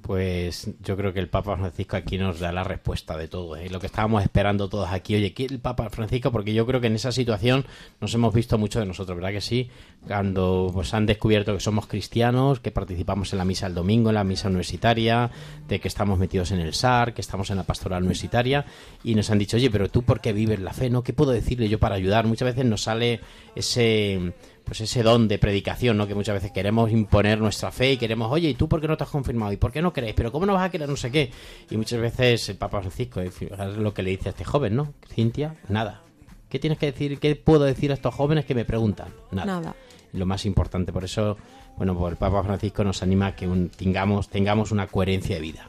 Pues 0.03 0.71
yo 0.83 0.97
creo 0.97 1.13
que 1.13 1.21
el 1.21 1.29
Papa 1.29 1.57
Francisco 1.57 1.97
aquí 1.97 2.19
nos 2.19 2.41
da 2.41 2.53
la 2.53 2.65
respuesta 2.65 3.17
de 3.17 3.29
todo, 3.29 3.57
¿eh? 3.57 3.69
lo 3.69 3.81
que 3.81 3.87
estábamos 3.87 4.23
esperando 4.23 4.69
todos 4.69 4.91
aquí. 4.91 5.15
Oye, 5.15 5.33
¿qué 5.35 5.45
el 5.45 5.59
Papa 5.59 5.91
Francisco? 5.91 6.33
Porque 6.33 6.55
yo 6.55 6.67
creo 6.67 6.81
que 6.81 6.87
en 6.87 6.95
esa 6.95 7.13
situación 7.13 7.65
nos 8.01 8.15
hemos 8.15 8.33
visto 8.33 8.59
mucho 8.59 8.81
de 8.81 8.87
nosotros, 8.87 9.17
¿verdad 9.17 9.33
que 9.33 9.41
sí? 9.41 9.71
Cuando 10.07 10.71
pues 10.73 10.95
han 10.95 11.07
descubierto 11.07 11.55
que 11.55 11.61
somos 11.61 11.87
cristianos, 11.87 12.61
que 12.61 12.71
participamos 12.71 13.33
en 13.33 13.39
la 13.39 13.45
misa 13.45 13.67
el 13.67 13.75
domingo, 13.75 14.11
en 14.11 14.15
la 14.15 14.25
misa 14.25 14.49
universitaria, 14.49 15.31
de 15.67 15.81
que 15.81 15.89
estamos 15.89 16.19
metidos 16.19 16.53
en 16.53 16.61
el 16.61 16.75
SAR, 16.75 17.15
que 17.15 17.21
estamos 17.21 17.51
en 17.51 17.57
la 17.57 17.65
pastoral 17.65 18.03
universitaria, 18.03 18.65
y 19.05 19.15
nos 19.15 19.31
han 19.31 19.39
dicho, 19.39 19.57
oye, 19.57 19.71
pero 19.71 19.89
tú 19.89 20.03
por 20.03 20.21
qué 20.21 20.33
vives 20.33 20.61
la 20.61 20.73
fe, 20.73 20.91
¿no? 20.91 21.03
¿Qué 21.03 21.13
puedo 21.13 21.33
decirle 21.33 21.69
yo 21.69 21.79
para 21.79 21.97
ayudar? 21.97 22.27
Muchas 22.27 22.47
veces 22.47 22.65
nos 22.65 22.83
sale 22.83 23.21
ese 23.55 24.33
pues 24.69 24.81
ese 24.83 25.03
don 25.03 25.27
de 25.29 25.39
predicación, 25.39 25.97
¿no? 25.97 26.07
Que 26.07 26.15
muchas 26.15 26.35
veces 26.35 26.53
queremos 26.53 26.91
imponer 26.93 27.41
nuestra 27.41 27.73
fe 27.73 27.93
y 27.93 27.97
queremos, 27.97 28.31
oye, 28.31 28.51
¿y 28.51 28.55
tú 28.55 28.69
por 28.69 28.81
qué 28.81 28.87
no 28.87 28.97
te 28.97 29.05
has 29.05 29.11
confirmado? 29.11 29.51
¿Y 29.53 29.57
por 29.57 29.73
qué 29.73 29.83
no 29.83 29.93
crees? 29.93 30.15
¿Pero 30.15 30.31
cómo 30.31 30.45
no 30.47 30.53
vas 30.55 30.67
a 30.67 30.71
querer 30.71 30.89
no 30.89 30.97
sé 30.97 31.11
qué? 31.11 31.31
Y 31.71 31.77
muchas 31.77 32.01
veces 32.01 32.49
el 32.51 32.57
Papa 32.57 32.81
Francisco, 32.81 33.21
fijaos 33.31 33.77
lo 33.79 33.93
que 33.95 34.03
le 34.03 34.11
dice 34.11 34.29
a 34.29 34.31
este 34.31 34.45
joven, 34.45 34.77
¿no? 34.77 34.93
Cintia, 35.13 35.57
nada. 35.69 36.03
¿Qué 36.49 36.59
tienes 36.59 36.79
que 36.79 36.87
decir? 36.87 37.19
¿Qué 37.19 37.35
puedo 37.35 37.65
decir 37.65 37.91
a 37.91 37.95
estos 37.95 38.15
jóvenes 38.15 38.45
que 38.45 38.55
me 38.55 38.65
preguntan? 38.65 39.09
Nada. 39.33 39.47
Nada. 39.61 39.75
Lo 40.13 40.25
más 40.27 40.47
importante, 40.47 40.93
por 40.93 41.05
eso, 41.05 41.37
bueno, 41.77 41.97
pues 41.99 42.13
el 42.13 42.17
Papa 42.19 42.43
Francisco 42.43 42.85
nos 42.85 43.03
anima 43.03 43.27
a 43.29 43.37
que 43.37 43.47
un- 43.49 43.69
tengamos, 43.71 44.29
tengamos 44.29 44.71
una 44.71 44.87
coherencia 44.87 45.37
de 45.37 45.43
vida. 45.43 45.69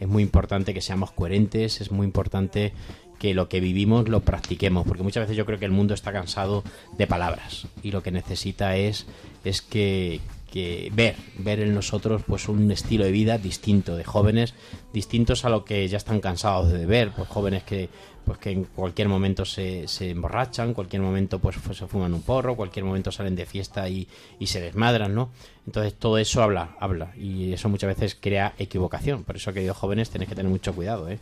Es 0.00 0.06
muy 0.08 0.22
importante 0.22 0.72
que 0.74 0.80
seamos 0.80 1.10
coherentes, 1.12 1.80
es 1.80 1.90
muy 1.90 2.06
importante 2.06 2.72
que 3.18 3.34
lo 3.34 3.48
que 3.48 3.60
vivimos 3.60 4.08
lo 4.08 4.20
practiquemos, 4.20 4.86
porque 4.86 5.02
muchas 5.02 5.24
veces 5.24 5.36
yo 5.36 5.44
creo 5.46 5.58
que 5.58 5.64
el 5.64 5.70
mundo 5.70 5.94
está 5.94 6.12
cansado 6.12 6.64
de 6.96 7.06
palabras 7.06 7.66
y 7.82 7.90
lo 7.90 8.02
que 8.02 8.10
necesita 8.10 8.76
es, 8.76 9.06
es 9.44 9.60
que, 9.62 10.20
ver, 10.92 11.16
ver 11.38 11.60
en 11.60 11.74
nosotros 11.74 12.22
pues 12.26 12.48
un 12.48 12.70
estilo 12.70 13.04
de 13.04 13.12
vida 13.12 13.38
distinto, 13.38 13.96
de 13.96 14.04
jóvenes 14.04 14.54
distintos 14.92 15.44
a 15.44 15.50
lo 15.50 15.64
que 15.64 15.86
ya 15.88 15.96
están 15.96 16.20
cansados 16.20 16.72
de 16.72 16.86
ver, 16.86 17.12
pues 17.14 17.28
jóvenes 17.28 17.62
que 17.64 17.88
pues 18.24 18.38
que 18.40 18.50
en 18.50 18.64
cualquier 18.64 19.08
momento 19.08 19.46
se, 19.46 19.88
se 19.88 20.10
emborrachan, 20.10 20.74
cualquier 20.74 21.00
momento 21.00 21.38
pues, 21.38 21.56
pues, 21.64 21.78
se 21.78 21.86
fuman 21.86 22.12
un 22.12 22.20
porro, 22.20 22.56
cualquier 22.56 22.84
momento 22.84 23.10
salen 23.10 23.34
de 23.34 23.46
fiesta 23.46 23.88
y, 23.88 24.06
y 24.38 24.48
se 24.48 24.60
desmadran, 24.60 25.14
¿no? 25.14 25.30
Entonces 25.66 25.94
todo 25.94 26.18
eso 26.18 26.42
habla, 26.42 26.76
habla 26.78 27.14
y 27.16 27.54
eso 27.54 27.70
muchas 27.70 27.88
veces 27.88 28.18
crea 28.20 28.52
equivocación. 28.58 29.24
Por 29.24 29.36
eso, 29.36 29.54
queridos 29.54 29.78
jóvenes, 29.78 30.10
tenéis 30.10 30.28
que 30.28 30.34
tener 30.34 30.50
mucho 30.50 30.74
cuidado, 30.74 31.08
¿eh? 31.08 31.18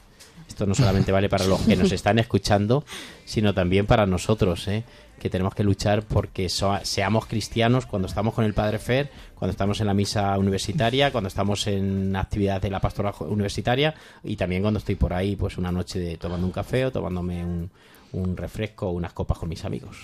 Esto 0.49 0.67
no 0.67 0.75
solamente 0.75 1.13
vale 1.13 1.29
para 1.29 1.45
los 1.47 1.61
que 1.61 1.77
nos 1.77 1.93
están 1.93 2.19
escuchando, 2.19 2.85
sino 3.25 3.53
también 3.55 3.87
para 3.87 4.07
nosotros, 4.07 4.67
¿eh? 4.69 4.85
que 5.19 5.31
tenemos 5.31 5.55
que 5.55 5.65
luchar 5.65 6.03
porque 6.03 6.49
so- 6.51 6.79
seamos 6.83 7.25
cristianos 7.27 7.87
cuando 7.87 8.07
estamos 8.07 8.35
con 8.35 8.45
el 8.45 8.53
Padre 8.53 8.79
Fer, 8.79 9.11
cuando 9.35 9.51
estamos 9.53 9.81
en 9.81 9.87
la 9.87 9.95
misa 9.95 10.37
universitaria, 10.39 11.11
cuando 11.11 11.29
estamos 11.29 11.67
en 11.67 12.15
actividades 12.17 12.63
de 12.63 12.71
la 12.71 12.81
pastoral 12.81 13.13
jo- 13.13 13.25
universitaria 13.25 13.95
y 14.23 14.37
también 14.37 14.61
cuando 14.63 14.79
estoy 14.79 14.95
por 14.97 15.15
ahí 15.15 15.35
pues 15.35 15.57
una 15.57 15.73
noche 15.73 15.99
de 15.99 16.17
tomando 16.19 16.47
un 16.47 16.53
café 16.53 16.85
o 16.85 16.93
tomándome 16.93 17.43
un, 17.45 17.71
un 18.13 18.37
refresco 18.37 18.89
o 18.89 18.91
unas 18.93 19.15
copas 19.15 19.39
con 19.39 19.49
mis 19.49 19.65
amigos. 19.65 19.97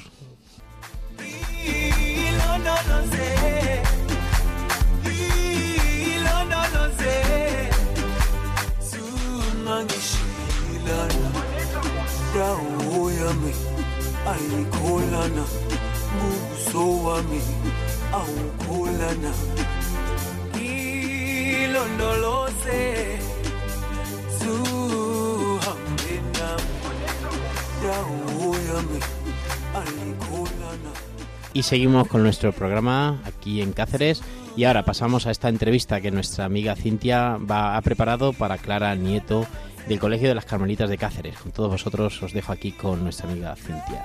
Y 31.54 31.62
seguimos 31.64 32.08
con 32.08 32.22
nuestro 32.22 32.52
programa 32.52 33.20
aquí 33.24 33.60
en 33.60 33.72
Cáceres. 33.72 34.22
Y 34.56 34.64
ahora 34.64 34.84
pasamos 34.84 35.26
a 35.26 35.30
esta 35.30 35.48
entrevista 35.48 36.00
que 36.00 36.10
nuestra 36.10 36.44
amiga 36.44 36.76
Cintia 36.76 37.38
va, 37.38 37.76
ha 37.76 37.82
preparado 37.82 38.32
para 38.32 38.58
Clara 38.58 38.94
Nieto 38.94 39.46
del 39.86 39.98
Colegio 39.98 40.28
de 40.28 40.34
las 40.34 40.44
Carmelitas 40.44 40.88
de 40.88 40.98
Cáceres. 40.98 41.36
Con 41.38 41.52
todos 41.52 41.70
vosotros 41.70 42.22
os 42.22 42.32
dejo 42.32 42.52
aquí 42.52 42.72
con 42.72 43.02
nuestra 43.02 43.28
amiga 43.28 43.54
Cintia. 43.56 44.04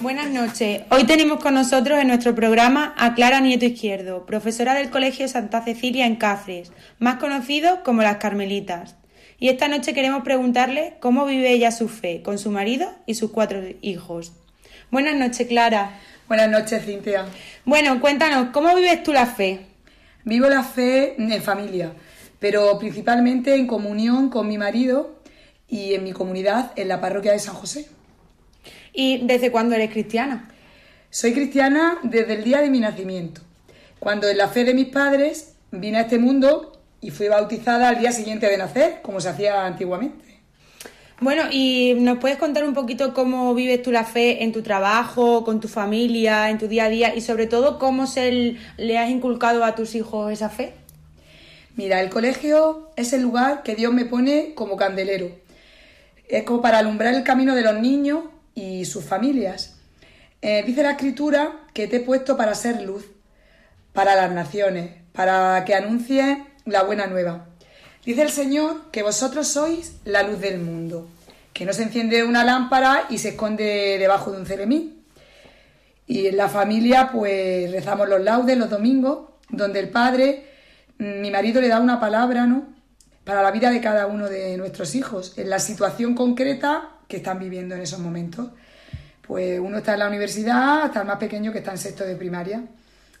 Buenas 0.00 0.30
noches. 0.30 0.82
Hoy 0.90 1.04
tenemos 1.04 1.40
con 1.40 1.54
nosotros 1.54 2.00
en 2.00 2.08
nuestro 2.08 2.34
programa 2.34 2.92
a 2.98 3.14
Clara 3.14 3.38
Nieto 3.38 3.64
Izquierdo, 3.64 4.26
profesora 4.26 4.74
del 4.74 4.90
Colegio 4.90 5.28
Santa 5.28 5.62
Cecilia 5.62 6.06
en 6.06 6.16
Cáceres, 6.16 6.72
más 6.98 7.16
conocido 7.16 7.84
como 7.84 8.02
las 8.02 8.16
Carmelitas. 8.16 8.96
Y 9.38 9.48
esta 9.48 9.68
noche 9.68 9.94
queremos 9.94 10.24
preguntarle 10.24 10.94
cómo 11.00 11.24
vive 11.24 11.52
ella 11.52 11.70
su 11.70 11.88
fe 11.88 12.22
con 12.22 12.38
su 12.38 12.50
marido 12.50 12.90
y 13.06 13.14
sus 13.14 13.30
cuatro 13.30 13.60
hijos. 13.80 14.32
Buenas 14.90 15.16
noches, 15.16 15.46
Clara. 15.46 15.98
Buenas 16.28 16.48
noches, 16.48 16.84
Cintia. 16.84 17.26
Bueno, 17.64 18.00
cuéntanos, 18.00 18.48
¿cómo 18.52 18.74
vives 18.74 19.02
tú 19.02 19.12
la 19.12 19.26
fe? 19.26 19.66
Vivo 20.24 20.48
la 20.48 20.62
fe 20.62 21.16
en 21.20 21.42
familia, 21.42 21.92
pero 22.38 22.78
principalmente 22.78 23.56
en 23.56 23.66
comunión 23.66 24.30
con 24.30 24.46
mi 24.46 24.56
marido 24.56 25.20
y 25.68 25.94
en 25.94 26.04
mi 26.04 26.12
comunidad 26.12 26.72
en 26.76 26.88
la 26.88 27.00
parroquia 27.00 27.32
de 27.32 27.40
San 27.40 27.54
José. 27.54 27.88
¿Y 28.92 29.26
desde 29.26 29.50
cuándo 29.50 29.74
eres 29.74 29.90
cristiana? 29.90 30.48
Soy 31.10 31.34
cristiana 31.34 31.98
desde 32.04 32.34
el 32.34 32.44
día 32.44 32.60
de 32.60 32.70
mi 32.70 32.78
nacimiento, 32.78 33.42
cuando 33.98 34.28
en 34.28 34.38
la 34.38 34.48
fe 34.48 34.64
de 34.64 34.74
mis 34.74 34.88
padres 34.88 35.56
vine 35.72 35.98
a 35.98 36.02
este 36.02 36.18
mundo 36.18 36.80
y 37.00 37.10
fui 37.10 37.28
bautizada 37.28 37.88
al 37.88 37.98
día 37.98 38.12
siguiente 38.12 38.46
de 38.46 38.56
nacer, 38.56 39.00
como 39.02 39.20
se 39.20 39.28
hacía 39.28 39.66
antiguamente. 39.66 40.31
Bueno, 41.22 41.44
¿y 41.52 41.94
nos 41.98 42.18
puedes 42.18 42.36
contar 42.36 42.64
un 42.64 42.74
poquito 42.74 43.14
cómo 43.14 43.54
vives 43.54 43.80
tú 43.80 43.92
la 43.92 44.02
fe 44.02 44.42
en 44.42 44.50
tu 44.50 44.62
trabajo, 44.62 45.44
con 45.44 45.60
tu 45.60 45.68
familia, 45.68 46.50
en 46.50 46.58
tu 46.58 46.66
día 46.66 46.86
a 46.86 46.88
día 46.88 47.14
y 47.14 47.20
sobre 47.20 47.46
todo 47.46 47.78
cómo 47.78 48.08
se 48.08 48.56
le 48.76 48.98
has 48.98 49.08
inculcado 49.08 49.64
a 49.64 49.76
tus 49.76 49.94
hijos 49.94 50.32
esa 50.32 50.48
fe? 50.48 50.74
Mira, 51.76 52.00
el 52.00 52.10
colegio 52.10 52.90
es 52.96 53.12
el 53.12 53.22
lugar 53.22 53.62
que 53.62 53.76
Dios 53.76 53.94
me 53.94 54.04
pone 54.04 54.52
como 54.56 54.76
candelero. 54.76 55.30
Es 56.26 56.42
como 56.42 56.60
para 56.60 56.78
alumbrar 56.78 57.14
el 57.14 57.22
camino 57.22 57.54
de 57.54 57.62
los 57.62 57.80
niños 57.80 58.24
y 58.56 58.84
sus 58.84 59.04
familias. 59.04 59.76
Eh, 60.40 60.64
dice 60.66 60.82
la 60.82 60.90
escritura 60.90 61.52
que 61.72 61.86
te 61.86 61.98
he 61.98 62.00
puesto 62.00 62.36
para 62.36 62.56
ser 62.56 62.82
luz 62.82 63.04
para 63.92 64.16
las 64.16 64.32
naciones, 64.32 64.90
para 65.12 65.64
que 65.64 65.76
anuncies 65.76 66.38
la 66.64 66.82
buena 66.82 67.06
nueva. 67.06 67.46
Dice 68.04 68.22
el 68.22 68.30
Señor 68.30 68.90
que 68.90 69.04
vosotros 69.04 69.46
sois 69.46 69.94
la 70.04 70.24
luz 70.24 70.40
del 70.40 70.58
mundo, 70.58 71.06
que 71.52 71.64
no 71.64 71.72
se 71.72 71.84
enciende 71.84 72.24
una 72.24 72.42
lámpara 72.42 73.06
y 73.08 73.18
se 73.18 73.30
esconde 73.30 73.96
debajo 73.96 74.32
de 74.32 74.38
un 74.38 74.46
ceremí. 74.46 75.04
Y 76.08 76.26
en 76.26 76.36
la 76.36 76.48
familia 76.48 77.10
pues 77.12 77.70
rezamos 77.70 78.08
los 78.08 78.20
laudes 78.20 78.58
los 78.58 78.68
domingos, 78.68 79.28
donde 79.48 79.78
el 79.78 79.90
Padre, 79.90 80.46
mi 80.98 81.30
marido 81.30 81.60
le 81.60 81.68
da 81.68 81.78
una 81.78 82.00
palabra, 82.00 82.44
¿no? 82.44 82.66
Para 83.22 83.40
la 83.40 83.52
vida 83.52 83.70
de 83.70 83.80
cada 83.80 84.08
uno 84.08 84.28
de 84.28 84.56
nuestros 84.56 84.96
hijos, 84.96 85.38
en 85.38 85.48
la 85.48 85.60
situación 85.60 86.16
concreta 86.16 86.88
que 87.06 87.18
están 87.18 87.38
viviendo 87.38 87.76
en 87.76 87.82
esos 87.82 88.00
momentos. 88.00 88.48
Pues 89.24 89.60
uno 89.60 89.78
está 89.78 89.92
en 89.92 90.00
la 90.00 90.08
universidad, 90.08 90.82
hasta 90.82 91.02
el 91.02 91.06
más 91.06 91.18
pequeño 91.18 91.52
que 91.52 91.58
está 91.58 91.70
en 91.70 91.78
sexto 91.78 92.04
de 92.04 92.16
primaria. 92.16 92.64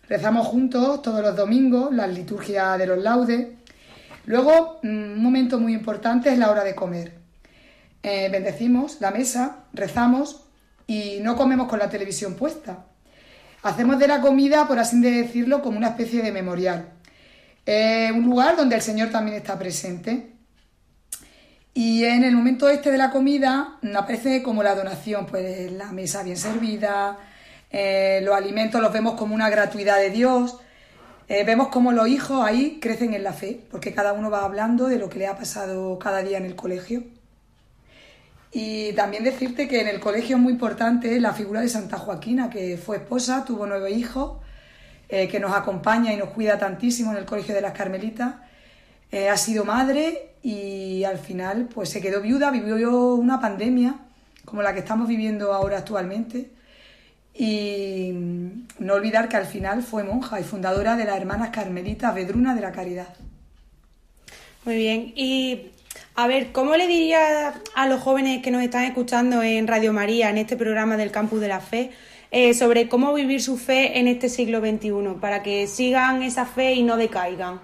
Rezamos 0.08 0.48
juntos 0.48 1.02
todos 1.02 1.22
los 1.22 1.36
domingos 1.36 1.94
las 1.94 2.12
liturgias 2.12 2.76
de 2.78 2.86
los 2.86 2.98
laudes. 2.98 3.46
Luego, 4.24 4.80
mm, 4.82 4.88
un 4.88 5.22
momento 5.22 5.58
muy 5.58 5.74
importante 5.74 6.30
es 6.32 6.38
la 6.38 6.50
hora 6.50 6.64
de 6.64 6.74
comer. 6.74 7.14
Eh, 8.02 8.28
bendecimos 8.30 9.00
la 9.00 9.10
mesa, 9.10 9.64
rezamos 9.72 10.44
y 10.86 11.18
no 11.22 11.36
comemos 11.36 11.68
con 11.68 11.78
la 11.78 11.88
televisión 11.88 12.34
puesta. 12.34 12.86
Hacemos 13.62 13.98
de 13.98 14.08
la 14.08 14.20
comida, 14.20 14.66
por 14.66 14.78
así 14.78 15.00
decirlo, 15.00 15.62
como 15.62 15.78
una 15.78 15.88
especie 15.88 16.22
de 16.22 16.32
memorial. 16.32 16.88
Eh, 17.64 18.10
un 18.12 18.24
lugar 18.24 18.56
donde 18.56 18.74
el 18.74 18.82
Señor 18.82 19.10
también 19.10 19.36
está 19.36 19.58
presente. 19.58 20.32
Y 21.74 22.04
en 22.04 22.24
el 22.24 22.34
momento 22.34 22.68
este 22.68 22.90
de 22.90 22.98
la 22.98 23.10
comida 23.10 23.78
aparece 23.94 24.42
como 24.42 24.62
la 24.62 24.74
donación, 24.74 25.26
pues 25.26 25.72
la 25.72 25.90
mesa 25.92 26.22
bien 26.22 26.36
servida, 26.36 27.18
eh, 27.70 28.20
los 28.22 28.36
alimentos 28.36 28.80
los 28.82 28.92
vemos 28.92 29.14
como 29.14 29.34
una 29.34 29.48
gratuidad 29.48 29.96
de 29.96 30.10
Dios, 30.10 30.58
eh, 31.28 31.44
vemos 31.44 31.68
como 31.68 31.92
los 31.92 32.08
hijos 32.08 32.44
ahí 32.44 32.78
crecen 32.80 33.14
en 33.14 33.24
la 33.24 33.32
fe, 33.32 33.60
porque 33.70 33.94
cada 33.94 34.12
uno 34.12 34.30
va 34.30 34.44
hablando 34.44 34.88
de 34.88 34.98
lo 34.98 35.08
que 35.08 35.18
le 35.18 35.26
ha 35.26 35.36
pasado 35.36 35.98
cada 35.98 36.22
día 36.22 36.38
en 36.38 36.44
el 36.44 36.56
colegio. 36.56 37.04
Y 38.52 38.92
también 38.92 39.24
decirte 39.24 39.66
que 39.66 39.80
en 39.80 39.88
el 39.88 39.98
colegio 39.98 40.36
es 40.36 40.42
muy 40.42 40.52
importante 40.52 41.18
la 41.20 41.32
figura 41.32 41.62
de 41.62 41.68
Santa 41.68 41.96
Joaquina, 41.96 42.50
que 42.50 42.76
fue 42.76 42.98
esposa, 42.98 43.44
tuvo 43.46 43.66
nueve 43.66 43.90
hijos, 43.92 44.38
eh, 45.08 45.26
que 45.28 45.40
nos 45.40 45.52
acompaña 45.52 46.12
y 46.12 46.16
nos 46.16 46.30
cuida 46.30 46.58
tantísimo 46.58 47.12
en 47.12 47.18
el 47.18 47.24
colegio 47.24 47.54
de 47.54 47.62
las 47.62 47.72
Carmelitas. 47.72 48.34
Eh, 49.10 49.28
ha 49.30 49.36
sido 49.36 49.64
madre 49.64 50.34
y 50.42 51.04
al 51.04 51.18
final 51.18 51.68
pues 51.72 51.88
se 51.88 52.00
quedó 52.00 52.20
viuda, 52.20 52.50
vivió 52.50 53.14
una 53.14 53.40
pandemia 53.40 53.96
como 54.44 54.62
la 54.62 54.74
que 54.74 54.80
estamos 54.80 55.08
viviendo 55.08 55.52
ahora 55.52 55.78
actualmente. 55.78 56.50
Y 57.34 58.12
no 58.78 58.94
olvidar 58.94 59.28
que 59.28 59.36
al 59.36 59.46
final 59.46 59.82
fue 59.82 60.04
monja 60.04 60.40
y 60.40 60.44
fundadora 60.44 60.96
de 60.96 61.04
las 61.04 61.16
Hermanas 61.16 61.50
Carmelitas 61.50 62.14
Vedruna 62.14 62.54
de 62.54 62.60
la 62.60 62.72
Caridad. 62.72 63.14
Muy 64.64 64.76
bien. 64.76 65.12
Y 65.16 65.72
a 66.14 66.26
ver, 66.26 66.52
¿cómo 66.52 66.76
le 66.76 66.86
diría 66.86 67.54
a 67.74 67.86
los 67.86 68.00
jóvenes 68.00 68.42
que 68.42 68.50
nos 68.50 68.62
están 68.62 68.84
escuchando 68.84 69.42
en 69.42 69.66
Radio 69.66 69.92
María, 69.92 70.30
en 70.30 70.38
este 70.38 70.56
programa 70.56 70.96
del 70.96 71.10
Campus 71.10 71.40
de 71.40 71.48
la 71.48 71.60
Fe, 71.60 71.90
eh, 72.30 72.54
sobre 72.54 72.88
cómo 72.88 73.14
vivir 73.14 73.42
su 73.42 73.56
fe 73.56 73.98
en 73.98 74.08
este 74.08 74.28
siglo 74.28 74.60
XXI, 74.60 75.18
para 75.20 75.42
que 75.42 75.66
sigan 75.66 76.22
esa 76.22 76.44
fe 76.46 76.74
y 76.74 76.82
no 76.82 76.96
decaigan? 76.96 77.60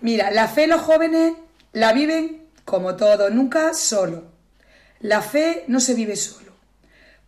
Mira, 0.00 0.30
la 0.30 0.48
fe 0.48 0.66
los 0.66 0.80
jóvenes 0.80 1.34
la 1.72 1.92
viven 1.92 2.42
como 2.64 2.96
todo, 2.96 3.28
nunca 3.30 3.74
solo. 3.74 4.24
La 5.00 5.20
fe 5.20 5.64
no 5.66 5.80
se 5.80 5.94
vive 5.94 6.14
solo, 6.16 6.49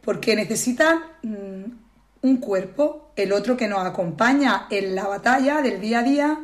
porque 0.04 0.36
necesitan 0.36 0.98
mm, 1.22 1.64
un 2.22 2.36
cuerpo, 2.38 3.12
el 3.16 3.32
otro 3.32 3.56
que 3.56 3.68
nos 3.68 3.84
acompaña 3.84 4.66
en 4.70 4.94
la 4.94 5.06
batalla 5.06 5.60
del 5.62 5.80
día 5.80 6.00
a 6.00 6.02
día 6.02 6.40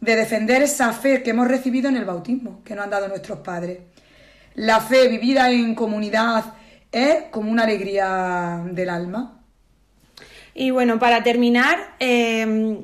de 0.00 0.16
defender 0.16 0.62
esa 0.62 0.92
fe 0.92 1.22
que 1.22 1.30
hemos 1.30 1.48
recibido 1.48 1.88
en 1.88 1.96
el 1.96 2.04
bautismo, 2.04 2.62
que 2.64 2.74
nos 2.74 2.84
han 2.84 2.90
dado 2.90 3.08
nuestros 3.08 3.40
padres. 3.40 3.80
La 4.54 4.80
fe 4.80 5.08
vivida 5.08 5.50
en 5.50 5.74
comunidad 5.74 6.54
es 6.90 7.24
como 7.30 7.50
una 7.50 7.64
alegría 7.64 8.62
del 8.72 8.90
alma. 8.90 9.40
Y 10.54 10.70
bueno, 10.70 10.98
para 10.98 11.22
terminar, 11.22 11.78
eh, 12.00 12.80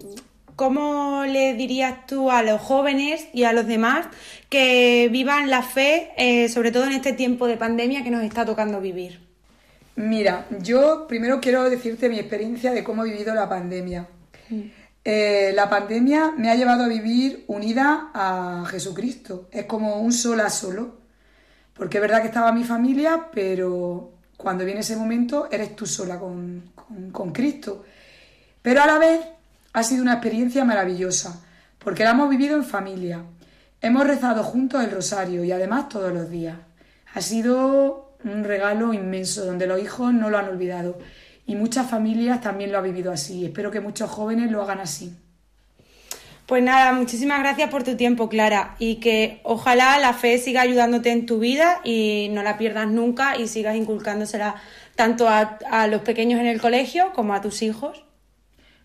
¿cómo 0.55 1.25
le 1.25 1.55
dirías 1.55 2.07
tú 2.07 2.31
a 2.31 2.43
los 2.43 2.61
jóvenes 2.61 3.29
y 3.33 3.45
a 3.45 3.53
los 3.53 3.67
demás 3.67 4.07
que 4.49 5.09
vivan 5.11 5.51
la 5.51 5.63
fe, 5.63 6.13
eh, 6.17 6.49
sobre 6.49 6.71
todo 6.71 6.85
en 6.85 6.93
este 6.93 7.13
tiempo 7.13 7.47
de 7.47 7.57
pandemia 7.57 8.05
que 8.05 8.11
nos 8.11 8.23
está 8.23 8.45
tocando 8.45 8.81
vivir? 8.81 9.26
Mira, 9.97 10.47
yo 10.61 11.07
primero 11.09 11.41
quiero 11.41 11.69
decirte 11.71 12.09
mi 12.09 12.19
experiencia 12.19 12.73
de 12.73 12.85
cómo 12.85 13.05
he 13.05 13.11
vivido 13.11 13.35
la 13.35 13.49
pandemia. 13.49 14.07
Eh, 15.05 15.53
la 15.55 15.71
pandemia 15.71 16.33
me 16.37 16.51
ha 16.51 16.55
llevado 16.55 16.85
a 16.85 16.89
vivir 16.89 17.45
unida 17.49 18.11
a 18.13 18.65
Jesucristo. 18.69 19.49
Es 19.53 19.65
como 19.65 20.01
un 20.01 20.13
sol 20.13 20.41
a 20.41 20.51
solo. 20.51 20.99
Porque 21.73 21.99
es 21.99 22.03
verdad 22.03 22.21
que 22.23 22.29
estaba 22.29 22.53
mi 22.53 22.65
familia, 22.65 23.29
pero 23.33 24.13
cuando 24.37 24.65
viene 24.65 24.81
ese 24.81 24.97
momento 24.97 25.49
eres 25.51 25.77
tú 25.77 25.87
sola 25.87 26.19
con, 26.19 26.73
con- 26.75 27.11
con 27.11 27.33
Cristo. 27.33 27.85
Pero 28.63 28.83
a 28.83 28.87
la 28.87 28.99
vez 28.99 29.21
ha 29.73 29.83
sido 29.83 30.03
una 30.03 30.15
experiencia 30.15 30.65
maravillosa, 30.65 31.43
porque 31.79 32.03
la 32.05 32.11
hemos 32.11 32.29
vivido 32.31 32.57
en 32.57 32.65
familia. 32.65 33.23
Hemos 33.81 34.07
rezado 34.07 34.43
juntos 34.43 34.83
el 34.83 34.91
rosario 34.91 35.45
y 35.45 35.53
además 35.53 35.89
todos 35.91 36.13
los 36.13 36.31
días. 36.31 36.57
Ha 37.15 37.21
sido 37.21 38.06
un 38.25 38.45
regalo 38.45 38.93
inmenso 38.93 39.45
donde 39.45 39.67
los 39.67 39.81
hijos 39.83 40.13
no 40.13 40.31
lo 40.31 40.39
han 40.39 40.49
olvidado 40.49 40.99
y 41.47 41.55
muchas 41.55 41.89
familias 41.89 42.41
también 42.41 42.73
lo 42.73 42.79
han 42.79 42.85
vivido 42.85 43.13
así. 43.13 43.45
Espero 43.45 43.71
que 43.71 43.81
muchos 43.81 44.11
jóvenes 44.11 44.51
lo 44.51 44.63
hagan 44.63 44.81
así. 44.81 45.15
Pues 46.47 46.63
nada, 46.63 46.93
muchísimas 46.93 47.41
gracias 47.41 47.71
por 47.71 47.83
tu 47.83 47.97
tiempo, 47.97 48.29
Clara, 48.29 48.77
y 48.79 48.97
que 48.97 49.41
ojalá 49.43 49.99
la 49.99 50.13
fe 50.13 50.39
siga 50.39 50.61
ayudándote 50.61 51.11
en 51.11 51.27
tu 51.27 51.41
vida 51.41 51.81
y 51.83 52.29
no 52.31 52.43
la 52.45 52.57
pierdas 52.57 52.89
nunca 52.89 53.37
y 53.37 53.49
sigas 53.49 53.75
inculcándosela 53.75 54.55
tanto 54.95 55.29
a, 55.29 55.59
a 55.71 55.89
los 55.89 56.03
pequeños 56.03 56.41
en 56.41 56.47
el 56.47 56.61
colegio 56.61 57.13
como 57.15 57.35
a 57.35 57.41
tus 57.41 57.63
hijos. 57.63 58.05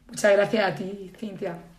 Muchas 0.07 0.33
gracias 0.33 0.63
a 0.63 0.75
ti, 0.75 1.11
Cintia. 1.19 1.70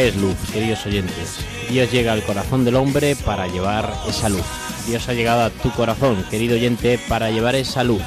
Es 0.00 0.16
luz, 0.16 0.36
queridos 0.52 0.84
oyentes. 0.86 1.38
Dios 1.68 1.90
llega 1.92 2.12
al 2.12 2.22
corazón 2.22 2.64
del 2.64 2.76
hombre 2.76 3.16
para 3.16 3.46
llevar 3.46 3.92
esa 4.08 4.28
luz. 4.28 4.44
Dios 4.86 5.08
ha 5.08 5.14
llegado 5.14 5.44
a 5.44 5.50
tu 5.50 5.70
corazón, 5.72 6.24
querido 6.30 6.54
oyente, 6.54 6.98
para 7.08 7.30
llevar 7.30 7.54
esa 7.54 7.84
luz. 7.84 8.02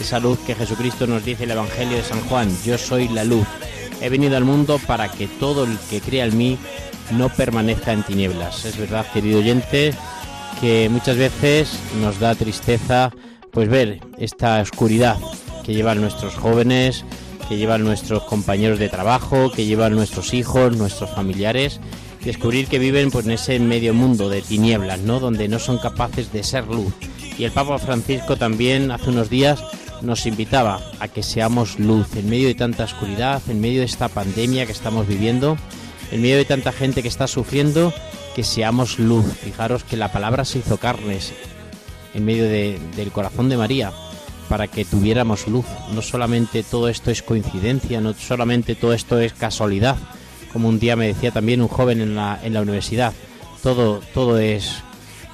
Esa 0.00 0.18
luz 0.18 0.38
que 0.40 0.54
Jesucristo 0.54 1.06
nos 1.06 1.24
dice 1.24 1.44
en 1.44 1.50
el 1.50 1.58
Evangelio 1.58 1.96
de 1.96 2.02
San 2.02 2.20
Juan, 2.22 2.48
yo 2.64 2.78
soy 2.78 3.08
la 3.08 3.24
luz. 3.24 3.46
He 4.00 4.08
venido 4.08 4.36
al 4.36 4.44
mundo 4.44 4.80
para 4.86 5.10
que 5.10 5.26
todo 5.26 5.64
el 5.64 5.78
que 5.90 6.00
crea 6.00 6.24
en 6.24 6.36
mí 6.36 6.58
no 7.10 7.28
permanezca 7.28 7.92
en 7.92 8.02
tinieblas. 8.02 8.64
Es 8.64 8.76
verdad, 8.76 9.06
querido 9.12 9.38
oyente, 9.38 9.94
que 10.60 10.88
muchas 10.88 11.16
veces 11.16 11.78
nos 12.00 12.18
da 12.18 12.34
tristeza 12.34 13.12
pues 13.50 13.68
ver 13.68 14.00
esta 14.18 14.60
oscuridad 14.60 15.16
que 15.64 15.74
llevan 15.74 16.00
nuestros 16.00 16.34
jóvenes, 16.34 17.04
que 17.48 17.56
llevan 17.56 17.84
nuestros 17.84 18.22
compañeros 18.24 18.78
de 18.78 18.88
trabajo, 18.88 19.50
que 19.50 19.64
llevan 19.66 19.94
nuestros 19.94 20.34
hijos, 20.34 20.76
nuestros 20.76 21.10
familiares, 21.10 21.80
descubrir 22.24 22.66
que 22.68 22.78
viven 22.78 23.10
pues 23.10 23.26
en 23.26 23.32
ese 23.32 23.58
medio 23.58 23.92
mundo 23.94 24.28
de 24.30 24.42
tinieblas, 24.42 25.00
¿no? 25.00 25.20
Donde 25.20 25.48
no 25.48 25.58
son 25.58 25.78
capaces 25.78 26.32
de 26.32 26.42
ser 26.42 26.66
luz. 26.66 26.92
Y 27.38 27.44
el 27.44 27.52
Papa 27.52 27.78
Francisco 27.78 28.36
también 28.36 28.90
hace 28.90 29.10
unos 29.10 29.28
días 29.28 29.62
nos 30.02 30.26
invitaba 30.26 30.80
a 31.00 31.08
que 31.08 31.22
seamos 31.22 31.78
luz 31.78 32.14
en 32.16 32.28
medio 32.30 32.48
de 32.48 32.54
tanta 32.54 32.84
oscuridad, 32.84 33.42
en 33.48 33.60
medio 33.60 33.80
de 33.80 33.86
esta 33.86 34.08
pandemia 34.08 34.66
que 34.66 34.72
estamos 34.72 35.06
viviendo, 35.06 35.56
en 36.12 36.22
medio 36.22 36.36
de 36.36 36.44
tanta 36.44 36.72
gente 36.72 37.02
que 37.02 37.08
está 37.08 37.26
sufriendo, 37.26 37.92
que 38.34 38.44
seamos 38.44 38.98
luz. 38.98 39.24
Fijaros 39.42 39.84
que 39.84 39.96
la 39.96 40.12
palabra 40.12 40.44
se 40.44 40.58
hizo 40.58 40.76
carnes 40.78 41.32
en 42.14 42.24
medio 42.24 42.44
de- 42.44 42.78
del 42.96 43.10
corazón 43.12 43.48
de 43.48 43.56
María 43.56 43.92
para 44.54 44.68
que 44.68 44.84
tuviéramos 44.84 45.48
luz. 45.48 45.66
No 45.96 46.00
solamente 46.00 46.62
todo 46.62 46.88
esto 46.88 47.10
es 47.10 47.24
coincidencia, 47.24 48.00
no 48.00 48.14
solamente 48.14 48.76
todo 48.76 48.92
esto 48.92 49.18
es 49.18 49.32
casualidad, 49.32 49.96
como 50.52 50.68
un 50.68 50.78
día 50.78 50.94
me 50.94 51.08
decía 51.08 51.32
también 51.32 51.60
un 51.60 51.66
joven 51.66 52.00
en 52.00 52.14
la, 52.14 52.38
en 52.40 52.54
la 52.54 52.62
universidad, 52.62 53.12
todo, 53.64 54.00
todo 54.14 54.38
es 54.38 54.76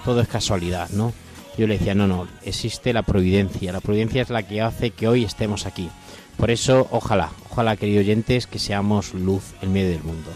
todo 0.06 0.22
es 0.22 0.28
casualidad, 0.28 0.88
¿no? 0.88 1.12
Yo 1.59 1.66
le 1.66 1.76
decía, 1.76 1.94
no, 1.94 2.06
no, 2.06 2.28
existe 2.46 2.94
la 2.94 3.02
providencia, 3.02 3.72
la 3.72 3.83
providencia 3.83 4.22
es 4.22 4.30
la 4.30 4.42
que 4.42 4.62
hace 4.62 4.92
que 4.92 5.06
hoy 5.06 5.24
estemos 5.24 5.66
aquí. 5.66 5.90
Por 6.38 6.50
eso, 6.50 6.88
ojalá, 6.90 7.28
ojalá, 7.50 7.76
queridos 7.76 8.04
oyentes, 8.04 8.46
que 8.46 8.59
seamos 8.59 9.12
luz 9.12 9.42
en 9.61 9.74
medio 9.74 9.90
del 9.90 10.02
mundo. 10.02 10.30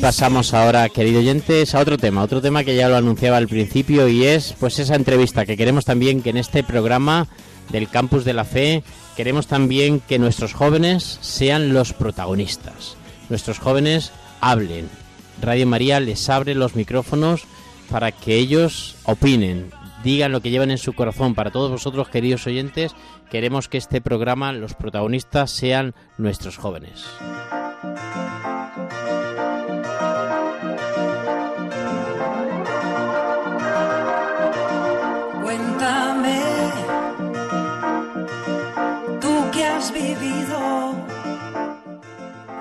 Pasamos 0.00 0.54
ahora, 0.54 0.88
queridos 0.88 1.20
oyentes, 1.20 1.74
a 1.74 1.80
otro 1.80 1.98
tema, 1.98 2.22
otro 2.22 2.40
tema 2.40 2.64
que 2.64 2.74
ya 2.74 2.88
lo 2.88 2.96
anunciaba 2.96 3.36
al 3.36 3.48
principio 3.48 4.08
y 4.08 4.24
es 4.24 4.54
pues 4.58 4.78
esa 4.78 4.94
entrevista 4.94 5.44
que 5.44 5.58
queremos 5.58 5.84
también 5.84 6.22
que 6.22 6.30
en 6.30 6.38
este 6.38 6.64
programa 6.64 7.28
del 7.70 7.88
Campus 7.88 8.24
de 8.24 8.32
la 8.32 8.44
Fe 8.44 8.82
queremos 9.14 9.46
también 9.46 10.00
que 10.00 10.18
nuestros 10.18 10.54
jóvenes 10.54 11.18
sean 11.20 11.74
los 11.74 11.92
protagonistas. 11.92 12.96
Nuestros 13.28 13.58
jóvenes 13.58 14.12
hablen. 14.40 14.88
Radio 15.42 15.66
María 15.66 16.00
les 16.00 16.28
abre 16.30 16.54
los 16.54 16.76
micrófonos 16.76 17.44
para 17.90 18.10
que 18.10 18.36
ellos 18.36 18.96
opinen, 19.04 19.70
digan 20.02 20.32
lo 20.32 20.40
que 20.40 20.50
llevan 20.50 20.70
en 20.70 20.78
su 20.78 20.94
corazón. 20.94 21.34
Para 21.34 21.50
todos 21.50 21.70
vosotros, 21.70 22.08
queridos 22.08 22.46
oyentes, 22.46 22.92
queremos 23.30 23.68
que 23.68 23.78
este 23.78 24.00
programa, 24.00 24.52
los 24.52 24.74
protagonistas, 24.74 25.50
sean 25.50 25.94
nuestros 26.16 26.56
jóvenes. 26.56 27.04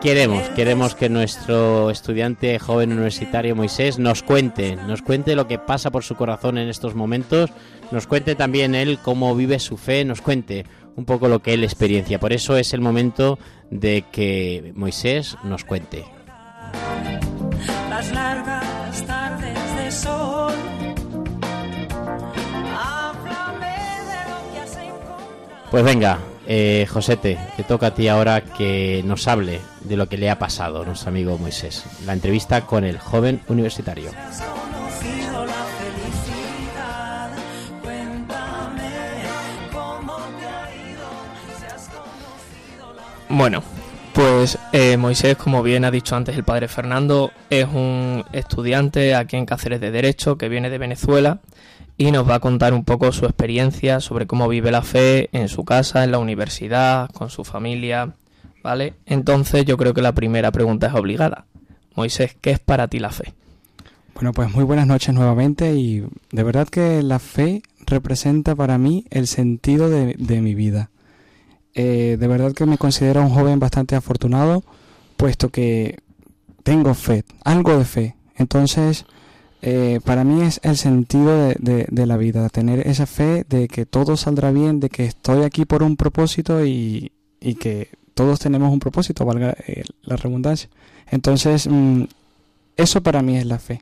Queremos, 0.02 0.48
queremos 0.56 0.96
que 0.96 1.10
nuestro 1.10 1.90
estudiante 1.90 2.58
joven 2.58 2.94
universitario 2.94 3.56
Moisés 3.56 4.00
nos 4.00 4.24
cuente, 4.24 4.78
nos 4.78 5.02
cuente 5.02 5.36
lo 5.36 5.48
que 5.48 5.60
pasa 5.60 5.92
por 5.92 6.06
su 6.06 6.16
corazón 6.16 6.58
en 6.58 6.70
estos 6.70 6.96
momentos, 6.96 7.50
nos 7.92 8.08
cuente 8.08 8.36
también 8.36 8.76
él 8.76 9.00
cómo 9.04 9.36
vive 9.36 9.60
su 9.60 9.76
fe, 9.76 10.06
nos 10.06 10.22
cuente 10.22 10.66
un 10.96 11.04
poco 11.04 11.28
lo 11.28 11.42
que 11.42 11.54
él 11.54 11.66
experiencia. 11.66 12.18
Por 12.18 12.32
eso 12.32 12.56
es 12.56 12.74
el 12.74 12.80
momento 12.80 13.40
de 13.72 14.06
que 14.10 14.72
Moisés 14.74 15.38
nos 15.44 15.66
cuente. 15.66 16.06
las 17.90 18.12
largas 18.14 19.06
tardes 19.06 19.76
de 19.76 19.92
sol. 19.92 20.54
Pues 25.72 25.84
venga, 25.84 26.18
eh, 26.52 26.88
Josete, 26.90 27.38
te 27.58 27.64
toca 27.64 27.88
a 27.88 27.94
ti 27.94 28.08
ahora 28.08 28.42
que 28.42 29.04
nos 29.06 29.28
hable 29.28 29.62
de 29.82 29.96
lo 29.96 30.10
que 30.10 30.18
le 30.18 30.32
ha 30.32 30.40
pasado 30.40 30.82
a 30.82 30.86
nuestro 30.86 31.10
amigo 31.10 31.38
Moisés. 31.38 31.84
La 32.08 32.14
entrevista 32.14 32.66
con 32.66 32.84
el 32.84 32.98
joven 32.98 33.40
universitario. 33.50 34.10
Bueno, 43.30 43.62
pues 44.14 44.58
eh, 44.74 44.98
Moisés, 44.98 45.38
como 45.38 45.62
bien 45.62 45.86
ha 45.86 45.92
dicho 45.92 46.16
antes 46.16 46.36
el 46.36 46.44
padre 46.44 46.68
Fernando, 46.68 47.32
es 47.52 47.68
un 47.68 48.26
estudiante 48.34 49.14
aquí 49.14 49.38
en 49.38 49.46
Cáceres 49.46 49.80
de 49.80 49.92
Derecho 49.92 50.40
que 50.40 50.50
viene 50.50 50.72
de 50.72 50.80
Venezuela 50.80 51.42
y 52.00 52.12
nos 52.12 52.28
va 52.28 52.36
a 52.36 52.40
contar 52.40 52.74
un 52.74 52.86
poco 52.86 53.12
su 53.12 53.26
experiencia 53.26 54.00
sobre 54.00 54.26
cómo 54.26 54.48
vive 54.48 54.72
la 54.72 54.84
fe 54.84 55.28
en 55.34 55.50
su 55.50 55.66
casa, 55.66 56.06
en 56.06 56.12
la 56.12 56.18
universidad, 56.18 57.10
con 57.10 57.30
su 57.30 57.44
familia, 57.44 58.14
¿vale? 58.64 58.94
Entonces 59.06 59.66
yo 59.66 59.76
creo 59.76 59.94
que 59.94 60.02
la 60.02 60.14
primera 60.14 60.50
pregunta 60.54 60.88
es 60.88 60.94
obligada. 60.94 61.46
Moisés, 61.96 62.38
¿qué 62.40 62.52
es 62.52 62.60
para 62.60 62.88
ti 62.88 63.00
la 63.00 63.12
fe? 63.12 63.34
Bueno, 64.14 64.32
pues 64.32 64.50
muy 64.50 64.64
buenas 64.64 64.88
noches 64.88 65.14
nuevamente 65.14 65.76
y 65.76 66.06
de 66.32 66.44
verdad 66.44 66.70
que 66.70 67.04
la 67.04 67.20
fe 67.20 67.64
representa 67.86 68.56
para 68.56 68.78
mí 68.78 69.04
el 69.10 69.28
sentido 69.28 69.90
de, 69.90 70.16
de 70.18 70.40
mi 70.40 70.56
vida. 70.56 70.92
Eh, 71.74 72.16
de 72.18 72.28
verdad 72.30 72.54
que 72.54 72.66
me 72.66 72.78
considero 72.78 73.22
un 73.22 73.30
joven 73.30 73.60
bastante 73.60 73.98
afortunado, 73.98 74.64
puesto 75.18 75.50
que 75.50 76.00
tengo 76.64 76.94
fe, 76.94 77.26
algo 77.44 77.78
de 77.78 77.84
fe. 77.84 78.16
Entonces, 78.38 79.06
eh, 79.62 80.00
para 80.06 80.24
mí 80.24 80.42
es 80.42 80.60
el 80.64 80.78
sentido 80.78 81.38
de, 81.50 81.86
de- 81.90 82.06
la 82.06 82.18
vida, 82.18 82.48
tener 82.50 82.88
esa 82.88 83.06
fe 83.06 83.46
de 83.50 83.68
que 83.68 83.86
todo 83.86 84.16
saldrá 84.18 84.52
bien, 84.52 84.80
de 84.80 84.90
que 84.90 85.06
estoy 85.06 85.44
aquí 85.44 85.66
por 85.66 85.84
un 85.84 85.96
propósito 85.98 86.66
y, 86.66 87.12
y 87.42 87.56
que 87.56 87.90
todos 88.14 88.40
tenemos 88.40 88.72
un 88.72 88.80
propósito, 88.80 89.26
valga 89.26 89.56
eh, 89.68 89.84
la 90.04 90.16
redundancia. 90.16 90.70
Entonces, 91.12 91.68
mm, 91.70 92.04
eso 92.78 93.02
para 93.04 93.22
mí 93.22 93.38
es 93.38 93.46
la 93.46 93.60
fe. 93.60 93.82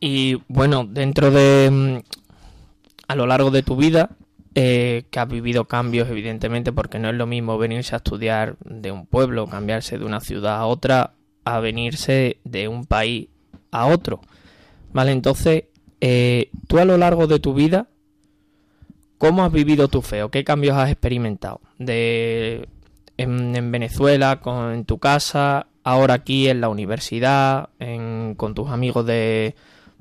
Y 0.00 0.36
bueno, 0.48 0.84
dentro 0.84 1.30
de... 1.30 1.70
mm, 1.70 1.98
a 3.08 3.14
lo 3.16 3.26
largo 3.26 3.50
de 3.50 3.62
tu 3.62 3.76
vida, 3.76 4.10
eh, 4.54 5.04
que 5.10 5.18
has 5.20 5.28
vivido 5.28 5.64
cambios, 5.66 6.08
evidentemente, 6.08 6.72
porque 6.72 6.98
no 6.98 7.08
es 7.08 7.14
lo 7.14 7.26
mismo 7.26 7.56
venirse 7.58 7.94
a 7.94 7.98
estudiar 7.98 8.56
de 8.64 8.90
un 8.92 9.06
pueblo, 9.06 9.46
cambiarse 9.46 9.98
de 9.98 10.04
una 10.04 10.20
ciudad 10.20 10.56
a 10.56 10.66
otra, 10.66 11.12
a 11.44 11.60
venirse 11.60 12.38
de 12.44 12.68
un 12.68 12.84
país 12.86 13.28
a 13.70 13.86
otro. 13.86 14.20
¿Vale? 14.92 15.12
Entonces, 15.12 15.64
eh, 16.00 16.50
tú 16.68 16.78
a 16.78 16.84
lo 16.84 16.96
largo 16.96 17.26
de 17.26 17.38
tu 17.38 17.54
vida, 17.54 17.88
¿cómo 19.18 19.44
has 19.44 19.52
vivido 19.52 19.88
tu 19.88 20.02
fe 20.02 20.22
o 20.22 20.30
qué 20.30 20.44
cambios 20.44 20.76
has 20.76 20.90
experimentado? 20.90 21.60
De, 21.78 22.68
en, 23.16 23.54
en 23.56 23.72
Venezuela, 23.72 24.40
con, 24.40 24.72
en 24.72 24.84
tu 24.84 24.98
casa, 24.98 25.66
ahora 25.82 26.14
aquí 26.14 26.48
en 26.48 26.60
la 26.60 26.68
universidad, 26.68 27.68
con 28.36 28.54
tus 28.54 28.70
amigos 28.70 29.06
de, 29.06 29.54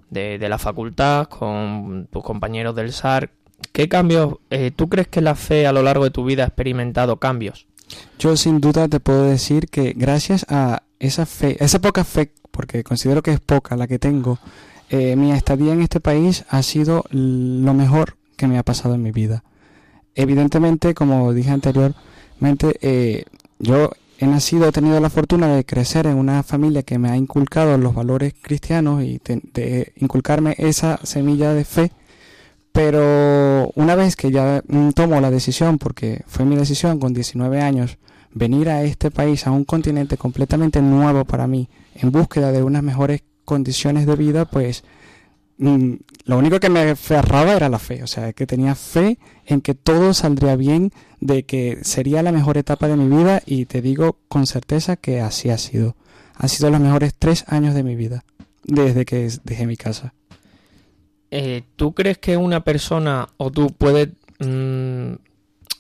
de, 0.10 0.38
de 0.38 0.50
la 0.50 0.58
facultad, 0.58 1.28
con 1.28 2.08
tus 2.12 2.24
compañeros 2.24 2.76
del 2.76 2.92
SAR. 2.92 3.32
¿Qué 3.72 3.88
cambios? 3.88 4.36
eh, 4.50 4.72
¿Tú 4.76 4.90
crees 4.90 5.08
que 5.08 5.22
la 5.22 5.36
fe 5.36 5.68
a 5.68 5.72
lo 5.72 5.82
largo 5.82 6.04
de 6.04 6.12
tu 6.12 6.26
vida 6.26 6.44
ha 6.44 6.48
experimentado 6.48 7.18
cambios? 7.18 7.68
Yo 8.20 8.36
sin 8.36 8.60
duda 8.60 8.88
te 8.88 9.00
puedo 9.00 9.24
decir 9.24 9.68
que 9.68 9.94
gracias 9.96 10.46
a 10.50 10.84
esa 11.00 11.26
fe, 11.26 11.64
esa 11.64 11.80
poca 11.80 12.04
fe, 12.04 12.32
porque 12.56 12.84
considero 12.84 13.22
que 13.22 13.32
es 13.32 13.40
poca 13.40 13.76
la 13.76 13.88
que 13.88 14.00
tengo, 14.00 14.40
eh, 14.90 15.16
mi 15.16 15.32
estadía 15.32 15.74
en 15.74 15.82
este 15.82 16.00
país 16.00 16.46
ha 16.50 16.64
sido 16.64 17.04
lo 17.10 17.74
mejor 17.74 18.18
que 18.38 18.48
me 18.48 18.58
ha 18.58 18.64
pasado 18.64 18.96
en 18.96 19.04
mi 19.04 19.12
vida. 19.12 19.44
evidentemente, 20.18 20.94
como 20.94 21.34
dije 21.34 21.52
anteriormente, 21.52 22.78
eh, 22.82 23.26
yo 23.60 23.92
he 24.18 24.28
nacido, 24.28 24.68
he 24.68 24.72
tenido 24.72 25.00
la 25.02 25.10
fortuna 25.10 25.54
de 25.54 25.66
crecer 25.66 26.08
en 26.08 26.16
una 26.18 26.42
familia 26.44 26.84
que 26.84 26.98
me 26.98 27.10
ha 27.10 27.18
inculcado 27.18 27.78
los 27.78 27.94
valores 27.94 28.34
cristianos 28.42 29.04
y 29.04 29.20
de 29.26 29.92
inculcarme 29.98 30.56
esa 30.58 31.00
semilla 31.04 31.54
de 31.54 31.66
fe. 31.66 31.92
Pero 32.72 33.72
una 33.76 33.96
vez 33.96 34.16
que 34.16 34.32
ya 34.32 34.62
mm, 34.68 34.92
tomo 34.92 35.20
la 35.22 35.32
decisión, 35.32 35.78
porque 35.78 36.24
fue 36.28 36.46
mi 36.46 36.56
decisión 36.56 37.00
con 37.00 37.14
19 37.14 37.62
años, 37.62 37.98
venir 38.36 38.70
a 38.70 38.84
este 38.84 39.10
país, 39.10 39.48
a 39.48 39.52
un 39.52 39.64
continente 39.64 40.18
completamente 40.18 40.82
nuevo 40.82 41.26
para 41.26 41.48
mí, 41.48 41.70
en 41.96 42.12
búsqueda 42.12 42.52
de 42.52 42.62
unas 42.62 42.84
mejores 42.84 43.24
condiciones 43.46 44.06
de 44.06 44.16
vida, 44.18 44.44
pues 44.46 44.84
mm, 45.58 45.94
lo 46.26 46.38
único 46.38 46.60
que 46.60 46.70
me 46.70 46.82
aferraba 46.92 47.54
era 47.54 47.70
la 47.70 47.80
fe, 47.80 48.04
o 48.04 48.08
sea, 48.08 48.34
que 48.34 48.46
tenía 48.46 48.76
fe 48.76 49.18
en 49.46 49.62
que 49.62 49.74
todo 49.74 50.14
saldría 50.14 50.58
bien, 50.58 50.92
de 51.22 51.44
que 51.44 51.80
sería 51.84 52.22
la 52.22 52.34
mejor 52.34 52.58
etapa 52.58 52.90
de 52.90 52.98
mi 52.98 53.08
vida 53.08 53.42
y 53.46 53.66
te 53.66 53.82
digo 53.82 54.18
con 54.28 54.46
certeza 54.46 54.98
que 54.98 55.22
así 55.22 55.50
ha 55.50 55.58
sido. 55.58 55.96
Han 56.36 56.50
sido 56.50 56.70
los 56.70 56.82
mejores 56.82 57.14
tres 57.18 57.46
años 57.48 57.74
de 57.74 57.84
mi 57.84 57.96
vida, 57.96 58.26
desde 58.66 59.06
que 59.06 59.30
dejé 59.46 59.66
mi 59.66 59.78
casa. 59.78 60.14
Eh, 61.32 61.64
¿Tú 61.78 61.94
crees 61.94 62.18
que 62.18 62.36
una 62.36 62.66
persona 62.66 63.30
o 63.38 63.50
tú 63.50 63.68
puedes 63.68 64.10
mm, 64.40 65.14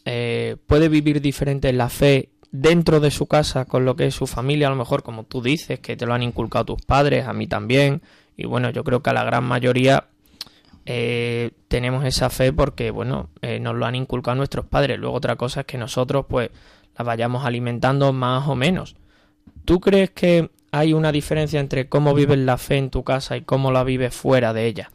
eh, 0.07 0.57
puede 0.67 0.87
vivir 0.87 1.19
diferente 1.19 1.73
la 1.73 1.89
fe 1.89 2.29
dentro 2.61 2.99
de 2.99 3.11
su 3.11 3.27
casa 3.27 3.65
con 3.65 3.85
lo 3.85 3.95
que 3.95 4.07
es 4.07 4.15
su 4.15 4.27
familia? 4.27 4.67
A 4.67 4.69
lo 4.71 4.75
mejor, 4.75 5.03
como 5.03 5.23
tú 5.23 5.41
dices, 5.41 5.79
que 5.79 5.95
te 5.95 6.05
lo 6.05 6.13
han 6.13 6.23
inculcado 6.23 6.65
tus 6.65 6.81
padres, 6.81 7.27
a 7.27 7.33
mí 7.33 7.47
también. 7.47 8.01
Y 8.37 8.45
bueno, 8.45 8.69
yo 8.69 8.83
creo 8.83 9.01
que 9.01 9.09
a 9.09 9.13
la 9.13 9.23
gran 9.23 9.43
mayoría 9.43 10.07
eh, 10.85 11.51
tenemos 11.67 12.05
esa 12.05 12.29
fe 12.29 12.53
porque, 12.53 12.91
bueno, 12.91 13.29
eh, 13.41 13.59
nos 13.59 13.75
lo 13.75 13.85
han 13.85 13.95
inculcado 13.95 14.35
nuestros 14.35 14.65
padres. 14.65 14.99
Luego 14.99 15.15
otra 15.15 15.35
cosa 15.35 15.61
es 15.61 15.65
que 15.65 15.77
nosotros, 15.77 16.25
pues, 16.29 16.49
la 16.97 17.03
vayamos 17.03 17.45
alimentando 17.45 18.13
más 18.13 18.47
o 18.47 18.55
menos. 18.55 18.95
¿Tú 19.65 19.79
crees 19.79 20.11
que 20.11 20.49
hay 20.71 20.93
una 20.93 21.11
diferencia 21.11 21.59
entre 21.59 21.89
cómo 21.89 22.13
vives 22.13 22.37
la 22.37 22.57
fe 22.57 22.77
en 22.77 22.89
tu 22.89 23.03
casa 23.03 23.37
y 23.37 23.41
cómo 23.41 23.71
la 23.71 23.83
vives 23.83 24.13
fuera 24.13 24.53
de 24.53 24.65
ella? 24.67 24.91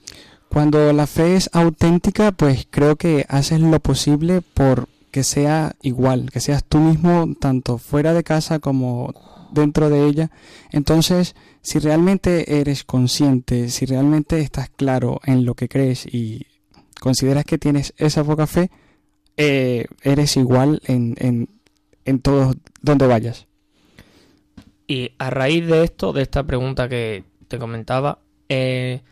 Cuando 0.48 0.92
la 0.92 1.06
fe 1.06 1.36
es 1.36 1.50
auténtica, 1.52 2.32
pues 2.32 2.66
creo 2.70 2.96
que 2.96 3.24
haces 3.28 3.60
lo 3.60 3.78
posible 3.80 4.42
por 4.42 4.88
que 5.10 5.24
sea 5.24 5.76
igual, 5.82 6.30
que 6.30 6.40
seas 6.40 6.64
tú 6.64 6.78
mismo 6.78 7.34
tanto 7.38 7.78
fuera 7.78 8.12
de 8.12 8.24
casa 8.24 8.58
como 8.58 9.14
dentro 9.52 9.90
de 9.90 10.06
ella. 10.06 10.30
Entonces, 10.70 11.34
si 11.62 11.78
realmente 11.78 12.60
eres 12.60 12.84
consciente, 12.84 13.68
si 13.68 13.86
realmente 13.86 14.40
estás 14.40 14.70
claro 14.70 15.20
en 15.24 15.44
lo 15.44 15.54
que 15.54 15.68
crees 15.68 16.06
y 16.06 16.46
consideras 17.00 17.44
que 17.44 17.58
tienes 17.58 17.94
esa 17.96 18.24
poca 18.24 18.46
fe, 18.46 18.70
eh, 19.36 19.86
eres 20.02 20.36
igual 20.36 20.80
en, 20.84 21.16
en, 21.18 21.48
en 22.04 22.20
todo 22.20 22.54
donde 22.82 23.06
vayas. 23.06 23.46
Y 24.86 25.12
a 25.18 25.30
raíz 25.30 25.66
de 25.66 25.84
esto, 25.84 26.12
de 26.12 26.22
esta 26.22 26.42
pregunta 26.44 26.88
que 26.88 27.24
te 27.48 27.58
comentaba, 27.58 28.18
eh, 28.48 29.02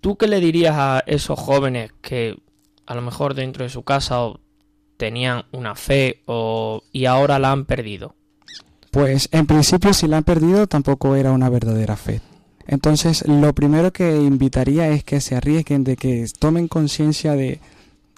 ¿tú 0.00 0.16
qué 0.16 0.28
le 0.28 0.40
dirías 0.40 0.74
a 0.76 1.02
esos 1.06 1.38
jóvenes 1.38 1.92
que 2.00 2.36
a 2.86 2.94
lo 2.94 3.02
mejor 3.02 3.34
dentro 3.34 3.64
de 3.64 3.70
su 3.70 3.82
casa 3.82 4.22
o 4.22 4.40
tenían 4.98 5.44
una 5.52 5.74
fe 5.74 6.22
o, 6.26 6.82
y 6.92 7.06
ahora 7.06 7.38
la 7.38 7.52
han 7.52 7.64
perdido? 7.64 8.14
Pues 8.90 9.30
en 9.32 9.46
principio 9.46 9.94
si 9.94 10.06
la 10.06 10.18
han 10.18 10.24
perdido 10.24 10.66
tampoco 10.66 11.16
era 11.16 11.32
una 11.32 11.48
verdadera 11.48 11.96
fe. 11.96 12.20
Entonces 12.66 13.26
lo 13.26 13.54
primero 13.54 13.92
que 13.92 14.16
invitaría 14.16 14.88
es 14.90 15.04
que 15.04 15.22
se 15.22 15.36
arriesguen, 15.36 15.84
de 15.84 15.96
que 15.96 16.26
tomen 16.38 16.68
conciencia 16.68 17.32
de 17.32 17.60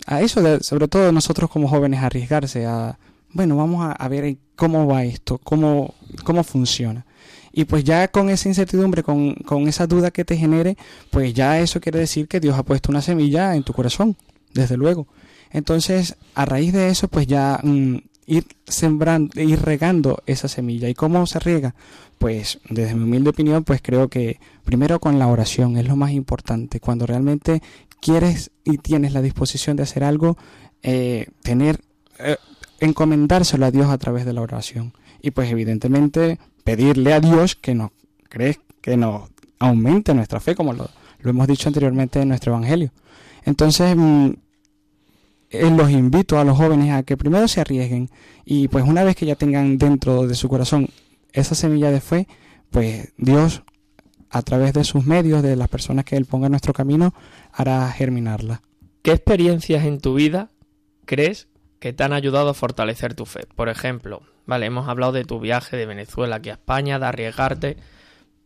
a 0.07 0.23
eso, 0.23 0.43
de, 0.43 0.61
sobre 0.61 0.89
todo 0.89 1.13
nosotros 1.13 1.51
como 1.51 1.69
jóvenes 1.69 2.03
arriesgarse 2.03 2.67
a, 2.67 2.99
bueno, 3.33 3.57
vamos 3.57 3.95
a, 3.97 4.09
ver 4.09 4.39
cómo 4.57 4.87
va 4.87 5.05
esto, 5.05 5.39
cómo, 5.39 5.95
cómo 6.25 6.43
funciona. 6.43 7.07
Y 7.53 7.65
pues 7.65 7.85
ya 7.85 8.09
con 8.09 8.31
esa 8.31 8.49
incertidumbre, 8.49 9.03
con, 9.03 9.35
con 9.35 9.69
esa 9.69 9.87
duda 9.87 10.11
que 10.11 10.25
te 10.25 10.37
genere, 10.37 10.77
pues 11.11 11.35
ya 11.35 11.61
eso 11.61 11.81
quiere 11.81 11.99
decir 11.99 12.27
que 12.27 12.41
Dios 12.41 12.57
ha 12.57 12.65
puesto 12.65 12.91
una 12.91 13.03
semilla 13.03 13.55
en 13.55 13.63
tu 13.63 13.73
corazón, 13.73 14.17
desde 14.55 14.77
luego. 14.77 15.07
Entonces, 15.51 16.17
a 16.35 16.45
raíz 16.45 16.73
de 16.73 16.89
eso, 16.89 17.09
pues 17.09 17.27
ya 17.27 17.61
mm, 17.63 17.97
ir 18.27 18.47
sembrando, 18.67 19.41
ir 19.41 19.61
regando 19.61 20.23
esa 20.27 20.49
semilla. 20.49 20.89
¿Y 20.89 20.95
cómo 20.95 21.27
se 21.27 21.39
riega? 21.41 21.75
Pues 22.19 22.61
desde 22.69 22.95
mi 22.95 23.05
humilde 23.05 23.31
opinión, 23.31 23.65
pues 23.65 23.81
creo 23.83 24.09
que 24.09 24.39
primero 24.65 25.01
con 25.01 25.19
la 25.19 25.27
oración 25.27 25.77
es 25.77 25.89
lo 25.89 25.97
más 25.97 26.13
importante. 26.13 26.79
Cuando 26.81 27.07
realmente 27.07 27.63
quieres 28.01 28.51
y 28.65 28.79
tienes 28.79 29.13
la 29.13 29.23
disposición 29.23 29.77
de 29.77 29.83
hacer 29.83 30.05
algo, 30.05 30.37
eh, 30.83 31.27
tener, 31.43 31.81
eh, 32.19 32.37
encomendárselo 32.79 33.67
a 33.67 33.71
Dios 33.71 33.89
a 33.89 33.99
través 33.99 34.25
de 34.25 34.33
la 34.33 34.43
oración. 34.43 34.93
Y 35.23 35.33
pues 35.33 35.51
evidentemente 35.51 36.39
pedirle 36.63 37.13
a 37.13 37.21
Dios 37.21 37.57
que 37.57 37.75
nos 37.75 37.91
crees 38.29 38.61
que 38.81 38.97
nos 38.97 39.29
aumente 39.59 40.15
nuestra 40.15 40.41
fe, 40.41 40.55
como 40.55 40.73
lo, 40.73 40.89
lo 41.21 41.31
hemos 41.31 41.47
dicho 41.47 41.69
anteriormente 41.69 42.23
en 42.23 42.29
nuestro 42.29 42.53
evangelio. 42.53 42.93
Entonces, 43.45 43.95
mm, 43.97 44.31
eh, 45.51 45.69
los 45.71 45.91
invito 45.91 46.39
a 46.39 46.45
los 46.45 46.57
jóvenes 46.57 46.93
a 46.93 47.03
que 47.03 47.17
primero 47.17 47.49
se 47.49 47.61
arriesguen 47.61 48.09
y 48.45 48.69
pues 48.69 48.85
una 48.85 49.05
vez 49.05 49.17
que 49.17 49.27
ya 49.27 49.35
tengan 49.35 49.79
dentro 49.79 50.27
de 50.27 50.35
su 50.35 50.49
corazón 50.49 50.89
esa 51.33 51.55
semilla 51.55 51.91
de 51.91 52.01
fe, 52.01 52.29
pues 52.71 53.13
Dios 53.17 53.63
a 54.31 54.43
través 54.43 54.73
de 54.73 54.85
sus 54.85 55.05
medios, 55.05 55.43
de 55.43 55.57
las 55.57 55.69
personas 55.69 56.05
que 56.05 56.17
Él 56.17 56.25
ponga 56.25 56.47
en 56.47 56.53
nuestro 56.53 56.73
camino, 56.73 57.13
hará 57.53 57.91
germinarla. 57.91 58.63
¿Qué 59.03 59.11
experiencias 59.11 59.85
en 59.85 60.01
tu 60.01 60.15
vida 60.15 60.51
crees 61.05 61.49
que 61.81 61.93
te 61.93 62.05
han 62.05 62.13
ayudado 62.13 62.51
a 62.51 62.55
fortalecer 62.55 63.15
tu 63.15 63.27
fe? 63.27 63.41
Por 63.57 63.69
ejemplo, 63.69 64.23
vale, 64.47 64.67
hemos 64.67 64.89
hablado 64.89 65.13
de 65.13 65.25
tu 65.25 65.41
viaje 65.41 65.77
de 65.77 65.87
Venezuela 65.87 66.37
aquí 66.37 66.51
a 66.51 66.55
España, 66.55 67.01
de 67.01 67.07
arriesgarte, 67.07 67.77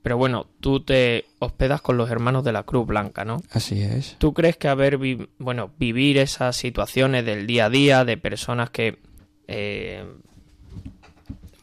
pero 0.04 0.18
bueno, 0.18 0.46
tú 0.60 0.80
te 0.80 1.24
hospedas 1.38 1.80
con 1.80 1.96
los 1.96 2.10
hermanos 2.10 2.44
de 2.44 2.52
la 2.52 2.62
Cruz 2.64 2.86
Blanca, 2.86 3.24
¿no? 3.24 3.40
Así 3.50 3.80
es. 3.82 4.16
¿Tú 4.18 4.34
crees 4.34 4.56
que 4.58 4.68
haber, 4.68 4.98
vi- 4.98 5.28
bueno, 5.38 5.70
vivir 5.78 6.18
esas 6.18 6.54
situaciones 6.56 7.24
del 7.24 7.46
día 7.46 7.64
a 7.64 7.70
día 7.70 8.04
de 8.04 8.18
personas 8.18 8.68
que, 8.68 8.98
eh, 9.48 10.04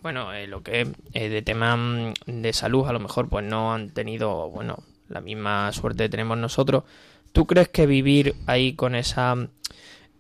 bueno, 0.02 0.34
eh, 0.34 0.48
lo 0.48 0.64
que 0.64 0.82
es 0.82 0.90
eh, 1.14 1.30
de 1.30 1.42
tema 1.44 1.76
mm, 1.78 2.14
de 2.26 2.54
salud 2.54 2.88
a 2.88 2.94
lo 2.94 3.00
mejor 3.00 3.30
pues 3.30 3.46
no 3.46 3.74
han 3.74 3.92
tenido, 3.92 4.50
bueno, 4.50 4.78
la 5.08 5.22
misma 5.22 5.72
suerte 5.74 6.06
que 6.06 6.10
tenemos 6.10 6.38
nosotros. 6.38 6.84
¿Tú 7.32 7.46
crees 7.46 7.70
que 7.70 7.86
vivir 7.86 8.34
ahí 8.48 8.74
con 8.74 8.96
esa 8.96 9.36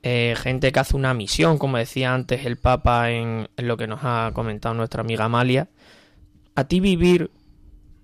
eh, 0.03 0.36
gente 0.38 0.71
que 0.71 0.79
hace 0.79 0.96
una 0.96 1.13
misión, 1.13 1.58
como 1.58 1.77
decía 1.77 2.13
antes 2.13 2.46
el 2.46 2.58
Papa 2.58 3.10
en, 3.12 3.50
en 3.58 3.67
lo 3.67 3.77
que 3.77 3.87
nos 3.87 4.02
ha 4.04 4.31
comentado 4.33 4.75
nuestra 4.75 5.02
amiga 5.02 5.25
Amalia, 5.25 5.67
a 6.56 6.63
ti 6.65 6.79
vivir 6.79 7.31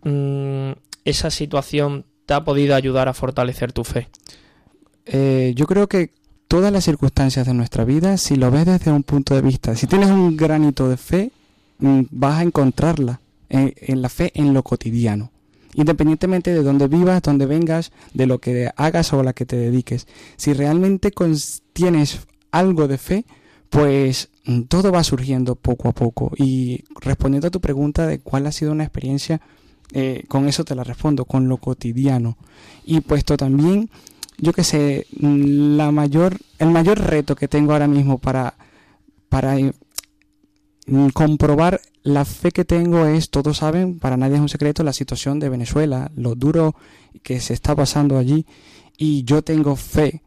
mm, 0.07 0.71
esa 1.05 1.29
situación 1.29 2.05
te 2.25 2.33
ha 2.33 2.43
podido 2.43 2.75
ayudar 2.75 3.07
a 3.07 3.13
fortalecer 3.13 3.71
tu 3.73 3.83
fe? 3.83 4.09
Eh, 5.05 5.53
yo 5.55 5.65
creo 5.67 5.87
que 5.87 6.11
todas 6.47 6.71
las 6.71 6.83
circunstancias 6.83 7.45
de 7.45 7.53
nuestra 7.53 7.85
vida, 7.85 8.17
si 8.17 8.35
lo 8.35 8.51
ves 8.51 8.65
desde 8.65 8.91
un 8.91 9.03
punto 9.03 9.35
de 9.35 9.41
vista, 9.41 9.75
si 9.75 9.87
tienes 9.87 10.09
un 10.09 10.35
granito 10.35 10.89
de 10.89 10.97
fe, 10.97 11.31
mm, 11.79 12.01
vas 12.11 12.39
a 12.39 12.43
encontrarla 12.43 13.21
en, 13.49 13.73
en 13.77 14.01
la 14.01 14.09
fe 14.09 14.31
en 14.35 14.53
lo 14.53 14.63
cotidiano. 14.63 15.31
Independientemente 15.73 16.53
de 16.53 16.63
dónde 16.63 16.87
vivas, 16.87 17.21
dónde 17.21 17.45
vengas, 17.45 17.91
de 18.13 18.25
lo 18.25 18.39
que 18.39 18.71
hagas 18.75 19.13
o 19.13 19.19
a 19.19 19.23
la 19.23 19.33
que 19.33 19.45
te 19.45 19.57
dediques. 19.57 20.07
Si 20.35 20.53
realmente 20.53 21.11
tienes 21.73 22.27
algo 22.51 22.87
de 22.87 22.97
fe, 22.97 23.25
pues 23.69 24.29
mm, 24.45 24.63
todo 24.63 24.91
va 24.91 25.03
surgiendo 25.03 25.55
poco 25.55 25.89
a 25.89 25.91
poco. 25.93 26.31
Y 26.37 26.83
respondiendo 26.99 27.47
a 27.47 27.51
tu 27.51 27.61
pregunta 27.61 28.07
de 28.07 28.19
cuál 28.19 28.47
ha 28.47 28.51
sido 28.51 28.71
una 28.71 28.83
experiencia, 28.83 29.41
eh, 29.93 30.23
con 30.27 30.47
eso 30.47 30.63
te 30.63 30.75
la 30.75 30.83
respondo, 30.83 31.25
con 31.25 31.47
lo 31.47 31.57
cotidiano. 31.57 32.37
Y 32.85 33.01
puesto 33.01 33.37
también 33.37 33.89
yo 34.37 34.53
que 34.53 34.63
sé, 34.63 35.07
mm, 35.19 35.77
la 35.77 35.91
mayor, 35.91 36.37
el 36.59 36.69
mayor 36.69 36.99
reto 36.99 37.35
que 37.35 37.47
tengo 37.47 37.73
ahora 37.73 37.87
mismo 37.87 38.19
para, 38.19 38.55
para 39.29 39.57
eh, 39.57 39.73
mm, 40.85 41.09
comprobar 41.09 41.81
la 42.03 42.23
fe 42.23 42.51
que 42.51 42.65
tengo 42.65 43.05
es, 43.05 43.29
todos 43.29 43.57
saben, 43.57 43.99
para 43.99 44.17
nadie 44.17 44.35
es 44.35 44.41
un 44.41 44.49
secreto, 44.49 44.83
la 44.83 44.93
situación 44.93 45.39
de 45.39 45.49
Venezuela, 45.49 46.11
lo 46.15 46.35
duro 46.35 46.75
que 47.23 47.39
se 47.41 47.53
está 47.53 47.75
pasando 47.75 48.17
allí, 48.17 48.45
y 48.97 49.23
yo 49.23 49.41
tengo 49.41 49.75
fe, 49.75 50.21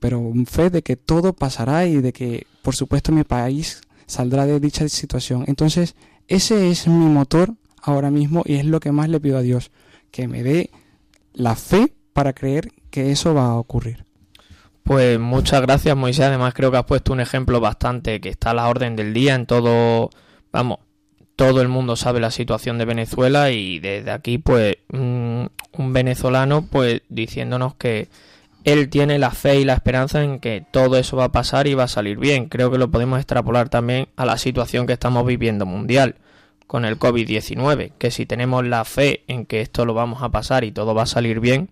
pero 0.00 0.32
fe 0.46 0.70
de 0.70 0.82
que 0.82 0.96
todo 0.96 1.32
pasará 1.32 1.86
y 1.86 2.00
de 2.00 2.12
que, 2.12 2.46
por 2.62 2.74
supuesto, 2.74 3.12
mi 3.12 3.24
país 3.24 3.80
saldrá 4.06 4.46
de 4.46 4.60
dicha 4.60 4.88
situación. 4.88 5.44
Entonces, 5.46 5.94
ese 6.28 6.70
es 6.70 6.86
mi 6.88 7.06
motor 7.06 7.54
ahora 7.82 8.10
mismo 8.10 8.42
y 8.46 8.54
es 8.54 8.64
lo 8.64 8.80
que 8.80 8.92
más 8.92 9.08
le 9.08 9.20
pido 9.20 9.38
a 9.38 9.42
Dios, 9.42 9.70
que 10.10 10.28
me 10.28 10.42
dé 10.42 10.70
la 11.34 11.56
fe 11.56 11.92
para 12.12 12.32
creer 12.32 12.70
que 12.90 13.10
eso 13.10 13.34
va 13.34 13.46
a 13.46 13.54
ocurrir. 13.54 14.04
Pues 14.82 15.18
muchas 15.18 15.60
gracias 15.62 15.96
Moisés, 15.96 16.26
además 16.26 16.54
creo 16.54 16.70
que 16.70 16.78
has 16.78 16.84
puesto 16.84 17.12
un 17.12 17.20
ejemplo 17.20 17.60
bastante 17.60 18.20
que 18.20 18.28
está 18.28 18.50
a 18.50 18.54
la 18.54 18.68
orden 18.68 18.96
del 18.96 19.14
día 19.14 19.34
en 19.34 19.46
todo, 19.46 20.10
vamos, 20.50 20.78
todo 21.36 21.60
el 21.60 21.68
mundo 21.68 21.96
sabe 21.96 22.20
la 22.20 22.30
situación 22.30 22.78
de 22.78 22.84
Venezuela 22.84 23.50
y 23.50 23.78
desde 23.78 24.10
aquí 24.10 24.38
pues 24.38 24.76
mm, 24.88 25.44
un 25.78 25.92
venezolano 25.92 26.66
pues 26.66 27.02
diciéndonos 27.08 27.74
que 27.76 28.08
él 28.64 28.88
tiene 28.90 29.18
la 29.18 29.30
fe 29.30 29.60
y 29.60 29.64
la 29.64 29.74
esperanza 29.74 30.22
en 30.22 30.38
que 30.38 30.64
todo 30.70 30.96
eso 30.96 31.16
va 31.16 31.24
a 31.24 31.32
pasar 31.32 31.66
y 31.66 31.74
va 31.74 31.84
a 31.84 31.88
salir 31.88 32.18
bien. 32.18 32.46
Creo 32.46 32.70
que 32.70 32.78
lo 32.78 32.90
podemos 32.90 33.18
extrapolar 33.18 33.68
también 33.68 34.08
a 34.16 34.24
la 34.24 34.38
situación 34.38 34.86
que 34.86 34.92
estamos 34.92 35.26
viviendo 35.26 35.66
mundial 35.66 36.16
con 36.72 36.86
el 36.86 36.98
COVID-19, 36.98 37.92
que 37.98 38.10
si 38.10 38.24
tenemos 38.24 38.64
la 38.64 38.86
fe 38.86 39.24
en 39.28 39.44
que 39.44 39.60
esto 39.60 39.84
lo 39.84 39.92
vamos 39.92 40.22
a 40.22 40.30
pasar 40.30 40.64
y 40.64 40.72
todo 40.72 40.94
va 40.94 41.02
a 41.02 41.06
salir 41.06 41.38
bien, 41.38 41.68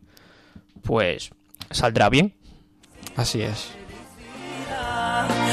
pues 0.82 1.30
saldrá 1.70 2.10
bien. 2.10 2.34
Así 3.16 3.40
es. 3.40 3.70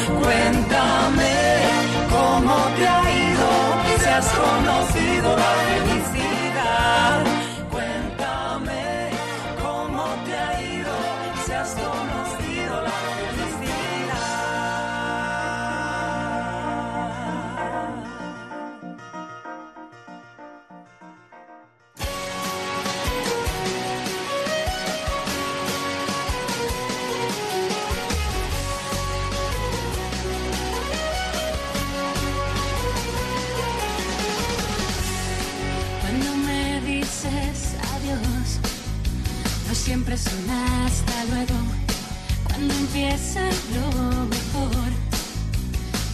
Cuéntame 0.06 1.32
cómo 2.10 2.56
te 2.76 2.88
ha 2.90 3.02
ido, 3.30 3.98
si 3.98 4.10
has 4.10 4.28
conocido 4.34 5.38
la 5.38 5.97
siempre 40.08 40.16
es 40.16 40.28
un 40.34 40.50
hasta 40.50 41.26
luego. 41.26 41.56
Cuando 42.46 42.74
empieza 42.74 43.42
lo 43.76 43.88
mejor, 44.26 44.90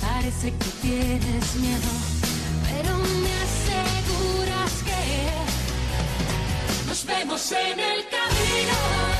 parece 0.01 0.51
que 0.51 0.69
tienes 0.81 1.55
miedo, 1.55 1.91
pero 2.63 2.97
me 2.97 3.33
aseguras 3.45 4.73
que 4.83 5.03
nos 6.87 7.05
vemos 7.05 7.51
en 7.51 7.79
el 7.79 8.07
camino 8.09 9.12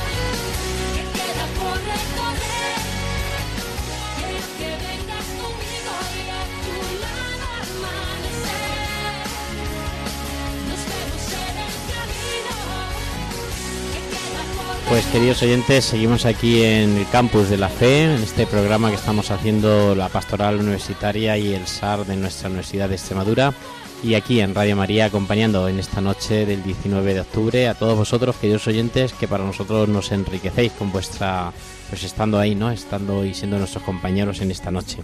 Pues 14.88 15.06
queridos 15.06 15.42
oyentes, 15.42 15.84
seguimos 15.84 16.26
aquí 16.26 16.62
en 16.62 16.98
el 16.98 17.08
campus 17.08 17.48
de 17.48 17.56
la 17.56 17.68
fe, 17.68 18.04
en 18.04 18.22
este 18.22 18.46
programa 18.46 18.90
que 18.90 18.96
estamos 18.96 19.30
haciendo 19.30 19.94
la 19.94 20.08
pastoral 20.08 20.60
universitaria 20.60 21.36
y 21.38 21.54
el 21.54 21.66
SAR 21.66 22.04
de 22.04 22.16
nuestra 22.16 22.48
Universidad 22.48 22.88
de 22.88 22.96
Extremadura. 22.96 23.54
Y 24.02 24.14
aquí 24.14 24.40
en 24.40 24.54
Radio 24.54 24.76
María 24.76 25.06
acompañando 25.06 25.66
en 25.68 25.78
esta 25.78 26.02
noche 26.02 26.44
del 26.44 26.62
19 26.62 27.14
de 27.14 27.20
octubre 27.20 27.68
a 27.68 27.74
todos 27.74 27.96
vosotros, 27.96 28.36
queridos 28.36 28.66
oyentes, 28.66 29.14
que 29.14 29.26
para 29.26 29.44
nosotros 29.44 29.88
nos 29.88 30.12
enriquecéis 30.12 30.72
con 30.72 30.92
vuestra, 30.92 31.52
pues 31.88 32.04
estando 32.04 32.38
ahí, 32.38 32.54
¿no? 32.54 32.70
Estando 32.70 33.24
y 33.24 33.34
siendo 33.34 33.58
nuestros 33.58 33.84
compañeros 33.84 34.40
en 34.40 34.50
esta 34.50 34.70
noche. 34.70 34.98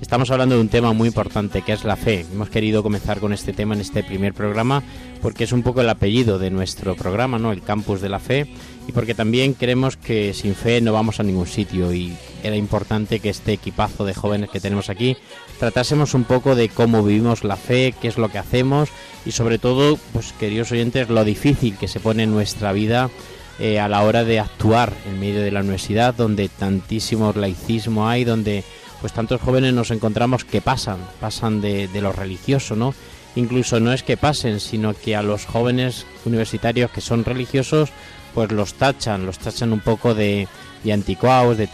Estamos 0.00 0.30
hablando 0.30 0.56
de 0.56 0.60
un 0.60 0.68
tema 0.68 0.92
muy 0.92 1.08
importante 1.08 1.62
que 1.62 1.72
es 1.72 1.84
la 1.84 1.96
fe. 1.96 2.26
Hemos 2.32 2.50
querido 2.50 2.82
comenzar 2.82 3.20
con 3.20 3.32
este 3.32 3.52
tema 3.52 3.74
en 3.74 3.80
este 3.80 4.02
primer 4.02 4.34
programa 4.34 4.82
porque 5.20 5.44
es 5.44 5.52
un 5.52 5.62
poco 5.62 5.80
el 5.80 5.88
apellido 5.88 6.38
de 6.38 6.50
nuestro 6.50 6.96
programa, 6.96 7.38
¿no? 7.38 7.52
El 7.52 7.62
campus 7.62 8.00
de 8.00 8.08
la 8.08 8.18
fe 8.18 8.48
y 8.88 8.92
porque 8.92 9.14
también 9.14 9.54
creemos 9.54 9.96
que 9.96 10.34
sin 10.34 10.54
fe 10.54 10.80
no 10.80 10.92
vamos 10.92 11.20
a 11.20 11.22
ningún 11.22 11.46
sitio 11.46 11.92
y 11.94 12.16
era 12.42 12.56
importante 12.56 13.20
que 13.20 13.30
este 13.30 13.52
equipazo 13.52 14.04
de 14.04 14.14
jóvenes 14.14 14.50
que 14.50 14.60
tenemos 14.60 14.90
aquí 14.90 15.16
tratásemos 15.60 16.14
un 16.14 16.24
poco 16.24 16.56
de 16.56 16.68
cómo 16.68 17.04
vivimos 17.04 17.44
la 17.44 17.56
fe, 17.56 17.94
qué 18.00 18.08
es 18.08 18.18
lo 18.18 18.28
que 18.28 18.38
hacemos 18.38 18.88
y 19.24 19.30
sobre 19.30 19.58
todo, 19.58 19.98
pues 20.12 20.32
queridos 20.32 20.72
oyentes, 20.72 21.08
lo 21.08 21.24
difícil 21.24 21.76
que 21.76 21.86
se 21.86 22.00
pone 22.00 22.24
en 22.24 22.32
nuestra 22.32 22.72
vida 22.72 23.10
eh, 23.58 23.78
a 23.80 23.88
la 23.88 24.02
hora 24.02 24.24
de 24.24 24.40
actuar 24.40 24.92
en 25.06 25.20
medio 25.20 25.40
de 25.42 25.50
la 25.50 25.60
universidad 25.60 26.14
donde 26.14 26.48
tantísimo 26.48 27.32
laicismo 27.34 28.08
hay, 28.08 28.24
donde 28.24 28.64
pues 29.00 29.12
tantos 29.12 29.40
jóvenes 29.40 29.74
nos 29.74 29.90
encontramos 29.90 30.44
que 30.44 30.60
pasan, 30.60 30.98
pasan 31.20 31.60
de, 31.60 31.88
lo 32.00 32.12
religioso, 32.12 32.76
¿no? 32.76 32.94
Incluso 33.34 33.80
no 33.80 33.92
es 33.92 34.02
que 34.02 34.16
pasen, 34.16 34.60
sino 34.60 34.94
que 34.94 35.16
a 35.16 35.22
los 35.22 35.46
jóvenes 35.46 36.06
universitarios 36.24 36.90
que 36.90 37.00
son 37.00 37.24
religiosos, 37.24 37.90
pues 38.34 38.52
los 38.52 38.74
tachan, 38.74 39.26
los 39.26 39.38
tachan 39.38 39.72
un 39.72 39.80
poco 39.80 40.14
de, 40.14 40.46
de 40.84 40.92
anticuados, 40.92 41.56
de 41.58 41.66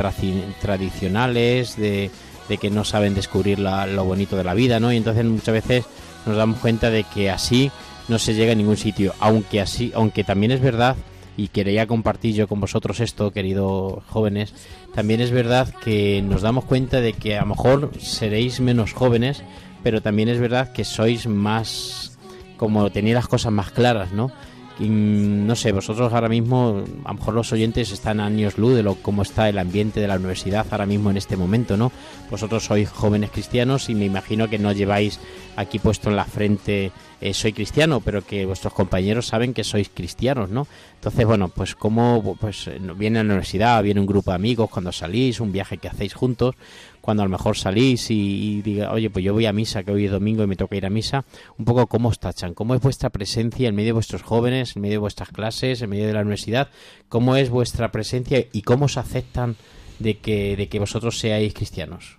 tradicionales, 0.61 1.77
de, 1.77 2.11
de 2.49 2.59
que 2.59 2.71
no 2.71 2.85
saben 2.85 3.15
descubrir 3.15 3.59
la- 3.59 3.87
lo 3.87 4.05
bonito 4.05 4.37
de 4.37 4.45
la 4.45 4.55
vida, 4.55 4.81
¿no? 4.81 4.93
Y 4.93 4.97
entonces 4.97 5.25
muchas 5.25 5.53
veces 5.55 5.85
nos 6.27 6.37
damos 6.37 6.59
cuenta 6.61 6.91
de 6.91 7.05
que 7.05 7.31
así 7.31 7.71
no 8.09 8.19
se 8.19 8.35
llega 8.35 8.53
a 8.53 8.57
ningún 8.57 8.77
sitio, 8.77 9.15
aunque 9.21 9.61
así, 9.61 9.93
aunque 9.95 10.25
también 10.25 10.53
es 10.53 10.61
verdad 10.61 10.97
y 11.39 11.49
quería 11.49 11.87
compartir 11.87 12.35
yo 12.35 12.49
con 12.49 12.61
vosotros 12.61 12.99
esto, 12.99 13.31
queridos 13.31 14.03
jóvenes, 14.09 14.53
también 14.93 15.21
es 15.21 15.31
verdad 15.31 15.73
que 15.85 16.21
nos 16.21 16.43
damos 16.43 16.65
cuenta 16.65 17.01
de 17.01 17.13
que 17.13 17.37
a 17.39 17.43
lo 17.43 17.47
mejor 17.47 17.93
seréis 18.01 18.59
menos 18.59 18.93
jóvenes, 18.93 19.45
pero 19.85 20.03
también 20.03 20.29
es 20.29 20.41
verdad 20.41 20.73
que 20.73 20.85
sois 20.85 21.29
más 21.29 22.19
como 22.57 22.91
tenéis 22.91 23.15
las 23.15 23.29
cosas 23.29 23.53
más 23.53 23.71
claras, 23.71 24.13
¿no? 24.13 24.33
Mm, 24.79 25.47
no 25.47 25.57
sé, 25.57 25.73
vosotros 25.73 26.13
ahora 26.13 26.29
mismo, 26.29 26.85
a 27.05 27.09
lo 27.09 27.19
mejor 27.19 27.35
los 27.35 27.53
oyentes 27.53 27.91
están 27.91 28.21
a 28.21 28.27
años 28.27 28.59
luz 28.59 28.77
de 28.77 28.85
lo 28.85 28.95
cómo 28.95 29.23
está 29.23 29.49
el 29.49 29.59
ambiente 29.59 30.01
de 30.01 30.07
la 30.07 30.17
universidad 30.17 30.67
ahora 30.71 30.87
mismo 30.87 31.11
en 31.11 31.17
este 31.17 31.37
momento, 31.37 31.77
¿no? 31.77 31.91
Vosotros 32.31 32.65
sois 32.65 32.89
jóvenes 32.89 33.31
cristianos 33.31 33.89
y 33.89 33.95
me 33.95 34.05
imagino 34.05 34.49
que 34.49 34.59
no 34.59 34.71
lleváis 34.71 35.19
aquí 35.57 35.81
puesto 35.81 36.11
en 36.11 36.17
la 36.17 36.25
frente 36.25 36.93
eh, 37.21 37.35
soy 37.35 37.53
cristiano, 37.53 38.01
pero 38.01 38.23
que 38.23 38.47
vuestros 38.47 38.73
compañeros 38.73 39.27
saben 39.27 39.53
que 39.53 39.65
sois 39.65 39.91
cristianos, 39.93 40.51
¿no? 40.51 40.69
Entonces, 40.95 41.27
bueno, 41.27 41.49
pues 41.49 41.75
como 41.75 42.37
pues 42.41 42.69
eh, 42.69 42.79
viene 42.97 43.19
a 43.19 43.25
la 43.25 43.31
universidad, 43.31 43.83
viene 43.83 43.99
un 43.99 44.07
grupo 44.07 44.31
de 44.31 44.37
amigos 44.37 44.71
cuando 44.71 44.93
salís, 44.93 45.41
un 45.41 45.51
viaje 45.51 45.79
que 45.79 45.89
hacéis 45.89 46.15
juntos, 46.15 46.55
cuando 47.01 47.23
a 47.23 47.27
lo 47.27 47.31
mejor 47.31 47.57
salís 47.57 48.11
y, 48.11 48.63
diga, 48.63 48.93
oye, 48.93 49.11
pues 49.11 49.25
yo 49.25 49.33
voy 49.33 49.47
a 49.47 49.53
misa, 49.53 49.83
que 49.83 49.93
hoy 49.93 50.07
es 50.07 50.11
domingo 50.11 50.43
y 50.43 50.47
me 50.47 50.57
toca 50.57 50.77
ir 50.77 50.87
a 50.87 50.91
misa, 50.91 51.25
un 51.59 51.65
poco 51.65 51.87
cómo 51.87 52.09
os 52.09 52.19
tachan, 52.19 52.55
cómo 52.55 52.75
es 52.75 52.81
vuestra 52.81 53.11
presencia 53.11 53.69
en 53.69 53.75
medio 53.75 53.89
de 53.89 53.93
vuestros 53.93 54.23
jóvenes, 54.23 54.77
en 54.77 54.83
medio 54.83 54.95
de 54.95 54.99
vuestras 54.99 55.31
clases, 55.31 55.83
en 55.83 55.91
medio 55.91 56.07
de 56.07 56.13
la 56.13 56.21
universidad, 56.21 56.69
cómo 57.09 57.37
es 57.37 57.51
vuestra 57.51 57.91
presencia 57.91 58.45
y 58.53 58.63
cómo 58.63 58.87
os 58.87 58.97
aceptan 58.97 59.57
de 59.99 60.19
que, 60.19 60.57
de 60.57 60.69
que 60.69 60.79
vosotros 60.79 61.19
seáis 61.19 61.55
cristianos. 61.55 62.19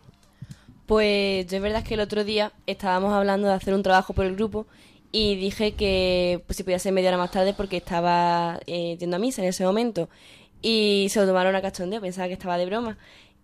Pues 0.85 1.45
yo 1.47 1.57
es 1.57 1.61
verdad 1.61 1.83
que 1.83 1.93
el 1.93 1.99
otro 1.99 2.23
día 2.23 2.51
estábamos 2.65 3.13
hablando 3.13 3.47
de 3.47 3.53
hacer 3.53 3.73
un 3.73 3.83
trabajo 3.83 4.13
por 4.13 4.25
el 4.25 4.35
grupo 4.35 4.65
y 5.11 5.35
dije 5.35 5.73
que 5.73 6.41
pues, 6.45 6.57
si 6.57 6.63
podía 6.63 6.79
ser 6.79 6.93
media 6.93 7.09
hora 7.09 7.17
más 7.17 7.31
tarde 7.31 7.53
porque 7.53 7.77
estaba 7.77 8.59
eh, 8.67 8.97
yendo 8.99 9.15
a 9.15 9.19
misa 9.19 9.41
en 9.41 9.49
ese 9.49 9.63
momento. 9.63 10.09
Y 10.61 11.07
se 11.09 11.19
lo 11.21 11.27
tomaron 11.27 11.55
a 11.55 11.61
cachondeo, 11.61 12.01
pensaba 12.01 12.27
que 12.27 12.33
estaba 12.33 12.57
de 12.57 12.65
broma. 12.65 12.97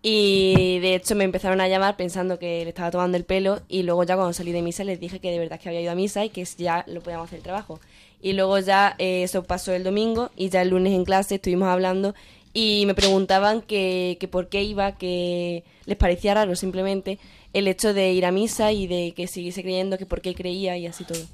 Y 0.08 0.78
de 0.82 0.93
hecho 0.93 1.16
me 1.16 1.24
empezaron 1.24 1.60
a 1.62 1.68
llamar 1.68 1.97
pensando 1.97 2.38
que 2.38 2.64
le 2.64 2.70
estaba 2.70 2.91
tomando 2.91 3.18
el 3.18 3.24
pelo 3.24 3.62
y 3.68 3.82
luego 3.82 4.03
ya 4.03 4.16
cuando 4.16 4.34
salí 4.34 4.51
de 4.51 4.62
misa 4.62 4.84
les 4.84 4.99
dije 4.99 5.20
que 5.20 5.32
de 5.32 5.39
verdad 5.39 5.60
que 5.60 5.68
había 5.68 5.82
ido 5.82 5.91
a 5.91 5.95
misa 5.95 6.24
y 6.24 6.30
que 6.30 6.45
ya 6.45 6.86
lo 6.88 7.01
podíamos 7.01 7.26
hacer 7.26 7.38
el 7.38 7.43
trabajo. 7.43 7.80
Y 8.22 8.34
luego 8.34 8.60
ya 8.60 8.93
eh, 8.99 9.24
eso 9.24 9.41
pasó 9.45 9.74
el 9.74 9.84
domingo 9.84 10.30
y 10.36 10.49
ya 10.49 10.62
el 10.62 10.70
lunes 10.70 10.93
en 10.93 11.06
clase 11.06 11.36
estuvimos 11.36 11.70
hablando 11.70 12.14
y 12.53 12.84
me 12.86 12.93
preguntaban 12.93 13.64
que, 13.64 14.18
que 14.20 14.28
por 14.28 14.47
qué 14.47 14.62
iba, 14.62 14.95
que 14.95 15.64
les 15.88 15.97
parecía 15.97 16.36
raro 16.36 16.56
simplemente 16.56 17.18
el 17.53 17.68
hecho 17.68 17.95
de 17.95 18.14
ir 18.14 18.28
a 18.28 18.32
misa 18.32 18.72
y 18.74 18.86
de 18.86 19.14
que 19.16 19.26
siguiese 19.26 19.64
creyendo, 19.64 19.97
que 19.97 20.06
por 20.06 20.22
qué 20.22 20.36
creía 20.36 20.78
y 20.78 20.86
así 20.86 21.03
todo. 21.03 21.26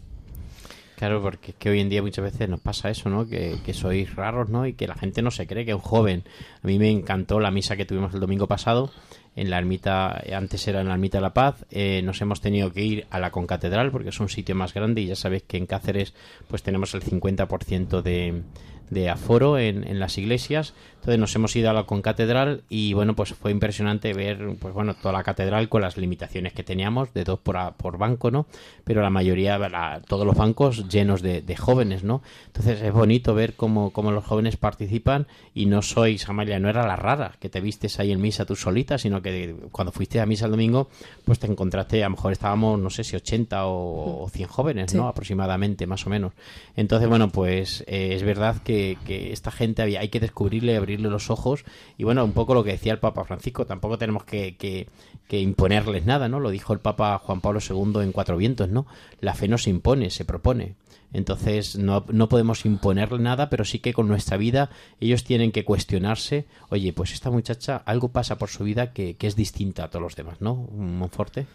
Claro, 1.01 1.19
porque 1.19 1.49
es 1.49 1.57
que 1.57 1.71
hoy 1.71 1.79
en 1.79 1.89
día 1.89 2.03
muchas 2.03 2.23
veces 2.23 2.47
nos 2.47 2.59
pasa 2.59 2.91
eso, 2.91 3.09
¿no? 3.09 3.25
Que, 3.25 3.57
que 3.65 3.73
sois 3.73 4.15
raros, 4.15 4.49
¿no? 4.49 4.67
Y 4.67 4.73
que 4.73 4.85
la 4.85 4.93
gente 4.93 5.23
no 5.23 5.31
se 5.31 5.47
cree 5.47 5.65
que 5.65 5.71
es 5.71 5.75
un 5.75 5.81
joven. 5.81 6.23
A 6.61 6.67
mí 6.67 6.77
me 6.77 6.91
encantó 6.91 7.39
la 7.39 7.49
misa 7.49 7.75
que 7.75 7.85
tuvimos 7.85 8.13
el 8.13 8.19
domingo 8.19 8.45
pasado 8.45 8.91
en 9.35 9.49
la 9.49 9.57
ermita, 9.57 10.21
eh, 10.23 10.35
antes 10.35 10.67
era 10.67 10.81
en 10.81 10.89
la 10.89 10.93
ermita 10.93 11.17
de 11.17 11.23
la 11.23 11.33
Paz, 11.33 11.65
eh, 11.71 12.03
nos 12.03 12.21
hemos 12.21 12.39
tenido 12.39 12.71
que 12.71 12.83
ir 12.83 13.07
a 13.09 13.17
la 13.17 13.31
concatedral 13.31 13.89
porque 13.89 14.09
es 14.09 14.19
un 14.19 14.29
sitio 14.29 14.53
más 14.53 14.75
grande 14.75 15.01
y 15.01 15.07
ya 15.07 15.15
sabéis 15.15 15.41
que 15.41 15.57
en 15.57 15.65
Cáceres 15.65 16.13
pues 16.47 16.61
tenemos 16.61 16.93
el 16.93 17.01
50% 17.01 18.03
de, 18.03 18.43
de 18.91 19.09
aforo 19.09 19.57
en, 19.57 19.87
en 19.87 19.99
las 19.99 20.19
iglesias. 20.19 20.75
Entonces 20.95 21.17
nos 21.19 21.33
hemos 21.35 21.55
ido 21.55 21.67
a 21.71 21.73
la 21.73 21.85
concatedral 21.85 22.61
y 22.69 22.93
bueno, 22.93 23.15
pues 23.15 23.33
fue 23.33 23.49
impresionante 23.49 24.13
ver 24.13 24.55
pues 24.59 24.71
bueno, 24.71 24.93
toda 24.93 25.13
la 25.13 25.23
catedral 25.23 25.67
con 25.67 25.81
las 25.81 25.97
limitaciones 25.97 26.53
que 26.53 26.61
teníamos 26.61 27.11
de 27.15 27.23
dos 27.23 27.39
por, 27.39 27.57
a- 27.57 27.71
por 27.71 27.97
banco, 27.97 28.29
¿no? 28.29 28.45
Pero 28.83 29.01
la 29.01 29.09
mayoría, 29.09 29.57
la- 29.57 29.99
todos 30.07 30.27
los 30.27 30.35
bancos 30.35 30.87
llenos 30.89 31.23
de, 31.23 31.41
de 31.41 31.55
jóvenes, 31.55 32.03
¿no? 32.03 32.21
Entonces 32.45 32.79
es 32.83 32.93
bonito 32.93 33.33
ver 33.33 33.55
cómo, 33.55 33.89
cómo 33.91 34.11
los 34.11 34.23
jóvenes 34.25 34.57
participan 34.57 35.25
y 35.55 35.65
no 35.65 35.81
sois, 35.81 36.29
Amalia, 36.29 36.59
no 36.59 36.69
era 36.69 36.85
la 36.85 36.95
rara 36.97 37.31
que 37.39 37.49
te 37.49 37.61
vistes 37.61 37.99
ahí 37.99 38.11
en 38.11 38.21
misa 38.21 38.45
tú 38.45 38.55
solita, 38.55 38.99
sino 38.99 39.23
que 39.23 39.55
cuando 39.71 39.91
fuiste 39.91 40.19
a 40.21 40.27
misa 40.27 40.45
el 40.45 40.51
domingo, 40.51 40.89
pues 41.25 41.39
te 41.39 41.47
encontraste, 41.47 42.03
a 42.03 42.09
lo 42.09 42.15
mejor 42.17 42.31
estábamos, 42.33 42.77
no 42.79 42.91
sé 42.91 43.03
si 43.03 43.15
80 43.15 43.65
o, 43.65 44.23
o 44.23 44.29
100 44.29 44.47
jóvenes, 44.49 44.91
Sí. 44.91 44.97
¿no? 44.97 45.07
Aproximadamente, 45.07 45.87
más 45.87 46.05
o 46.05 46.09
menos. 46.11 46.33
Entonces, 46.75 47.09
bueno, 47.09 47.29
pues 47.29 47.83
eh, 47.87 48.13
es 48.13 48.21
verdad 48.23 48.57
que, 48.63 48.80
que 49.05 49.31
esta 49.31 49.51
gente 49.51 49.81
había, 49.81 50.01
hay 50.01 50.09
que 50.09 50.19
descubrirle, 50.19 50.75
abrirle 50.75 51.09
los 51.09 51.29
ojos 51.29 51.63
y 51.97 52.03
bueno, 52.03 52.23
un 52.23 52.33
poco 52.33 52.53
lo 52.53 52.63
que 52.63 52.71
decía 52.71 52.93
el 52.93 52.99
Papa 52.99 53.23
Francisco, 53.23 53.65
tampoco 53.65 53.97
tenemos 53.97 54.23
que, 54.23 54.87
imponerles 55.29 56.05
nada, 56.05 56.27
¿no? 56.27 56.39
Lo 56.39 56.49
dijo 56.49 56.73
el 56.73 56.79
Papa 56.79 57.17
Juan 57.19 57.41
Pablo 57.41 57.59
II 57.67 58.01
en 58.01 58.11
Cuatro 58.11 58.37
Vientos, 58.37 58.69
¿no? 58.69 58.85
La 59.19 59.33
fe 59.33 59.47
no 59.47 59.57
se 59.57 59.69
impone, 59.69 60.09
se 60.09 60.25
propone. 60.25 60.75
Entonces 61.13 61.77
no, 61.77 62.05
no 62.09 62.29
podemos 62.29 62.65
imponerle 62.65 63.19
nada, 63.19 63.49
pero 63.49 63.65
sí 63.65 63.79
que 63.79 63.93
con 63.93 64.07
nuestra 64.07 64.37
vida 64.37 64.69
ellos 64.99 65.23
tienen 65.23 65.51
que 65.51 65.65
cuestionarse, 65.65 66.45
oye, 66.69 66.93
pues 66.93 67.11
esta 67.11 67.29
muchacha 67.29 67.77
algo 67.85 68.09
pasa 68.09 68.37
por 68.37 68.49
su 68.49 68.63
vida 68.63 68.93
que, 68.93 69.15
que 69.15 69.27
es 69.27 69.35
distinta 69.35 69.83
a 69.83 69.89
todos 69.89 70.03
los 70.03 70.15
demás, 70.15 70.39
¿no? 70.39 70.55
Monforte. 70.55 71.47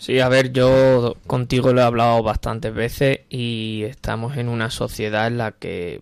Sí, 0.00 0.18
a 0.18 0.30
ver, 0.30 0.50
yo 0.54 1.14
contigo 1.26 1.74
lo 1.74 1.82
he 1.82 1.84
hablado 1.84 2.22
bastantes 2.22 2.72
veces 2.72 3.20
y 3.28 3.82
estamos 3.82 4.38
en 4.38 4.48
una 4.48 4.70
sociedad 4.70 5.26
en 5.26 5.36
la 5.36 5.52
que 5.52 6.00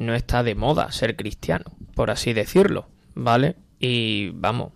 no 0.00 0.14
está 0.14 0.42
de 0.42 0.54
moda 0.54 0.90
ser 0.90 1.14
cristiano, 1.14 1.66
por 1.94 2.10
así 2.10 2.32
decirlo, 2.32 2.86
¿vale? 3.14 3.54
Y 3.78 4.30
vamos, 4.30 4.72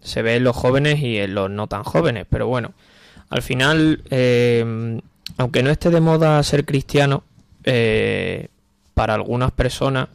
se 0.00 0.22
ve 0.22 0.36
en 0.36 0.44
los 0.44 0.56
jóvenes 0.56 1.00
y 1.00 1.18
en 1.18 1.34
los 1.34 1.50
no 1.50 1.66
tan 1.66 1.82
jóvenes, 1.82 2.26
pero 2.30 2.46
bueno, 2.46 2.72
al 3.28 3.42
final, 3.42 4.04
eh, 4.10 5.00
aunque 5.36 5.62
no 5.62 5.70
esté 5.70 5.90
de 5.90 6.00
moda 6.00 6.42
ser 6.44 6.64
cristiano, 6.64 7.24
eh, 7.64 8.48
para 8.94 9.14
algunas 9.14 9.50
personas, 9.50 10.08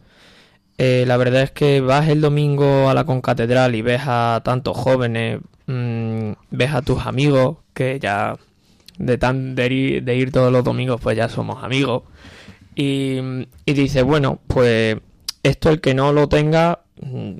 eh, 0.78 1.03
la 1.07 1.18
verdad 1.18 1.43
es 1.43 1.51
que 1.51 1.82
vas 1.82 2.07
el 2.07 2.22
domingo 2.22 2.89
a 2.89 2.93
la 2.93 3.03
concatedral 3.03 3.76
y 3.76 3.82
ves 3.82 4.01
a 4.05 4.41
tantos 4.45 4.78
jóvenes, 4.78 5.41
mm, 5.68 6.32
ves 6.51 6.74
a 6.74 6.82
tus 6.82 7.05
amigos, 7.05 7.57
que 7.74 7.99
ya 7.99 8.38
de, 8.97 9.18
tan, 9.18 9.55
de 9.55 10.16
ir 10.16 10.32
todos 10.32 10.51
los 10.53 10.64
domingos, 10.64 11.01
pues 11.01 11.18
ya 11.18 11.28
somos 11.28 11.64
amigos. 11.64 12.03
Y, 12.76 13.19
dices, 13.65 14.03
bueno, 14.03 14.39
pues 14.47 14.97
esto 15.43 15.69
el 15.69 15.82
que 15.82 15.93
no 15.93 16.13
lo 16.13 16.28
tenga, 16.28 16.84
mm, 17.01 17.38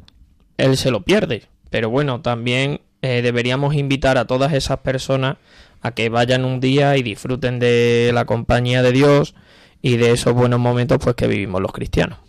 él 0.58 0.78
se 0.78 0.92
lo 0.92 1.04
pierde. 1.04 1.44
Pero 1.70 1.90
bueno, 1.90 2.22
también 2.22 2.82
eh, 3.02 3.22
deberíamos 3.22 3.76
invitar 3.76 4.18
a 4.18 4.26
todas 4.26 4.54
esas 4.54 4.80
personas 4.80 5.38
a 5.82 5.92
que 5.92 6.10
vayan 6.10 6.46
un 6.46 6.60
día 6.60 6.96
y 6.98 7.04
disfruten 7.04 7.60
de 7.60 8.12
la 8.14 8.26
compañía 8.26 8.82
de 8.82 8.92
Dios 8.92 9.36
y 9.82 9.98
de 9.98 10.12
esos 10.12 10.34
buenos 10.34 10.60
momentos 10.60 10.98
pues 11.00 11.16
que 11.16 11.28
vivimos 11.28 11.62
los 11.62 11.74
cristianos. 11.74 12.20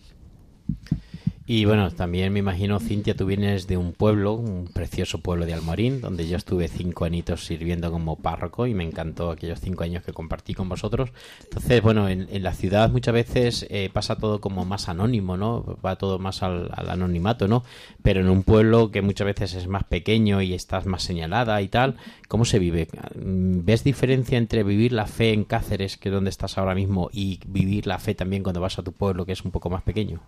Y 1.46 1.66
bueno, 1.66 1.90
también 1.90 2.32
me 2.32 2.38
imagino, 2.38 2.80
Cintia, 2.80 3.14
tú 3.14 3.26
vienes 3.26 3.66
de 3.66 3.76
un 3.76 3.92
pueblo, 3.92 4.32
un 4.32 4.66
precioso 4.72 5.18
pueblo 5.18 5.44
de 5.44 5.52
Almorín, 5.52 6.00
donde 6.00 6.26
yo 6.26 6.38
estuve 6.38 6.68
cinco 6.68 7.04
añitos 7.04 7.44
sirviendo 7.44 7.90
como 7.90 8.16
párroco 8.16 8.66
y 8.66 8.72
me 8.72 8.82
encantó 8.82 9.30
aquellos 9.30 9.60
cinco 9.60 9.84
años 9.84 10.02
que 10.02 10.14
compartí 10.14 10.54
con 10.54 10.70
vosotros. 10.70 11.10
Entonces, 11.42 11.82
bueno, 11.82 12.08
en, 12.08 12.28
en 12.30 12.42
la 12.42 12.54
ciudad 12.54 12.90
muchas 12.90 13.12
veces 13.12 13.66
eh, 13.68 13.90
pasa 13.92 14.16
todo 14.16 14.40
como 14.40 14.64
más 14.64 14.88
anónimo, 14.88 15.36
¿no? 15.36 15.78
Va 15.84 15.96
todo 15.96 16.18
más 16.18 16.42
al, 16.42 16.70
al 16.72 16.88
anonimato, 16.88 17.46
¿no? 17.46 17.62
Pero 18.02 18.20
en 18.20 18.30
un 18.30 18.42
pueblo 18.42 18.90
que 18.90 19.02
muchas 19.02 19.26
veces 19.26 19.52
es 19.52 19.66
más 19.68 19.84
pequeño 19.84 20.40
y 20.40 20.54
estás 20.54 20.86
más 20.86 21.02
señalada 21.02 21.60
y 21.60 21.68
tal, 21.68 21.96
¿cómo 22.26 22.46
se 22.46 22.58
vive? 22.58 22.88
¿Ves 23.16 23.84
diferencia 23.84 24.38
entre 24.38 24.62
vivir 24.62 24.92
la 24.92 25.06
fe 25.06 25.34
en 25.34 25.44
Cáceres, 25.44 25.98
que 25.98 26.08
es 26.08 26.14
donde 26.14 26.30
estás 26.30 26.56
ahora 26.56 26.74
mismo, 26.74 27.10
y 27.12 27.40
vivir 27.46 27.86
la 27.86 27.98
fe 27.98 28.14
también 28.14 28.42
cuando 28.42 28.62
vas 28.62 28.78
a 28.78 28.82
tu 28.82 28.92
pueblo, 28.92 29.26
que 29.26 29.32
es 29.32 29.44
un 29.44 29.50
poco 29.50 29.68
más 29.68 29.82
pequeño? 29.82 30.22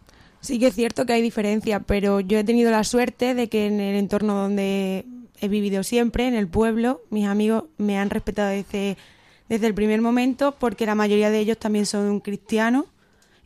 Sí 0.47 0.61
que 0.61 0.68
es 0.68 0.76
cierto 0.76 1.07
que 1.07 1.12
hay 1.12 1.22
diferencia, 1.22 1.80
pero 1.80 2.20
yo 2.20 2.38
he 2.38 2.44
tenido 2.44 2.70
la 2.70 2.84
suerte 2.84 3.34
de 3.34 3.49
que 3.49 3.66
en 3.66 3.80
el 3.80 3.97
entorno 3.97 4.36
donde 4.36 5.05
he 5.40 5.49
vivido 5.49 5.82
siempre, 5.82 6.28
en 6.28 6.34
el 6.34 6.47
pueblo, 6.47 7.01
mis 7.11 7.26
amigos 7.26 7.64
me 7.78 7.99
han 7.99 8.11
respetado 8.11 8.51
desde, 8.51 8.97
desde 9.49 9.66
el 9.66 9.74
primer 9.74 10.01
momento 10.03 10.55
porque 10.57 10.86
la 10.86 10.94
mayoría 10.94 11.30
de 11.30 11.40
ellos 11.40 11.59
también 11.59 11.84
son 11.84 12.20
cristianos 12.20 12.84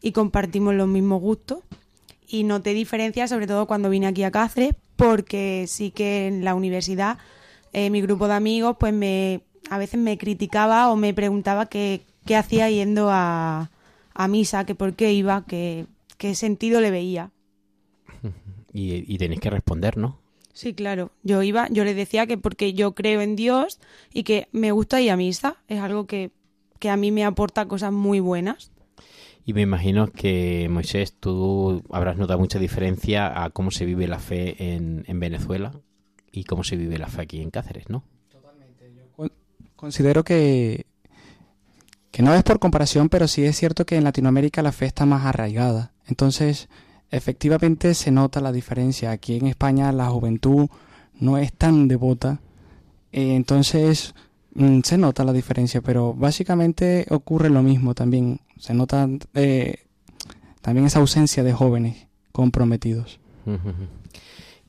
y 0.02 0.12
compartimos 0.12 0.74
los 0.74 0.88
mismos 0.88 1.22
gustos. 1.22 1.60
Y 2.28 2.44
noté 2.44 2.74
diferencia 2.74 3.26
sobre 3.28 3.46
todo 3.46 3.66
cuando 3.66 3.88
vine 3.88 4.06
aquí 4.06 4.22
a 4.22 4.30
Cáceres 4.30 4.74
porque 4.96 5.64
sí 5.68 5.92
que 5.92 6.26
en 6.26 6.44
la 6.44 6.54
universidad 6.54 7.16
eh, 7.72 7.88
mi 7.88 8.02
grupo 8.02 8.28
de 8.28 8.34
amigos 8.34 8.76
pues 8.78 8.92
me 8.92 9.40
a 9.70 9.78
veces 9.78 9.98
me 9.98 10.18
criticaba 10.18 10.90
o 10.90 10.96
me 10.96 11.14
preguntaba 11.14 11.64
qué, 11.64 12.02
qué 12.26 12.36
hacía 12.36 12.68
yendo 12.68 13.08
a, 13.10 13.70
a 14.12 14.28
misa, 14.28 14.66
que 14.66 14.74
por 14.74 14.92
qué 14.92 15.14
iba, 15.14 15.46
que 15.46 15.86
qué 16.20 16.34
sentido 16.34 16.80
le 16.80 16.92
veía. 16.92 17.32
Y, 18.72 19.12
y 19.12 19.18
tenéis 19.18 19.40
que 19.40 19.50
responder, 19.50 19.96
¿no? 19.96 20.20
Sí, 20.52 20.74
claro. 20.74 21.10
Yo 21.24 21.42
iba, 21.42 21.66
yo 21.70 21.82
les 21.84 21.96
decía 21.96 22.28
que 22.28 22.38
porque 22.38 22.72
yo 22.72 22.94
creo 22.94 23.20
en 23.20 23.34
Dios 23.34 23.80
y 24.14 24.22
que 24.22 24.46
me 24.52 24.70
gusta 24.70 25.00
ir 25.00 25.10
a 25.10 25.16
misa. 25.16 25.56
Es 25.66 25.80
algo 25.80 26.06
que, 26.06 26.30
que 26.78 26.88
a 26.88 26.96
mí 26.96 27.10
me 27.10 27.24
aporta 27.24 27.66
cosas 27.66 27.92
muy 27.92 28.20
buenas. 28.20 28.70
Y 29.44 29.54
me 29.54 29.62
imagino 29.62 30.12
que, 30.12 30.68
Moisés, 30.70 31.14
tú 31.18 31.82
habrás 31.90 32.16
notado 32.16 32.38
mucha 32.38 32.60
diferencia 32.60 33.42
a 33.42 33.50
cómo 33.50 33.72
se 33.72 33.84
vive 33.84 34.06
la 34.06 34.20
fe 34.20 34.74
en, 34.74 35.02
en 35.08 35.18
Venezuela 35.18 35.72
y 36.30 36.44
cómo 36.44 36.62
se 36.62 36.76
vive 36.76 36.96
la 36.96 37.08
fe 37.08 37.22
aquí 37.22 37.40
en 37.40 37.50
Cáceres, 37.50 37.88
¿no? 37.88 38.04
Considero 39.74 40.22
que, 40.22 40.86
que 42.12 42.22
no 42.22 42.34
es 42.34 42.44
por 42.44 42.60
comparación, 42.60 43.08
pero 43.08 43.26
sí 43.26 43.44
es 43.44 43.56
cierto 43.56 43.84
que 43.84 43.96
en 43.96 44.04
Latinoamérica 44.04 44.62
la 44.62 44.72
fe 44.72 44.86
está 44.86 45.06
más 45.06 45.24
arraigada. 45.24 45.92
Entonces, 46.10 46.68
efectivamente 47.10 47.94
se 47.94 48.10
nota 48.10 48.40
la 48.40 48.52
diferencia. 48.52 49.10
Aquí 49.10 49.36
en 49.36 49.46
España 49.46 49.92
la 49.92 50.10
juventud 50.10 50.68
no 51.18 51.38
es 51.38 51.52
tan 51.52 51.88
devota. 51.88 52.40
eh, 53.12 53.34
entonces, 53.34 54.14
mm, 54.54 54.80
se 54.84 54.98
nota 54.98 55.24
la 55.24 55.32
diferencia, 55.32 55.80
pero 55.80 56.14
básicamente 56.14 57.06
ocurre 57.10 57.48
lo 57.50 57.62
mismo 57.62 57.94
también. 57.94 58.40
Se 58.58 58.74
nota 58.74 59.08
eh, 59.34 59.78
también 60.60 60.86
esa 60.86 61.00
ausencia 61.00 61.42
de 61.42 61.52
jóvenes 61.52 62.06
comprometidos. 62.32 63.18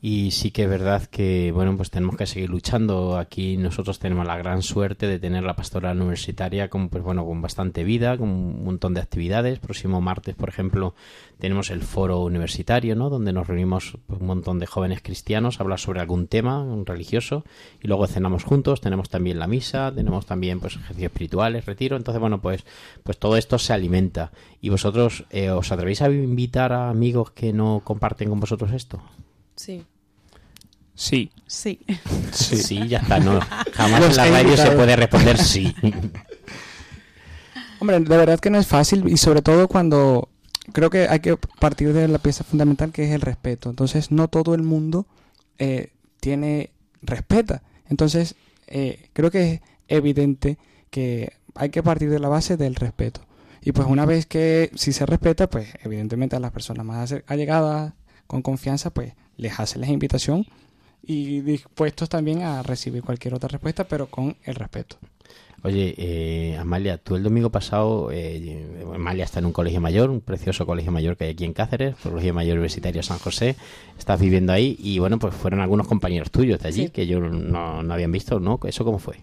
Y 0.03 0.31
sí 0.31 0.49
que 0.49 0.63
es 0.63 0.69
verdad 0.69 1.05
que, 1.05 1.51
bueno, 1.53 1.77
pues 1.77 1.91
tenemos 1.91 2.17
que 2.17 2.25
seguir 2.25 2.49
luchando. 2.49 3.17
Aquí 3.17 3.55
nosotros 3.57 3.99
tenemos 3.99 4.25
la 4.25 4.35
gran 4.35 4.63
suerte 4.63 5.05
de 5.05 5.19
tener 5.19 5.43
la 5.43 5.55
pastoral 5.55 6.01
universitaria 6.01 6.71
con, 6.71 6.89
pues 6.89 7.03
bueno, 7.03 7.23
con 7.23 7.39
bastante 7.43 7.83
vida, 7.83 8.17
con 8.17 8.29
un 8.29 8.63
montón 8.63 8.95
de 8.95 9.01
actividades. 9.01 9.59
Próximo 9.59 10.01
martes, 10.01 10.33
por 10.33 10.49
ejemplo, 10.49 10.95
tenemos 11.37 11.69
el 11.69 11.83
foro 11.83 12.21
universitario, 12.21 12.95
¿no? 12.95 13.11
Donde 13.11 13.31
nos 13.31 13.45
reunimos 13.45 13.99
pues, 14.07 14.19
un 14.19 14.25
montón 14.25 14.57
de 14.57 14.65
jóvenes 14.65 15.03
cristianos 15.03 15.59
a 15.59 15.63
hablar 15.63 15.79
sobre 15.79 15.99
algún 15.99 16.25
tema 16.25 16.65
religioso 16.83 17.45
y 17.79 17.87
luego 17.87 18.07
cenamos 18.07 18.43
juntos. 18.43 18.81
Tenemos 18.81 19.07
también 19.11 19.37
la 19.37 19.45
misa, 19.45 19.91
tenemos 19.93 20.25
también 20.25 20.59
pues 20.59 20.77
ejercicios 20.77 21.11
espirituales, 21.11 21.67
retiro. 21.67 21.95
Entonces, 21.95 22.19
bueno, 22.19 22.41
pues, 22.41 22.65
pues 23.03 23.19
todo 23.19 23.37
esto 23.37 23.59
se 23.59 23.73
alimenta. 23.73 24.31
¿Y 24.61 24.69
vosotros 24.69 25.25
eh, 25.29 25.51
os 25.51 25.71
atrevéis 25.71 26.01
a 26.01 26.09
invitar 26.09 26.73
a 26.73 26.89
amigos 26.89 27.29
que 27.29 27.53
no 27.53 27.81
comparten 27.83 28.29
con 28.29 28.39
vosotros 28.39 28.71
esto? 28.71 28.99
Sí. 29.55 29.85
Sí. 30.95 31.31
Sí. 31.47 31.79
Sí, 32.31 32.87
ya 32.87 32.99
está. 32.99 33.19
No, 33.19 33.39
jamás 33.73 33.99
Los 34.01 34.11
en 34.11 34.17
la 34.17 34.29
radio 34.29 34.57
se 34.57 34.71
puede 34.71 34.95
responder 34.95 35.37
sí. 35.37 35.73
Hombre, 37.79 37.99
de 37.99 38.17
verdad 38.17 38.39
que 38.39 38.49
no 38.51 38.59
es 38.59 38.67
fácil 38.67 39.07
y 39.07 39.17
sobre 39.17 39.41
todo 39.41 39.67
cuando 39.67 40.29
creo 40.71 40.89
que 40.89 41.07
hay 41.09 41.19
que 41.19 41.35
partir 41.59 41.93
de 41.93 42.07
la 42.07 42.19
pieza 42.19 42.43
fundamental 42.43 42.91
que 42.91 43.05
es 43.05 43.11
el 43.11 43.21
respeto. 43.21 43.69
Entonces, 43.69 44.11
no 44.11 44.27
todo 44.27 44.53
el 44.53 44.61
mundo 44.61 45.07
eh, 45.57 45.91
tiene 46.19 46.71
respeta. 47.01 47.63
Entonces, 47.89 48.35
eh, 48.67 49.09
creo 49.13 49.31
que 49.31 49.53
es 49.53 49.61
evidente 49.87 50.57
que 50.89 51.33
hay 51.55 51.69
que 51.69 51.83
partir 51.83 52.09
de 52.09 52.19
la 52.19 52.29
base 52.29 52.55
del 52.57 52.75
respeto. 52.75 53.21
Y 53.63 53.71
pues 53.73 53.87
una 53.87 54.05
vez 54.05 54.25
que 54.25 54.71
si 54.75 54.93
se 54.93 55.05
respeta, 55.05 55.49
pues 55.49 55.69
evidentemente 55.83 56.35
a 56.35 56.39
las 56.39 56.51
personas 56.51 56.85
más 56.85 57.13
allegadas, 57.27 57.93
con 58.27 58.41
confianza, 58.41 58.91
pues 58.91 59.13
les 59.37 59.59
hace 59.59 59.77
la 59.77 59.87
invitación 59.87 60.45
y 61.03 61.41
dispuestos 61.41 62.09
también 62.09 62.41
a 62.43 62.61
recibir 62.63 63.01
cualquier 63.03 63.33
otra 63.33 63.49
respuesta, 63.49 63.83
pero 63.85 64.07
con 64.07 64.35
el 64.43 64.55
respeto. 64.55 64.97
Oye, 65.63 65.93
eh, 65.97 66.57
Amalia, 66.57 66.97
tú 66.97 67.15
el 67.15 67.21
domingo 67.21 67.51
pasado, 67.51 68.09
eh, 68.11 68.83
Amalia 68.95 69.25
está 69.25 69.37
en 69.39 69.45
un 69.45 69.51
colegio 69.51 69.79
mayor, 69.79 70.09
un 70.09 70.19
precioso 70.21 70.65
colegio 70.65 70.91
mayor 70.91 71.17
que 71.17 71.25
hay 71.25 71.31
aquí 71.31 71.45
en 71.45 71.53
Cáceres, 71.53 71.95
Colegio 72.01 72.33
Mayor 72.33 72.53
Universitario 72.53 73.03
San 73.03 73.19
José, 73.19 73.55
estás 73.99 74.19
viviendo 74.19 74.53
ahí 74.53 74.75
y 74.79 74.97
bueno, 74.97 75.19
pues 75.19 75.35
fueron 75.35 75.59
algunos 75.59 75.87
compañeros 75.87 76.31
tuyos 76.31 76.59
de 76.61 76.67
allí 76.67 76.85
Sí. 76.85 76.89
que 76.89 77.05
yo 77.05 77.19
no, 77.19 77.83
no 77.83 77.93
habían 77.93 78.11
visto, 78.11 78.39
¿no? 78.39 78.59
¿Eso 78.63 78.83
cómo 78.83 78.97
fue? 78.97 79.17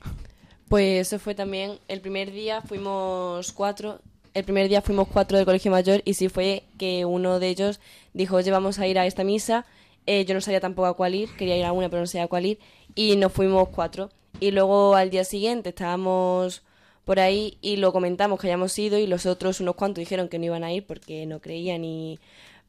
Pues 0.69 1.09
eso 1.09 1.19
fue 1.19 1.35
también, 1.35 1.73
el 1.89 2.01
primer 2.01 2.31
día 2.31 2.61
fuimos 2.61 3.51
cuatro, 3.53 4.01
el 4.35 4.45
primer 4.45 4.69
día 4.69 4.81
fuimos 4.81 5.09
cuatro 5.09 5.39
del 5.39 5.47
colegio 5.47 5.73
mayor 5.73 6.03
y 6.05 6.15
sí 6.15 6.29
fue 6.29 6.63
que 6.79 7.05
uno 7.05 7.41
de 7.41 7.49
ellos 7.49 7.81
dijo, 8.15 8.37
oye, 8.37 8.53
vamos 8.53 8.79
a 8.79 8.87
ir 8.87 8.97
a 9.01 9.07
esta 9.07 9.25
misa, 9.25 9.65
Eh, 10.11 10.25
yo 10.25 10.33
no 10.33 10.41
sabía 10.41 10.59
tampoco 10.59 10.87
a 10.87 10.97
cuál 10.97 11.15
ir, 11.15 11.29
quería 11.37 11.59
ir 11.59 11.67
a 11.67 11.73
una 11.73 11.91
pero 11.91 12.01
no 12.01 12.07
sabía 12.07 12.25
a 12.25 12.29
cuál 12.29 12.47
ir 12.47 12.59
y 12.95 13.15
nos 13.17 13.31
fuimos 13.31 13.69
cuatro. 13.69 14.09
Y 14.41 14.53
luego 14.53 14.95
al 14.95 15.11
día 15.11 15.23
siguiente 15.23 15.69
estábamos 15.69 16.63
por 17.05 17.21
ahí 17.21 17.59
y 17.61 17.77
lo 17.77 17.93
comentamos 17.93 18.41
que 18.41 18.47
hayamos 18.47 18.79
ido 18.79 18.97
y 18.97 19.07
los 19.07 19.27
otros 19.27 19.61
unos 19.61 19.75
cuantos 19.75 20.01
dijeron 20.01 20.31
que 20.31 20.39
no 20.39 20.47
iban 20.47 20.65
a 20.65 20.73
ir 20.73 20.87
porque 20.87 21.27
no 21.27 21.41
creían 21.41 21.85
y 21.85 22.19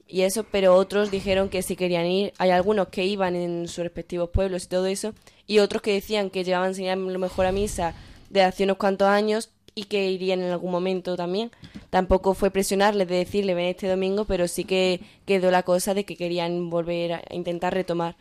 y 0.05 0.23
eso, 0.23 0.43
pero 0.43 0.75
otros 0.75 1.11
dijeron 1.11 1.47
que 1.49 1.61
sí 1.61 1.77
querían 1.77 2.07
ir. 2.07 2.33
Hay 2.39 2.49
algunos 2.49 2.89
que 2.89 3.05
iban 3.05 3.35
en 3.35 3.67
sus 3.69 3.83
respectivos 3.85 4.31
pueblos 4.31 4.65
y 4.65 4.67
todo 4.67 4.87
eso, 4.87 5.13
y 5.47 5.59
otros 5.59 5.81
que 5.81 5.93
decían 5.93 6.31
que 6.31 6.43
llevaban 6.43 6.75
sin 6.75 7.13
lo 7.13 7.19
mejor 7.19 7.45
a 7.45 7.53
misa 7.53 7.93
de 8.29 8.41
hace 8.43 8.65
unos 8.65 8.77
cuantos 8.77 9.07
años 9.07 9.51
y 9.75 9.83
que 9.83 10.09
irían 10.09 10.41
en 10.41 10.51
algún 10.51 10.71
momento 10.71 11.15
también. 11.15 11.51
Tampoco 11.89 12.33
fue 12.33 12.51
presionarles 12.51 13.07
de 13.07 13.15
decirle 13.15 13.53
ven 13.53 13.65
este 13.65 13.87
domingo, 13.87 14.25
pero 14.25 14.47
sí 14.47 14.63
que 14.63 15.01
quedó 15.25 15.51
la 15.51 15.63
cosa 15.63 15.93
de 15.93 16.05
que 16.05 16.15
querían 16.15 16.69
volver 16.69 17.13
a 17.13 17.23
intentar 17.31 17.73
retomar, 17.73 18.15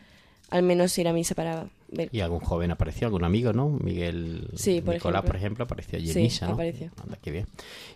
al 0.50 0.62
menos 0.62 0.96
ir 0.98 1.08
a 1.08 1.12
misa 1.12 1.34
para 1.34 1.68
Y 2.12 2.20
algún 2.20 2.40
joven 2.40 2.70
apareció, 2.70 3.06
algún 3.06 3.24
amigo, 3.24 3.52
¿no? 3.54 3.70
Miguel 3.70 4.48
Sí, 4.54 4.82
por 4.82 4.94
Nicolás, 4.94 5.20
ejemplo. 5.20 5.26
por 5.26 5.36
ejemplo, 5.36 5.64
apareció 5.64 5.98
allí 5.98 6.08
en 6.08 6.14
Sí, 6.14 6.20
misa, 6.20 6.46
¿no? 6.46 6.52
apareció. 6.52 6.90
Anda, 7.02 7.18
qué 7.22 7.30
bien. 7.30 7.46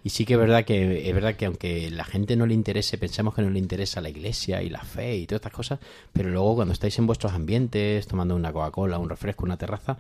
Y 0.02 0.08
sí 0.08 0.24
que 0.24 0.32
es 0.34 0.38
verdad 0.38 0.64
que 0.64 1.06
es 1.08 1.14
verdad 1.14 1.36
que 1.36 1.44
aunque 1.44 1.90
la 1.90 2.04
gente 2.04 2.34
no 2.36 2.46
le 2.46 2.54
interese, 2.54 2.96
pensamos 2.96 3.34
que 3.34 3.42
no 3.42 3.50
le 3.50 3.58
interesa 3.58 4.00
la 4.00 4.08
iglesia 4.08 4.62
y 4.62 4.70
la 4.70 4.82
fe 4.82 5.16
y 5.16 5.26
todas 5.26 5.40
estas 5.40 5.52
cosas, 5.52 5.78
pero 6.12 6.30
luego 6.30 6.54
cuando 6.56 6.72
estáis 6.72 6.98
en 6.98 7.06
vuestros 7.06 7.32
ambientes, 7.34 8.06
tomando 8.06 8.34
una 8.34 8.50
Coca-Cola, 8.52 8.98
un 8.98 9.10
refresco, 9.10 9.44
una 9.44 9.58
terraza, 9.58 9.98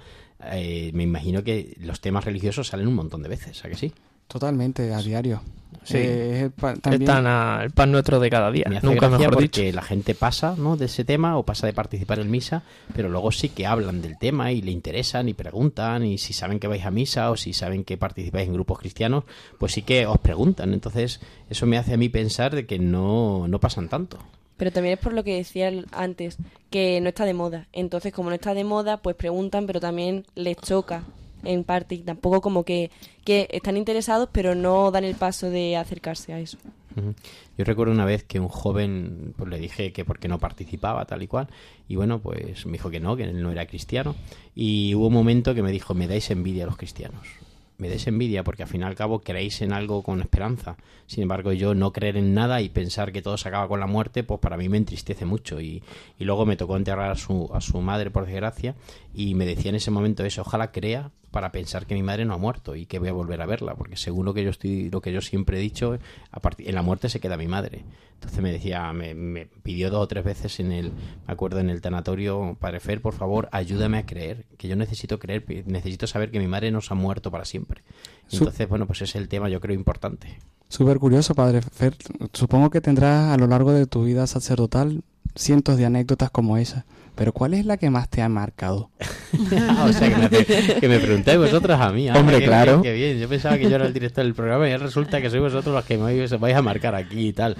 eh, 0.52 0.90
me 0.94 1.02
imagino 1.02 1.44
que 1.44 1.76
los 1.80 2.00
temas 2.00 2.24
religiosos 2.24 2.68
salen 2.68 2.88
un 2.88 2.94
montón 2.94 3.22
de 3.22 3.28
veces, 3.28 3.62
¿a 3.64 3.68
que 3.68 3.74
sí? 3.76 3.92
Totalmente, 4.32 4.94
a 4.94 4.98
diario. 5.02 5.42
Sí. 5.84 5.96
Eh, 5.98 6.50
pa- 6.58 6.74
también- 6.74 7.02
Están 7.02 7.26
a- 7.26 7.60
el 7.64 7.70
pan 7.72 7.90
nuestro 7.90 8.20
de 8.20 8.30
cada 8.30 8.50
día. 8.52 8.64
Me 8.68 8.76
hace 8.78 8.86
Nunca 8.86 9.08
mejor 9.08 9.36
dicho. 9.36 9.60
porque 9.60 9.72
la 9.72 9.82
gente 9.82 10.14
pasa 10.14 10.54
¿no? 10.56 10.76
de 10.76 10.84
ese 10.86 11.04
tema 11.04 11.36
o 11.36 11.42
pasa 11.44 11.66
de 11.66 11.72
participar 11.72 12.20
en 12.20 12.30
misa, 12.30 12.62
pero 12.94 13.08
luego 13.08 13.32
sí 13.32 13.48
que 13.48 13.66
hablan 13.66 14.00
del 14.00 14.16
tema 14.16 14.52
y 14.52 14.62
le 14.62 14.70
interesan 14.70 15.28
y 15.28 15.34
preguntan 15.34 16.04
y 16.04 16.18
si 16.18 16.32
saben 16.34 16.60
que 16.60 16.68
vais 16.68 16.84
a 16.84 16.90
misa 16.92 17.30
o 17.32 17.36
si 17.36 17.52
saben 17.52 17.82
que 17.84 17.96
participáis 17.96 18.46
en 18.46 18.54
grupos 18.54 18.78
cristianos, 18.78 19.24
pues 19.58 19.72
sí 19.72 19.82
que 19.82 20.06
os 20.06 20.18
preguntan. 20.18 20.72
Entonces 20.72 21.20
eso 21.50 21.66
me 21.66 21.76
hace 21.78 21.94
a 21.94 21.96
mí 21.96 22.08
pensar 22.08 22.54
de 22.54 22.64
que 22.64 22.78
no, 22.78 23.48
no 23.48 23.58
pasan 23.58 23.88
tanto. 23.88 24.18
Pero 24.56 24.70
también 24.70 24.94
es 24.94 25.00
por 25.00 25.12
lo 25.14 25.24
que 25.24 25.34
decía 25.36 25.66
el- 25.68 25.86
antes, 25.90 26.36
que 26.70 27.00
no 27.00 27.08
está 27.08 27.24
de 27.24 27.34
moda. 27.34 27.66
Entonces, 27.72 28.12
como 28.12 28.28
no 28.28 28.36
está 28.36 28.54
de 28.54 28.62
moda, 28.62 28.98
pues 28.98 29.16
preguntan, 29.16 29.66
pero 29.66 29.80
también 29.80 30.26
les 30.36 30.56
choca 30.58 31.02
en 31.44 31.64
parte. 31.64 31.94
Y 31.94 31.98
tampoco 31.98 32.40
como 32.40 32.64
que, 32.64 32.90
que 33.24 33.48
están 33.50 33.76
interesados, 33.76 34.28
pero 34.32 34.54
no 34.54 34.90
dan 34.90 35.04
el 35.04 35.14
paso 35.14 35.50
de 35.50 35.76
acercarse 35.76 36.32
a 36.32 36.40
eso. 36.40 36.58
Yo 37.56 37.64
recuerdo 37.64 37.92
una 37.92 38.04
vez 38.04 38.24
que 38.24 38.40
un 38.40 38.48
joven, 38.48 39.34
pues 39.36 39.48
le 39.48 39.58
dije 39.58 39.92
que 39.92 40.04
por 40.04 40.18
qué 40.18 40.28
no 40.28 40.38
participaba, 40.38 41.04
tal 41.06 41.22
y 41.22 41.26
cual, 41.26 41.48
y 41.88 41.96
bueno, 41.96 42.20
pues 42.20 42.66
me 42.66 42.72
dijo 42.72 42.90
que 42.90 43.00
no, 43.00 43.16
que 43.16 43.24
él 43.24 43.42
no 43.42 43.50
era 43.50 43.66
cristiano, 43.66 44.14
y 44.54 44.94
hubo 44.94 45.06
un 45.06 45.14
momento 45.14 45.54
que 45.54 45.62
me 45.62 45.72
dijo, 45.72 45.94
me 45.94 46.06
dais 46.06 46.30
envidia 46.30 46.64
a 46.64 46.66
los 46.66 46.76
cristianos. 46.76 47.26
Me 47.78 47.88
dais 47.88 48.06
envidia 48.06 48.44
porque 48.44 48.62
al 48.62 48.68
fin 48.68 48.82
y 48.82 48.84
al 48.84 48.94
cabo 48.94 49.20
creéis 49.22 49.60
en 49.62 49.72
algo 49.72 50.02
con 50.02 50.20
esperanza. 50.20 50.76
Sin 51.06 51.22
embargo, 51.22 51.52
yo 51.52 51.74
no 51.74 51.92
creer 51.92 52.16
en 52.16 52.32
nada 52.32 52.60
y 52.60 52.68
pensar 52.68 53.10
que 53.10 53.22
todo 53.22 53.36
se 53.36 53.48
acaba 53.48 53.66
con 53.66 53.80
la 53.80 53.86
muerte, 53.86 54.22
pues 54.22 54.38
para 54.38 54.56
mí 54.56 54.68
me 54.68 54.76
entristece 54.76 55.24
mucho. 55.24 55.60
Y, 55.60 55.82
y 56.16 56.24
luego 56.24 56.46
me 56.46 56.56
tocó 56.56 56.76
enterrar 56.76 57.10
a 57.10 57.16
su, 57.16 57.50
a 57.52 57.60
su 57.60 57.80
madre, 57.80 58.10
por 58.10 58.26
desgracia, 58.26 58.76
y 59.14 59.34
me 59.34 59.46
decía 59.46 59.70
en 59.70 59.76
ese 59.76 59.90
momento 59.90 60.24
eso, 60.24 60.42
ojalá 60.42 60.70
crea 60.70 61.10
para 61.32 61.50
pensar 61.50 61.86
que 61.86 61.94
mi 61.94 62.02
madre 62.02 62.24
no 62.24 62.34
ha 62.34 62.38
muerto 62.38 62.76
y 62.76 62.86
que 62.86 63.00
voy 63.00 63.08
a 63.08 63.12
volver 63.12 63.40
a 63.42 63.46
verla, 63.46 63.74
porque 63.74 63.96
según 63.96 64.26
lo 64.26 64.34
que 64.34 64.44
yo 64.44 64.50
estoy, 64.50 64.90
lo 64.90 65.00
que 65.00 65.12
yo 65.12 65.20
siempre 65.20 65.58
he 65.58 65.60
dicho, 65.60 65.98
a 66.30 66.40
partir, 66.40 66.68
en 66.68 66.74
la 66.76 66.82
muerte 66.82 67.08
se 67.08 67.18
queda 67.18 67.36
mi 67.36 67.48
madre. 67.48 67.84
Entonces 68.14 68.40
me 68.40 68.52
decía, 68.52 68.92
me, 68.92 69.14
me 69.14 69.46
pidió 69.46 69.90
dos 69.90 70.04
o 70.04 70.06
tres 70.06 70.22
veces 70.22 70.60
en 70.60 70.70
el, 70.70 70.92
me 71.26 71.32
acuerdo 71.32 71.58
en 71.58 71.70
el 71.70 71.80
tanatorio, 71.80 72.56
Padre 72.60 72.78
Fer, 72.78 73.00
por 73.00 73.14
favor, 73.14 73.48
ayúdame 73.50 73.98
a 73.98 74.06
creer, 74.06 74.44
que 74.58 74.68
yo 74.68 74.76
necesito 74.76 75.18
creer, 75.18 75.44
necesito 75.66 76.06
saber 76.06 76.30
que 76.30 76.38
mi 76.38 76.46
madre 76.46 76.70
no 76.70 76.80
se 76.80 76.92
ha 76.92 76.96
muerto 76.96 77.32
para 77.32 77.44
siempre. 77.44 77.82
Entonces, 78.30 78.68
bueno, 78.68 78.86
pues 78.86 78.98
ese 79.02 79.18
es 79.18 79.22
el 79.22 79.28
tema, 79.28 79.48
yo 79.48 79.58
creo, 79.60 79.74
importante. 79.74 80.38
Súper 80.68 80.98
curioso, 80.98 81.34
padre 81.34 81.62
Fer. 81.62 81.96
Supongo 82.32 82.70
que 82.70 82.80
tendrás 82.80 83.32
a 83.32 83.36
lo 83.38 83.46
largo 83.46 83.72
de 83.72 83.86
tu 83.86 84.04
vida 84.04 84.26
sacerdotal 84.26 85.02
cientos 85.34 85.76
de 85.76 85.86
anécdotas 85.86 86.30
como 86.30 86.58
esa. 86.58 86.84
Pero 87.14 87.32
¿cuál 87.32 87.54
es 87.54 87.66
la 87.66 87.76
que 87.76 87.90
más 87.90 88.08
te 88.08 88.22
ha 88.22 88.28
marcado? 88.28 88.90
Ah, 89.56 89.86
o 89.88 89.92
sea, 89.94 90.08
que 90.28 90.44
me, 90.74 90.80
que 90.80 90.88
me 90.88 90.98
preguntáis 90.98 91.38
vosotros 91.38 91.80
a 91.80 91.90
mí. 91.90 92.06
ah, 92.06 92.18
Hombre, 92.18 92.40
qué 92.40 92.44
claro. 92.44 92.80
bien, 92.80 92.82
qué 92.82 92.92
bien. 92.92 93.18
Yo 93.18 93.28
pensaba 93.30 93.56
que 93.56 93.64
yo 93.68 93.76
era 93.76 93.86
el 93.86 93.92
director 93.94 94.22
del 94.24 94.34
programa 94.34 94.68
y 94.68 94.76
resulta 94.76 95.22
que 95.22 95.30
sois 95.30 95.42
vosotros 95.42 95.74
los 95.74 95.84
que 95.86 95.96
me 95.96 96.26
vais, 96.38 96.54
a 96.54 96.62
marcar 96.62 96.94
aquí 96.94 97.28
y 97.28 97.32
tal. 97.32 97.56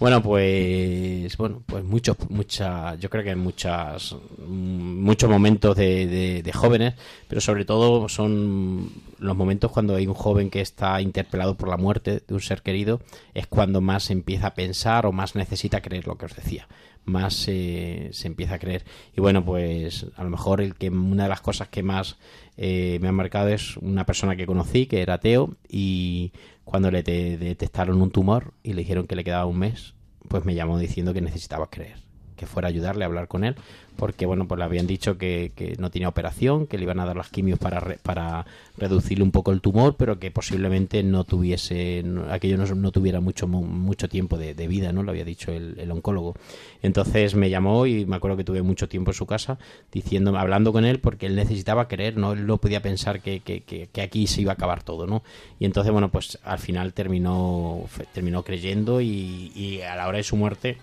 Bueno, 0.00 0.20
pues 0.20 1.36
bueno, 1.36 1.62
pues 1.64 1.84
muchos, 1.84 2.16
mucha, 2.28 2.96
yo 2.96 3.08
creo 3.08 3.22
que 3.22 3.30
hay 3.30 3.36
muchas, 3.36 4.16
muchos 4.48 5.30
momentos 5.30 5.76
de, 5.76 6.06
de- 6.08 6.42
de 6.42 6.52
jóvenes, 6.52 6.94
pero 7.28 7.40
sobre 7.40 7.64
todo 7.64 8.08
son 8.08 8.90
los 9.20 9.36
momentos 9.36 9.70
cuando 9.70 9.94
hay 9.94 10.08
un 10.08 10.14
joven 10.14 10.50
que 10.50 10.60
está 10.60 11.00
interpelado 11.00 11.56
por 11.56 11.68
la 11.68 11.76
muerte 11.76 12.20
de 12.26 12.34
un 12.34 12.40
ser 12.40 12.62
querido, 12.62 13.00
es 13.32 13.46
cuando 13.46 13.80
más 13.80 14.10
empieza 14.10 14.48
a 14.48 14.54
pensar 14.54 15.06
o 15.06 15.12
más 15.12 15.36
necesita 15.36 15.80
creer 15.80 16.08
lo 16.08 16.16
que 16.18 16.26
os 16.26 16.34
decía 16.34 16.66
más 17.04 17.34
se 17.34 18.10
empieza 18.24 18.54
a 18.54 18.58
creer. 18.58 18.84
Y 19.16 19.20
bueno, 19.20 19.44
pues 19.44 20.06
a 20.16 20.24
lo 20.24 20.30
mejor 20.30 20.60
el 20.60 20.74
que 20.74 20.90
una 20.90 21.24
de 21.24 21.28
las 21.28 21.40
cosas 21.40 21.68
que 21.68 21.82
más 21.82 22.16
eh, 22.56 22.98
me 23.00 23.08
han 23.08 23.14
marcado 23.14 23.48
es 23.48 23.76
una 23.78 24.06
persona 24.06 24.36
que 24.36 24.46
conocí 24.46 24.86
que 24.86 25.02
era 25.02 25.14
ateo 25.14 25.56
y 25.68 26.32
cuando 26.64 26.90
le 26.90 27.02
te- 27.02 27.36
detectaron 27.38 28.00
un 28.00 28.10
tumor 28.10 28.54
y 28.62 28.72
le 28.74 28.82
dijeron 28.82 29.06
que 29.06 29.16
le 29.16 29.24
quedaba 29.24 29.46
un 29.46 29.58
mes, 29.58 29.94
pues 30.28 30.44
me 30.44 30.54
llamó 30.54 30.78
diciendo 30.78 31.12
que 31.12 31.20
necesitaba 31.20 31.70
creer, 31.70 31.96
que 32.36 32.46
fuera 32.46 32.68
a 32.68 32.70
ayudarle 32.70 33.04
a 33.04 33.08
hablar 33.08 33.26
con 33.28 33.44
él, 33.44 33.56
porque 33.96 34.26
bueno, 34.26 34.48
pues 34.48 34.58
le 34.58 34.64
habían 34.64 34.86
dicho 34.86 35.18
que, 35.18 35.52
que 35.54 35.76
no 35.78 35.90
tenía 35.90 36.08
operación, 36.08 36.66
que 36.66 36.76
le 36.76 36.84
iban 36.84 36.98
a 37.00 37.06
dar 37.06 37.16
las 37.16 37.28
quimios 37.28 37.58
para, 37.58 37.80
re- 37.80 37.98
para 38.02 38.46
reducirle 38.76 39.22
un 39.22 39.30
poco 39.30 39.52
el 39.52 39.60
tumor, 39.60 39.96
pero 39.96 40.18
que 40.18 40.30
posiblemente 40.30 41.02
no 41.02 41.24
tuviese, 41.24 42.04
aquello 42.30 42.56
no, 42.56 42.66
no 42.74 42.90
tuviera 42.90 43.20
mucho, 43.20 43.46
mu- 43.46 43.62
mucho 43.64 44.08
tiempo 44.08 44.38
de, 44.38 44.54
vida, 44.66 44.92
¿no? 44.92 45.02
Lo 45.02 45.10
había 45.10 45.24
dicho 45.24 45.52
el, 45.52 45.90
oncólogo. 45.90 46.34
Entonces 46.82 47.34
me 47.34 47.50
llamó 47.50 47.86
y 47.86 48.06
me 48.06 48.16
acuerdo 48.16 48.36
que 48.36 48.44
tuve 48.44 48.62
mucho 48.62 48.88
tiempo 48.88 49.10
en 49.10 49.14
su 49.14 49.26
casa 49.26 49.58
diciendo, 49.92 50.36
hablando 50.36 50.72
con 50.72 50.84
él 50.84 50.98
porque 50.98 51.26
él 51.26 51.36
necesitaba 51.36 51.88
creer, 51.88 52.16
¿no? 52.16 52.32
Él 52.32 52.46
no 52.46 52.58
podía 52.58 52.82
pensar 52.82 53.20
que, 53.20 53.40
que, 53.40 53.62
que, 53.62 54.02
aquí 54.02 54.26
se 54.26 54.40
iba 54.40 54.52
a 54.52 54.54
acabar 54.54 54.82
todo, 54.82 55.06
¿no? 55.06 55.22
Y 55.60 55.64
entonces, 55.64 55.92
bueno, 55.92 56.10
pues 56.10 56.38
al 56.44 56.58
final 56.58 56.92
terminó, 56.92 57.84
terminó 58.12 58.42
creyendo 58.42 59.00
y 59.00 59.80
a 59.82 59.94
la 59.96 60.08
hora 60.08 60.18
de 60.18 60.24
su 60.24 60.36
muerte 60.36 60.78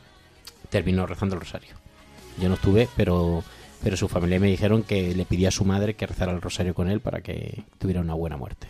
terminó 0.69 1.05
rezando 1.05 1.35
el 1.35 1.41
rosario. 1.41 1.75
Yo 2.39 2.49
no 2.49 2.55
estuve, 2.55 2.87
pero, 2.95 3.43
pero 3.83 3.97
su 3.97 4.07
familia 4.07 4.39
me 4.39 4.47
dijeron 4.47 4.83
que 4.83 5.13
le 5.13 5.25
pidió 5.25 5.49
a 5.49 5.51
su 5.51 5.65
madre 5.65 5.95
que 5.95 6.07
rezara 6.07 6.31
el 6.31 6.41
rosario 6.41 6.73
con 6.73 6.89
él 6.89 7.01
para 7.01 7.21
que 7.21 7.63
tuviera 7.77 8.01
una 8.01 8.13
buena 8.13 8.37
muerte. 8.37 8.67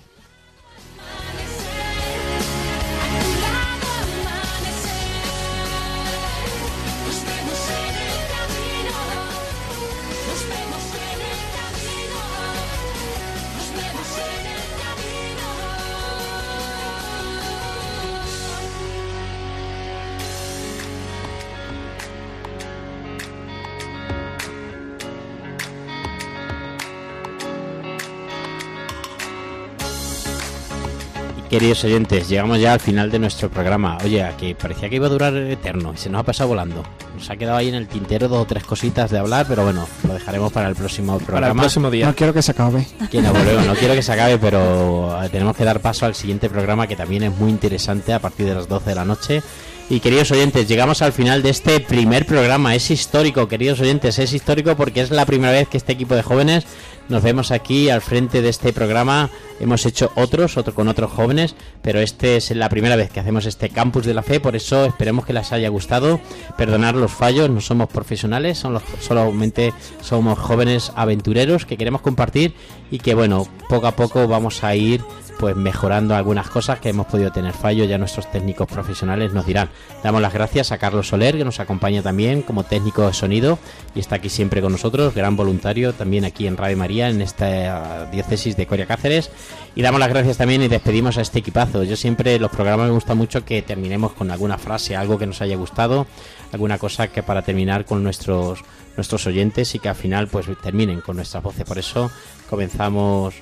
Queridos 31.50 31.84
oyentes, 31.84 32.30
llegamos 32.30 32.60
ya 32.60 32.74
al 32.74 32.80
final 32.80 33.10
de 33.10 33.18
nuestro 33.18 33.50
programa. 33.50 33.98
Oye, 34.04 34.24
que 34.38 34.54
parecía 34.54 34.88
que 34.88 34.98
iba 34.98 35.08
a 35.08 35.10
durar 35.10 35.36
eterno 35.36 35.94
y 35.96 35.98
se 35.98 36.08
nos 36.08 36.22
ha 36.22 36.24
pasado 36.24 36.50
volando. 36.50 36.84
Nos 37.16 37.28
ha 37.28 37.38
quedado 37.38 37.58
ahí 37.58 37.70
en 37.70 37.74
el 37.74 37.88
tintero 37.88 38.28
dos 38.28 38.44
o 38.44 38.46
tres 38.46 38.64
cositas 38.64 39.10
de 39.10 39.18
hablar, 39.18 39.48
pero 39.50 39.64
bueno, 39.64 39.88
lo 40.08 40.14
dejaremos 40.14 40.54
para 40.54 40.70
el 40.70 40.76
próximo 40.76 41.18
programa. 41.18 41.40
Para 41.40 41.54
el 41.54 41.58
próximo 41.58 41.90
día. 41.90 42.06
No 42.06 42.14
quiero 42.14 42.34
que 42.34 42.44
se 42.44 42.52
acabe. 42.52 42.86
Que 43.10 43.20
no, 43.24 43.34
volvemos, 43.34 43.66
no 43.66 43.74
quiero 43.74 43.96
que 43.96 44.04
se 44.04 44.12
acabe, 44.12 44.38
pero 44.38 45.24
eh, 45.24 45.30
tenemos 45.30 45.58
que 45.58 45.64
dar 45.64 45.80
paso 45.80 46.06
al 46.06 46.14
siguiente 46.14 46.52
programa 46.52 46.86
que 46.86 46.96
también 46.96 47.24
es 47.24 47.36
muy 47.36 47.50
interesante 47.50 48.14
a 48.14 48.20
partir 48.20 48.46
de 48.46 48.54
las 48.54 48.68
12 48.68 48.88
de 48.88 48.96
la 48.96 49.06
noche. 49.06 49.42
Y 49.90 50.02
queridos 50.02 50.30
oyentes, 50.30 50.68
llegamos 50.68 51.02
al 51.02 51.14
final 51.14 51.42
de 51.42 51.50
este 51.50 51.80
primer 51.80 52.28
programa. 52.28 52.76
Es 52.76 52.92
histórico, 52.92 53.48
queridos 53.48 53.80
oyentes, 53.80 54.20
es 54.20 54.34
histórico 54.34 54.76
porque 54.76 55.02
es 55.02 55.10
la 55.10 55.26
primera 55.26 55.52
vez 55.52 55.68
que 55.68 55.78
este 55.78 55.94
equipo 55.94 56.14
de 56.14 56.22
jóvenes 56.22 56.68
nos 57.10 57.24
vemos 57.24 57.52
aquí 57.52 57.90
al 57.90 58.02
frente 58.02 58.42
de 58.42 58.50
este 58.50 58.72
programa. 58.72 59.30
Hemos 59.60 59.86
hecho 59.86 60.12
otros, 60.16 60.56
otro 60.58 60.74
con 60.74 60.88
otros 60.88 61.12
jóvenes, 61.12 61.56
pero 61.82 62.00
este 62.00 62.38
es 62.38 62.52
la 62.52 62.70
primera 62.70 62.96
vez 62.96 63.10
que 63.10 63.20
hacemos 63.20 63.46
este 63.46 63.70
campus 63.70 64.06
de 64.06 64.14
la 64.14 64.24
fe, 64.24 64.40
por 64.40 64.56
eso 64.56 64.86
esperemos 64.86 65.26
que 65.26 65.34
les 65.34 65.52
haya 65.52 65.68
gustado. 65.70 66.22
Perdonar 66.58 66.96
los 66.96 67.12
fallos, 67.12 67.50
no 67.50 67.60
somos 67.60 67.90
profesionales, 67.90 68.60
son 68.60 68.80
solamente 69.02 69.74
somos 70.02 70.40
jóvenes 70.40 70.94
aventureros 70.96 71.66
que 71.66 71.78
queremos 71.78 72.02
compartir 72.02 72.54
y 72.92 73.00
que 73.00 73.16
bueno, 73.16 73.48
poco 73.68 73.88
a 73.88 73.96
poco 73.96 74.28
vamos 74.28 74.64
a 74.64 74.76
ir 74.76 75.02
pues 75.40 75.56
mejorando 75.56 76.16
algunas 76.16 76.50
cosas 76.50 76.80
que 76.80 76.90
hemos 76.90 77.08
podido 77.08 77.32
tener 77.32 77.54
fallos, 77.54 77.88
ya 77.88 77.98
nuestros 77.98 78.30
técnicos 78.30 78.68
profesionales 78.68 79.32
nos 79.32 79.46
dirán. 79.46 79.70
Damos 80.04 80.22
las 80.22 80.34
gracias 80.34 80.74
a 80.74 80.78
Carlos 80.78 81.08
Soler, 81.08 81.38
que 81.38 81.46
nos 81.46 81.62
acompaña 81.62 82.02
también 82.02 82.42
como 82.42 82.66
técnico 82.66 83.08
de 83.08 83.14
sonido 83.14 83.58
y 83.96 84.02
está 84.02 84.16
aquí 84.16 84.28
siempre 84.28 84.62
con 84.62 84.74
nosotros, 84.74 85.16
gran 85.16 85.38
voluntario 85.38 85.94
también 85.94 86.26
aquí 86.26 86.46
en 86.46 86.58
Radio 86.58 86.76
María 86.76 86.99
En 87.08 87.22
esta 87.22 88.06
diócesis 88.12 88.58
de 88.58 88.68
Coria 88.68 88.86
Cáceres. 88.86 89.32
Y 89.76 89.82
damos 89.82 90.00
las 90.00 90.10
gracias 90.10 90.38
también 90.38 90.62
y 90.62 90.68
despedimos 90.68 91.18
a 91.18 91.22
este 91.22 91.40
equipazo. 91.40 91.84
Yo 91.84 91.96
siempre 91.96 92.38
los 92.40 92.52
programas 92.52 92.88
me 92.88 92.94
gusta 92.94 93.16
mucho 93.16 93.46
que 93.46 93.62
terminemos 93.62 94.12
con 94.14 94.32
alguna 94.32 94.58
frase, 94.58 94.96
algo 94.96 95.18
que 95.18 95.26
nos 95.26 95.42
haya 95.42 95.56
gustado, 95.56 96.08
alguna 96.52 96.78
cosa 96.78 97.08
que 97.08 97.24
para 97.24 97.44
terminar 97.44 97.86
con 97.86 98.04
nuestros 98.04 98.60
nuestros 98.98 99.26
oyentes 99.28 99.74
y 99.76 99.80
que 99.80 99.88
al 99.88 99.96
final 99.96 100.28
pues 100.28 100.48
terminen 100.62 101.00
con 101.00 101.16
nuestras 101.16 101.42
voces. 101.42 101.64
Por 101.64 101.78
eso 101.78 102.12
comenzamos 102.50 103.36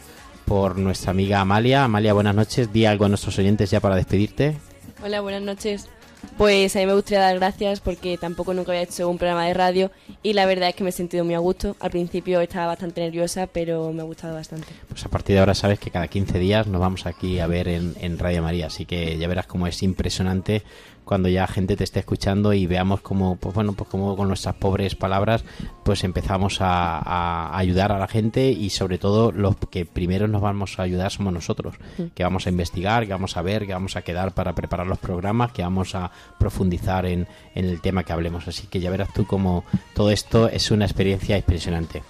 por 0.45 0.77
nuestra 0.77 1.11
amiga 1.11 1.41
Amalia. 1.41 1.83
Amalia, 1.83 2.13
buenas 2.13 2.35
noches. 2.35 2.71
Di 2.71 2.85
algo 2.85 3.05
a 3.05 3.09
nuestros 3.09 3.39
oyentes 3.39 3.71
ya 3.71 3.79
para 3.79 3.95
despedirte. 3.95 4.57
Hola, 5.03 5.21
buenas 5.21 5.41
noches. 5.41 5.89
Pues 6.37 6.75
a 6.75 6.79
mí 6.79 6.85
me 6.85 6.93
gustaría 6.93 7.21
dar 7.21 7.35
gracias 7.35 7.79
porque 7.79 8.17
tampoco 8.17 8.53
nunca 8.53 8.71
había 8.71 8.83
hecho 8.83 9.09
un 9.09 9.17
programa 9.17 9.45
de 9.45 9.53
radio 9.53 9.91
y 10.23 10.33
la 10.33 10.45
verdad 10.45 10.69
es 10.69 10.75
que 10.75 10.83
me 10.83 10.89
he 10.89 10.93
sentido 10.93 11.25
muy 11.25 11.33
a 11.33 11.39
gusto. 11.39 11.75
Al 11.79 11.91
principio 11.91 12.41
estaba 12.41 12.67
bastante 12.67 13.01
nerviosa, 13.01 13.47
pero 13.47 13.91
me 13.93 14.01
ha 14.01 14.05
gustado 14.05 14.35
bastante. 14.35 14.67
Pues 14.89 15.05
a 15.05 15.09
partir 15.09 15.35
de 15.35 15.39
ahora 15.39 15.55
sabes 15.55 15.79
que 15.79 15.89
cada 15.89 16.07
15 16.07 16.37
días 16.39 16.67
nos 16.67 16.81
vamos 16.81 17.05
aquí 17.05 17.39
a 17.39 17.47
ver 17.47 17.67
en, 17.67 17.95
en 17.99 18.19
Radio 18.19 18.43
María, 18.43 18.67
así 18.67 18.85
que 18.85 19.17
ya 19.17 19.27
verás 19.27 19.47
cómo 19.47 19.67
es 19.67 19.81
impresionante 19.83 20.63
cuando 21.07 21.29
ya 21.29 21.47
gente 21.47 21.75
te 21.75 21.83
esté 21.83 21.99
escuchando 22.01 22.53
y 22.53 22.67
veamos 22.67 23.01
cómo, 23.01 23.37
pues 23.37 23.55
bueno, 23.55 23.73
pues 23.73 23.89
cómo 23.89 24.15
con 24.15 24.27
nuestras 24.27 24.55
pobres 24.55 24.93
palabras, 24.95 25.43
pues 25.83 26.03
empezamos 26.03 26.61
a, 26.61 26.99
a 26.99 27.57
ayudar 27.57 27.91
a 27.91 27.97
la 27.97 28.07
gente 28.07 28.51
y 28.51 28.69
sobre 28.69 28.97
todo 28.97 29.31
los 29.31 29.55
que 29.71 29.85
primero 29.85 30.27
nos 30.27 30.41
vamos 30.41 30.77
a 30.77 30.83
ayudar 30.83 31.11
somos 31.11 31.33
nosotros, 31.33 31.75
Mm. 31.97 32.03
que 32.13 32.23
vamos 32.23 32.45
a 32.45 32.49
investigar, 32.49 33.05
que 33.07 33.13
vamos 33.13 33.37
a 33.37 33.41
ver, 33.41 33.65
que 33.65 33.73
vamos 33.73 33.95
a 33.95 34.01
quedar 34.01 34.33
para 34.33 34.53
preparar 34.53 34.85
los 34.85 34.99
programas, 34.99 35.53
que 35.53 35.63
vamos 35.63 35.95
a 35.95 36.11
profundizar 36.37 37.05
en, 37.05 37.25
en 37.55 37.65
el 37.65 37.79
tema 37.81 38.03
que 38.03 38.11
hablemos. 38.13 38.47
Así 38.47 38.67
que 38.67 38.79
ya 38.81 38.91
verás 38.91 39.13
tú 39.13 39.25
cómo 39.25 39.63
todo 39.95 40.11
esto 40.11 40.49
es 40.49 40.69
una 40.71 40.85
experiencia 40.85 41.37
impresionante. 41.37 42.03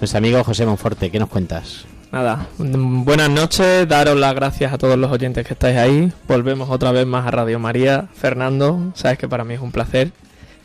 Nuestro 0.00 0.16
amigo 0.18 0.42
José 0.42 0.64
Monforte, 0.64 1.10
¿qué 1.10 1.18
nos 1.18 1.28
cuentas? 1.28 1.84
Nada, 2.12 2.48
mm, 2.58 3.04
buenas 3.04 3.30
noches, 3.30 3.86
daros 3.88 4.18
las 4.18 4.34
gracias 4.34 4.72
a 4.72 4.78
todos 4.78 4.98
los 4.98 5.12
oyentes 5.12 5.46
que 5.46 5.54
estáis 5.54 5.76
ahí. 5.78 6.12
Volvemos 6.26 6.68
otra 6.68 6.90
vez 6.90 7.06
más 7.06 7.24
a 7.24 7.30
Radio 7.30 7.60
María. 7.60 8.08
Fernando, 8.12 8.90
sabes 8.94 9.16
que 9.16 9.28
para 9.28 9.44
mí 9.44 9.54
es 9.54 9.60
un 9.60 9.70
placer. 9.70 10.10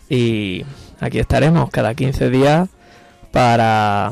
Y 0.10 0.66
aquí 1.00 1.20
estaremos 1.20 1.70
cada 1.70 1.94
15 1.94 2.32
días 2.32 2.70
para 3.32 4.12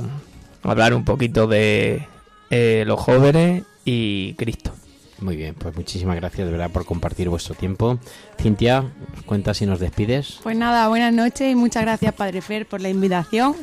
hablar 0.62 0.94
un 0.94 1.06
poquito 1.06 1.48
de 1.48 2.08
eh, 2.52 2.84
los 2.86 3.00
jóvenes 3.00 3.64
y 3.84 4.36
Cristo. 4.36 4.72
Muy 5.20 5.36
bien, 5.36 5.56
pues 5.56 5.76
muchísimas 5.76 6.18
gracias 6.18 6.46
de 6.46 6.52
verdad 6.52 6.70
por 6.70 6.86
compartir 6.86 7.30
vuestro 7.30 7.56
tiempo. 7.56 7.98
Cintia, 8.40 8.82
¿nos 8.82 9.24
cuentas 9.26 9.58
si 9.58 9.66
nos 9.66 9.80
despides? 9.80 10.40
Pues 10.44 10.56
nada, 10.56 10.88
buenas 10.88 11.14
noches 11.14 11.52
y 11.52 11.56
muchas 11.56 11.82
gracias 11.82 12.14
Padre 12.14 12.42
Fer 12.42 12.68
por 12.68 12.80
la 12.82 12.90
invitación 12.90 13.56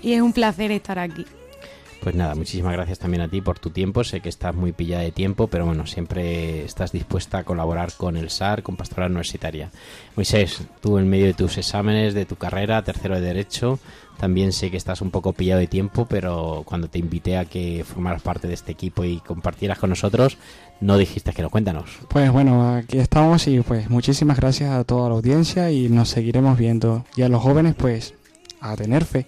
y 0.00 0.12
es 0.12 0.20
un 0.20 0.32
placer 0.32 0.70
estar 0.70 1.00
aquí. 1.00 1.26
Pues 2.06 2.14
nada, 2.14 2.36
muchísimas 2.36 2.72
gracias 2.72 3.00
también 3.00 3.22
a 3.22 3.28
ti 3.28 3.40
por 3.40 3.58
tu 3.58 3.70
tiempo. 3.70 4.04
Sé 4.04 4.20
que 4.20 4.28
estás 4.28 4.54
muy 4.54 4.70
pillada 4.70 5.02
de 5.02 5.10
tiempo, 5.10 5.48
pero 5.48 5.66
bueno, 5.66 5.88
siempre 5.88 6.64
estás 6.64 6.92
dispuesta 6.92 7.38
a 7.38 7.42
colaborar 7.42 7.92
con 7.96 8.16
el 8.16 8.30
SAR, 8.30 8.62
con 8.62 8.76
Pastoral 8.76 9.10
Universitaria. 9.10 9.72
Moisés, 10.14 10.62
tú 10.80 10.98
en 10.98 11.08
medio 11.08 11.26
de 11.26 11.34
tus 11.34 11.58
exámenes, 11.58 12.14
de 12.14 12.24
tu 12.24 12.36
carrera, 12.36 12.84
tercero 12.84 13.16
de 13.16 13.22
Derecho, 13.22 13.80
también 14.18 14.52
sé 14.52 14.70
que 14.70 14.76
estás 14.76 15.00
un 15.00 15.10
poco 15.10 15.32
pillado 15.32 15.58
de 15.58 15.66
tiempo, 15.66 16.06
pero 16.06 16.62
cuando 16.64 16.86
te 16.86 17.00
invité 17.00 17.38
a 17.38 17.44
que 17.44 17.82
formaras 17.84 18.22
parte 18.22 18.46
de 18.46 18.54
este 18.54 18.70
equipo 18.70 19.02
y 19.02 19.18
compartieras 19.18 19.80
con 19.80 19.90
nosotros, 19.90 20.38
no 20.80 20.98
dijiste 20.98 21.32
que 21.32 21.42
no. 21.42 21.50
Cuéntanos. 21.50 21.90
Pues 22.08 22.30
bueno, 22.30 22.76
aquí 22.76 22.98
estamos 22.98 23.48
y 23.48 23.58
pues 23.62 23.90
muchísimas 23.90 24.36
gracias 24.36 24.70
a 24.70 24.84
toda 24.84 25.08
la 25.08 25.16
audiencia 25.16 25.72
y 25.72 25.88
nos 25.88 26.10
seguiremos 26.10 26.56
viendo. 26.56 27.04
Y 27.16 27.22
a 27.22 27.28
los 27.28 27.42
jóvenes 27.42 27.74
pues 27.74 28.14
a 28.60 28.76
tener 28.76 29.04
fe. 29.04 29.26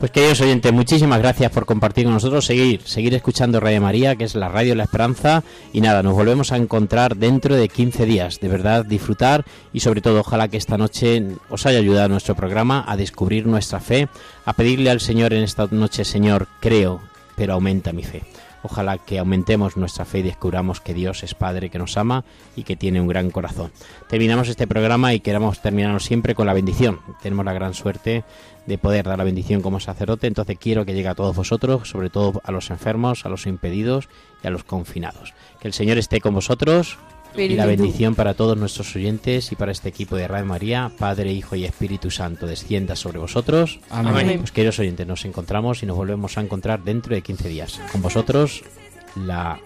Pues 0.00 0.12
queridos 0.12 0.40
oyentes, 0.40 0.72
muchísimas 0.72 1.18
gracias 1.18 1.52
por 1.52 1.66
compartir 1.66 2.04
con 2.04 2.14
nosotros, 2.14 2.46
seguir, 2.46 2.80
seguir 2.86 3.12
escuchando 3.12 3.60
Radio 3.60 3.82
María, 3.82 4.16
que 4.16 4.24
es 4.24 4.34
la 4.34 4.48
radio 4.48 4.70
de 4.70 4.76
la 4.76 4.84
esperanza. 4.84 5.44
Y 5.74 5.82
nada, 5.82 6.02
nos 6.02 6.14
volvemos 6.14 6.52
a 6.52 6.56
encontrar 6.56 7.16
dentro 7.16 7.54
de 7.54 7.68
15 7.68 8.06
días. 8.06 8.40
De 8.40 8.48
verdad, 8.48 8.86
disfrutar 8.86 9.44
y 9.74 9.80
sobre 9.80 10.00
todo 10.00 10.20
ojalá 10.20 10.48
que 10.48 10.56
esta 10.56 10.78
noche 10.78 11.22
os 11.50 11.66
haya 11.66 11.80
ayudado 11.80 12.08
nuestro 12.08 12.34
programa 12.34 12.82
a 12.88 12.96
descubrir 12.96 13.46
nuestra 13.46 13.78
fe, 13.78 14.08
a 14.46 14.54
pedirle 14.54 14.88
al 14.88 15.00
Señor 15.00 15.34
en 15.34 15.42
esta 15.42 15.68
noche, 15.70 16.06
Señor, 16.06 16.48
creo, 16.60 17.02
pero 17.36 17.52
aumenta 17.52 17.92
mi 17.92 18.02
fe. 18.02 18.22
Ojalá 18.62 18.98
que 18.98 19.18
aumentemos 19.18 19.76
nuestra 19.76 20.04
fe 20.04 20.18
y 20.18 20.22
descubramos 20.22 20.80
que 20.80 20.92
Dios 20.92 21.22
es 21.22 21.34
Padre, 21.34 21.70
que 21.70 21.78
nos 21.78 21.96
ama 21.96 22.24
y 22.56 22.64
que 22.64 22.76
tiene 22.76 23.00
un 23.00 23.08
gran 23.08 23.30
corazón. 23.30 23.70
Terminamos 24.08 24.48
este 24.48 24.66
programa 24.66 25.14
y 25.14 25.20
queremos 25.20 25.62
terminarlo 25.62 26.00
siempre 26.00 26.34
con 26.34 26.46
la 26.46 26.52
bendición. 26.52 27.00
Tenemos 27.22 27.44
la 27.44 27.54
gran 27.54 27.72
suerte 27.72 28.22
de 28.66 28.78
poder 28.78 29.06
dar 29.06 29.18
la 29.18 29.24
bendición 29.24 29.62
como 29.62 29.80
sacerdote, 29.80 30.26
entonces 30.26 30.58
quiero 30.58 30.84
que 30.84 30.94
llegue 30.94 31.08
a 31.08 31.14
todos 31.14 31.34
vosotros, 31.34 31.88
sobre 31.88 32.10
todo 32.10 32.40
a 32.44 32.52
los 32.52 32.70
enfermos, 32.70 33.24
a 33.26 33.28
los 33.28 33.46
impedidos 33.46 34.08
y 34.42 34.46
a 34.46 34.50
los 34.50 34.64
confinados. 34.64 35.34
Que 35.60 35.68
el 35.68 35.74
Señor 35.74 35.98
esté 35.98 36.20
con 36.20 36.34
vosotros 36.34 36.98
y 37.36 37.50
la 37.50 37.66
bendición 37.66 38.14
para 38.14 38.34
todos 38.34 38.56
nuestros 38.56 38.94
oyentes 38.96 39.52
y 39.52 39.56
para 39.56 39.72
este 39.72 39.88
equipo 39.88 40.16
de 40.16 40.26
Radio 40.26 40.46
María, 40.46 40.90
Padre, 40.98 41.32
Hijo 41.32 41.56
y 41.56 41.64
Espíritu 41.64 42.10
Santo, 42.10 42.46
descienda 42.46 42.96
sobre 42.96 43.18
vosotros. 43.18 43.78
Amén. 43.90 44.38
Pues 44.38 44.52
queridos 44.52 44.78
oyentes, 44.78 45.06
nos 45.06 45.24
encontramos 45.24 45.82
y 45.82 45.86
nos 45.86 45.96
volvemos 45.96 46.36
a 46.38 46.40
encontrar 46.40 46.82
dentro 46.82 47.14
de 47.14 47.22
15 47.22 47.48
días. 47.48 47.80
Con 47.92 48.02
vosotros, 48.02 48.62
la... 49.14 49.58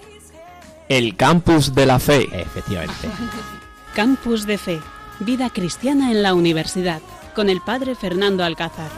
El 0.89 1.17
campus 1.17 1.75
de 1.75 1.87
la 1.87 1.99
fe. 1.99 2.29
Efectivamente. 2.33 3.09
Campus 3.95 4.45
de 4.45 4.59
Fe, 4.59 4.81
vida 5.21 5.49
cristiana 5.51 6.11
en 6.11 6.23
la 6.23 6.35
universidad, 6.35 7.01
con 7.35 7.51
el 7.51 7.61
padre 7.61 7.95
Fernando 7.95 8.45
Alcázar. 8.45 8.91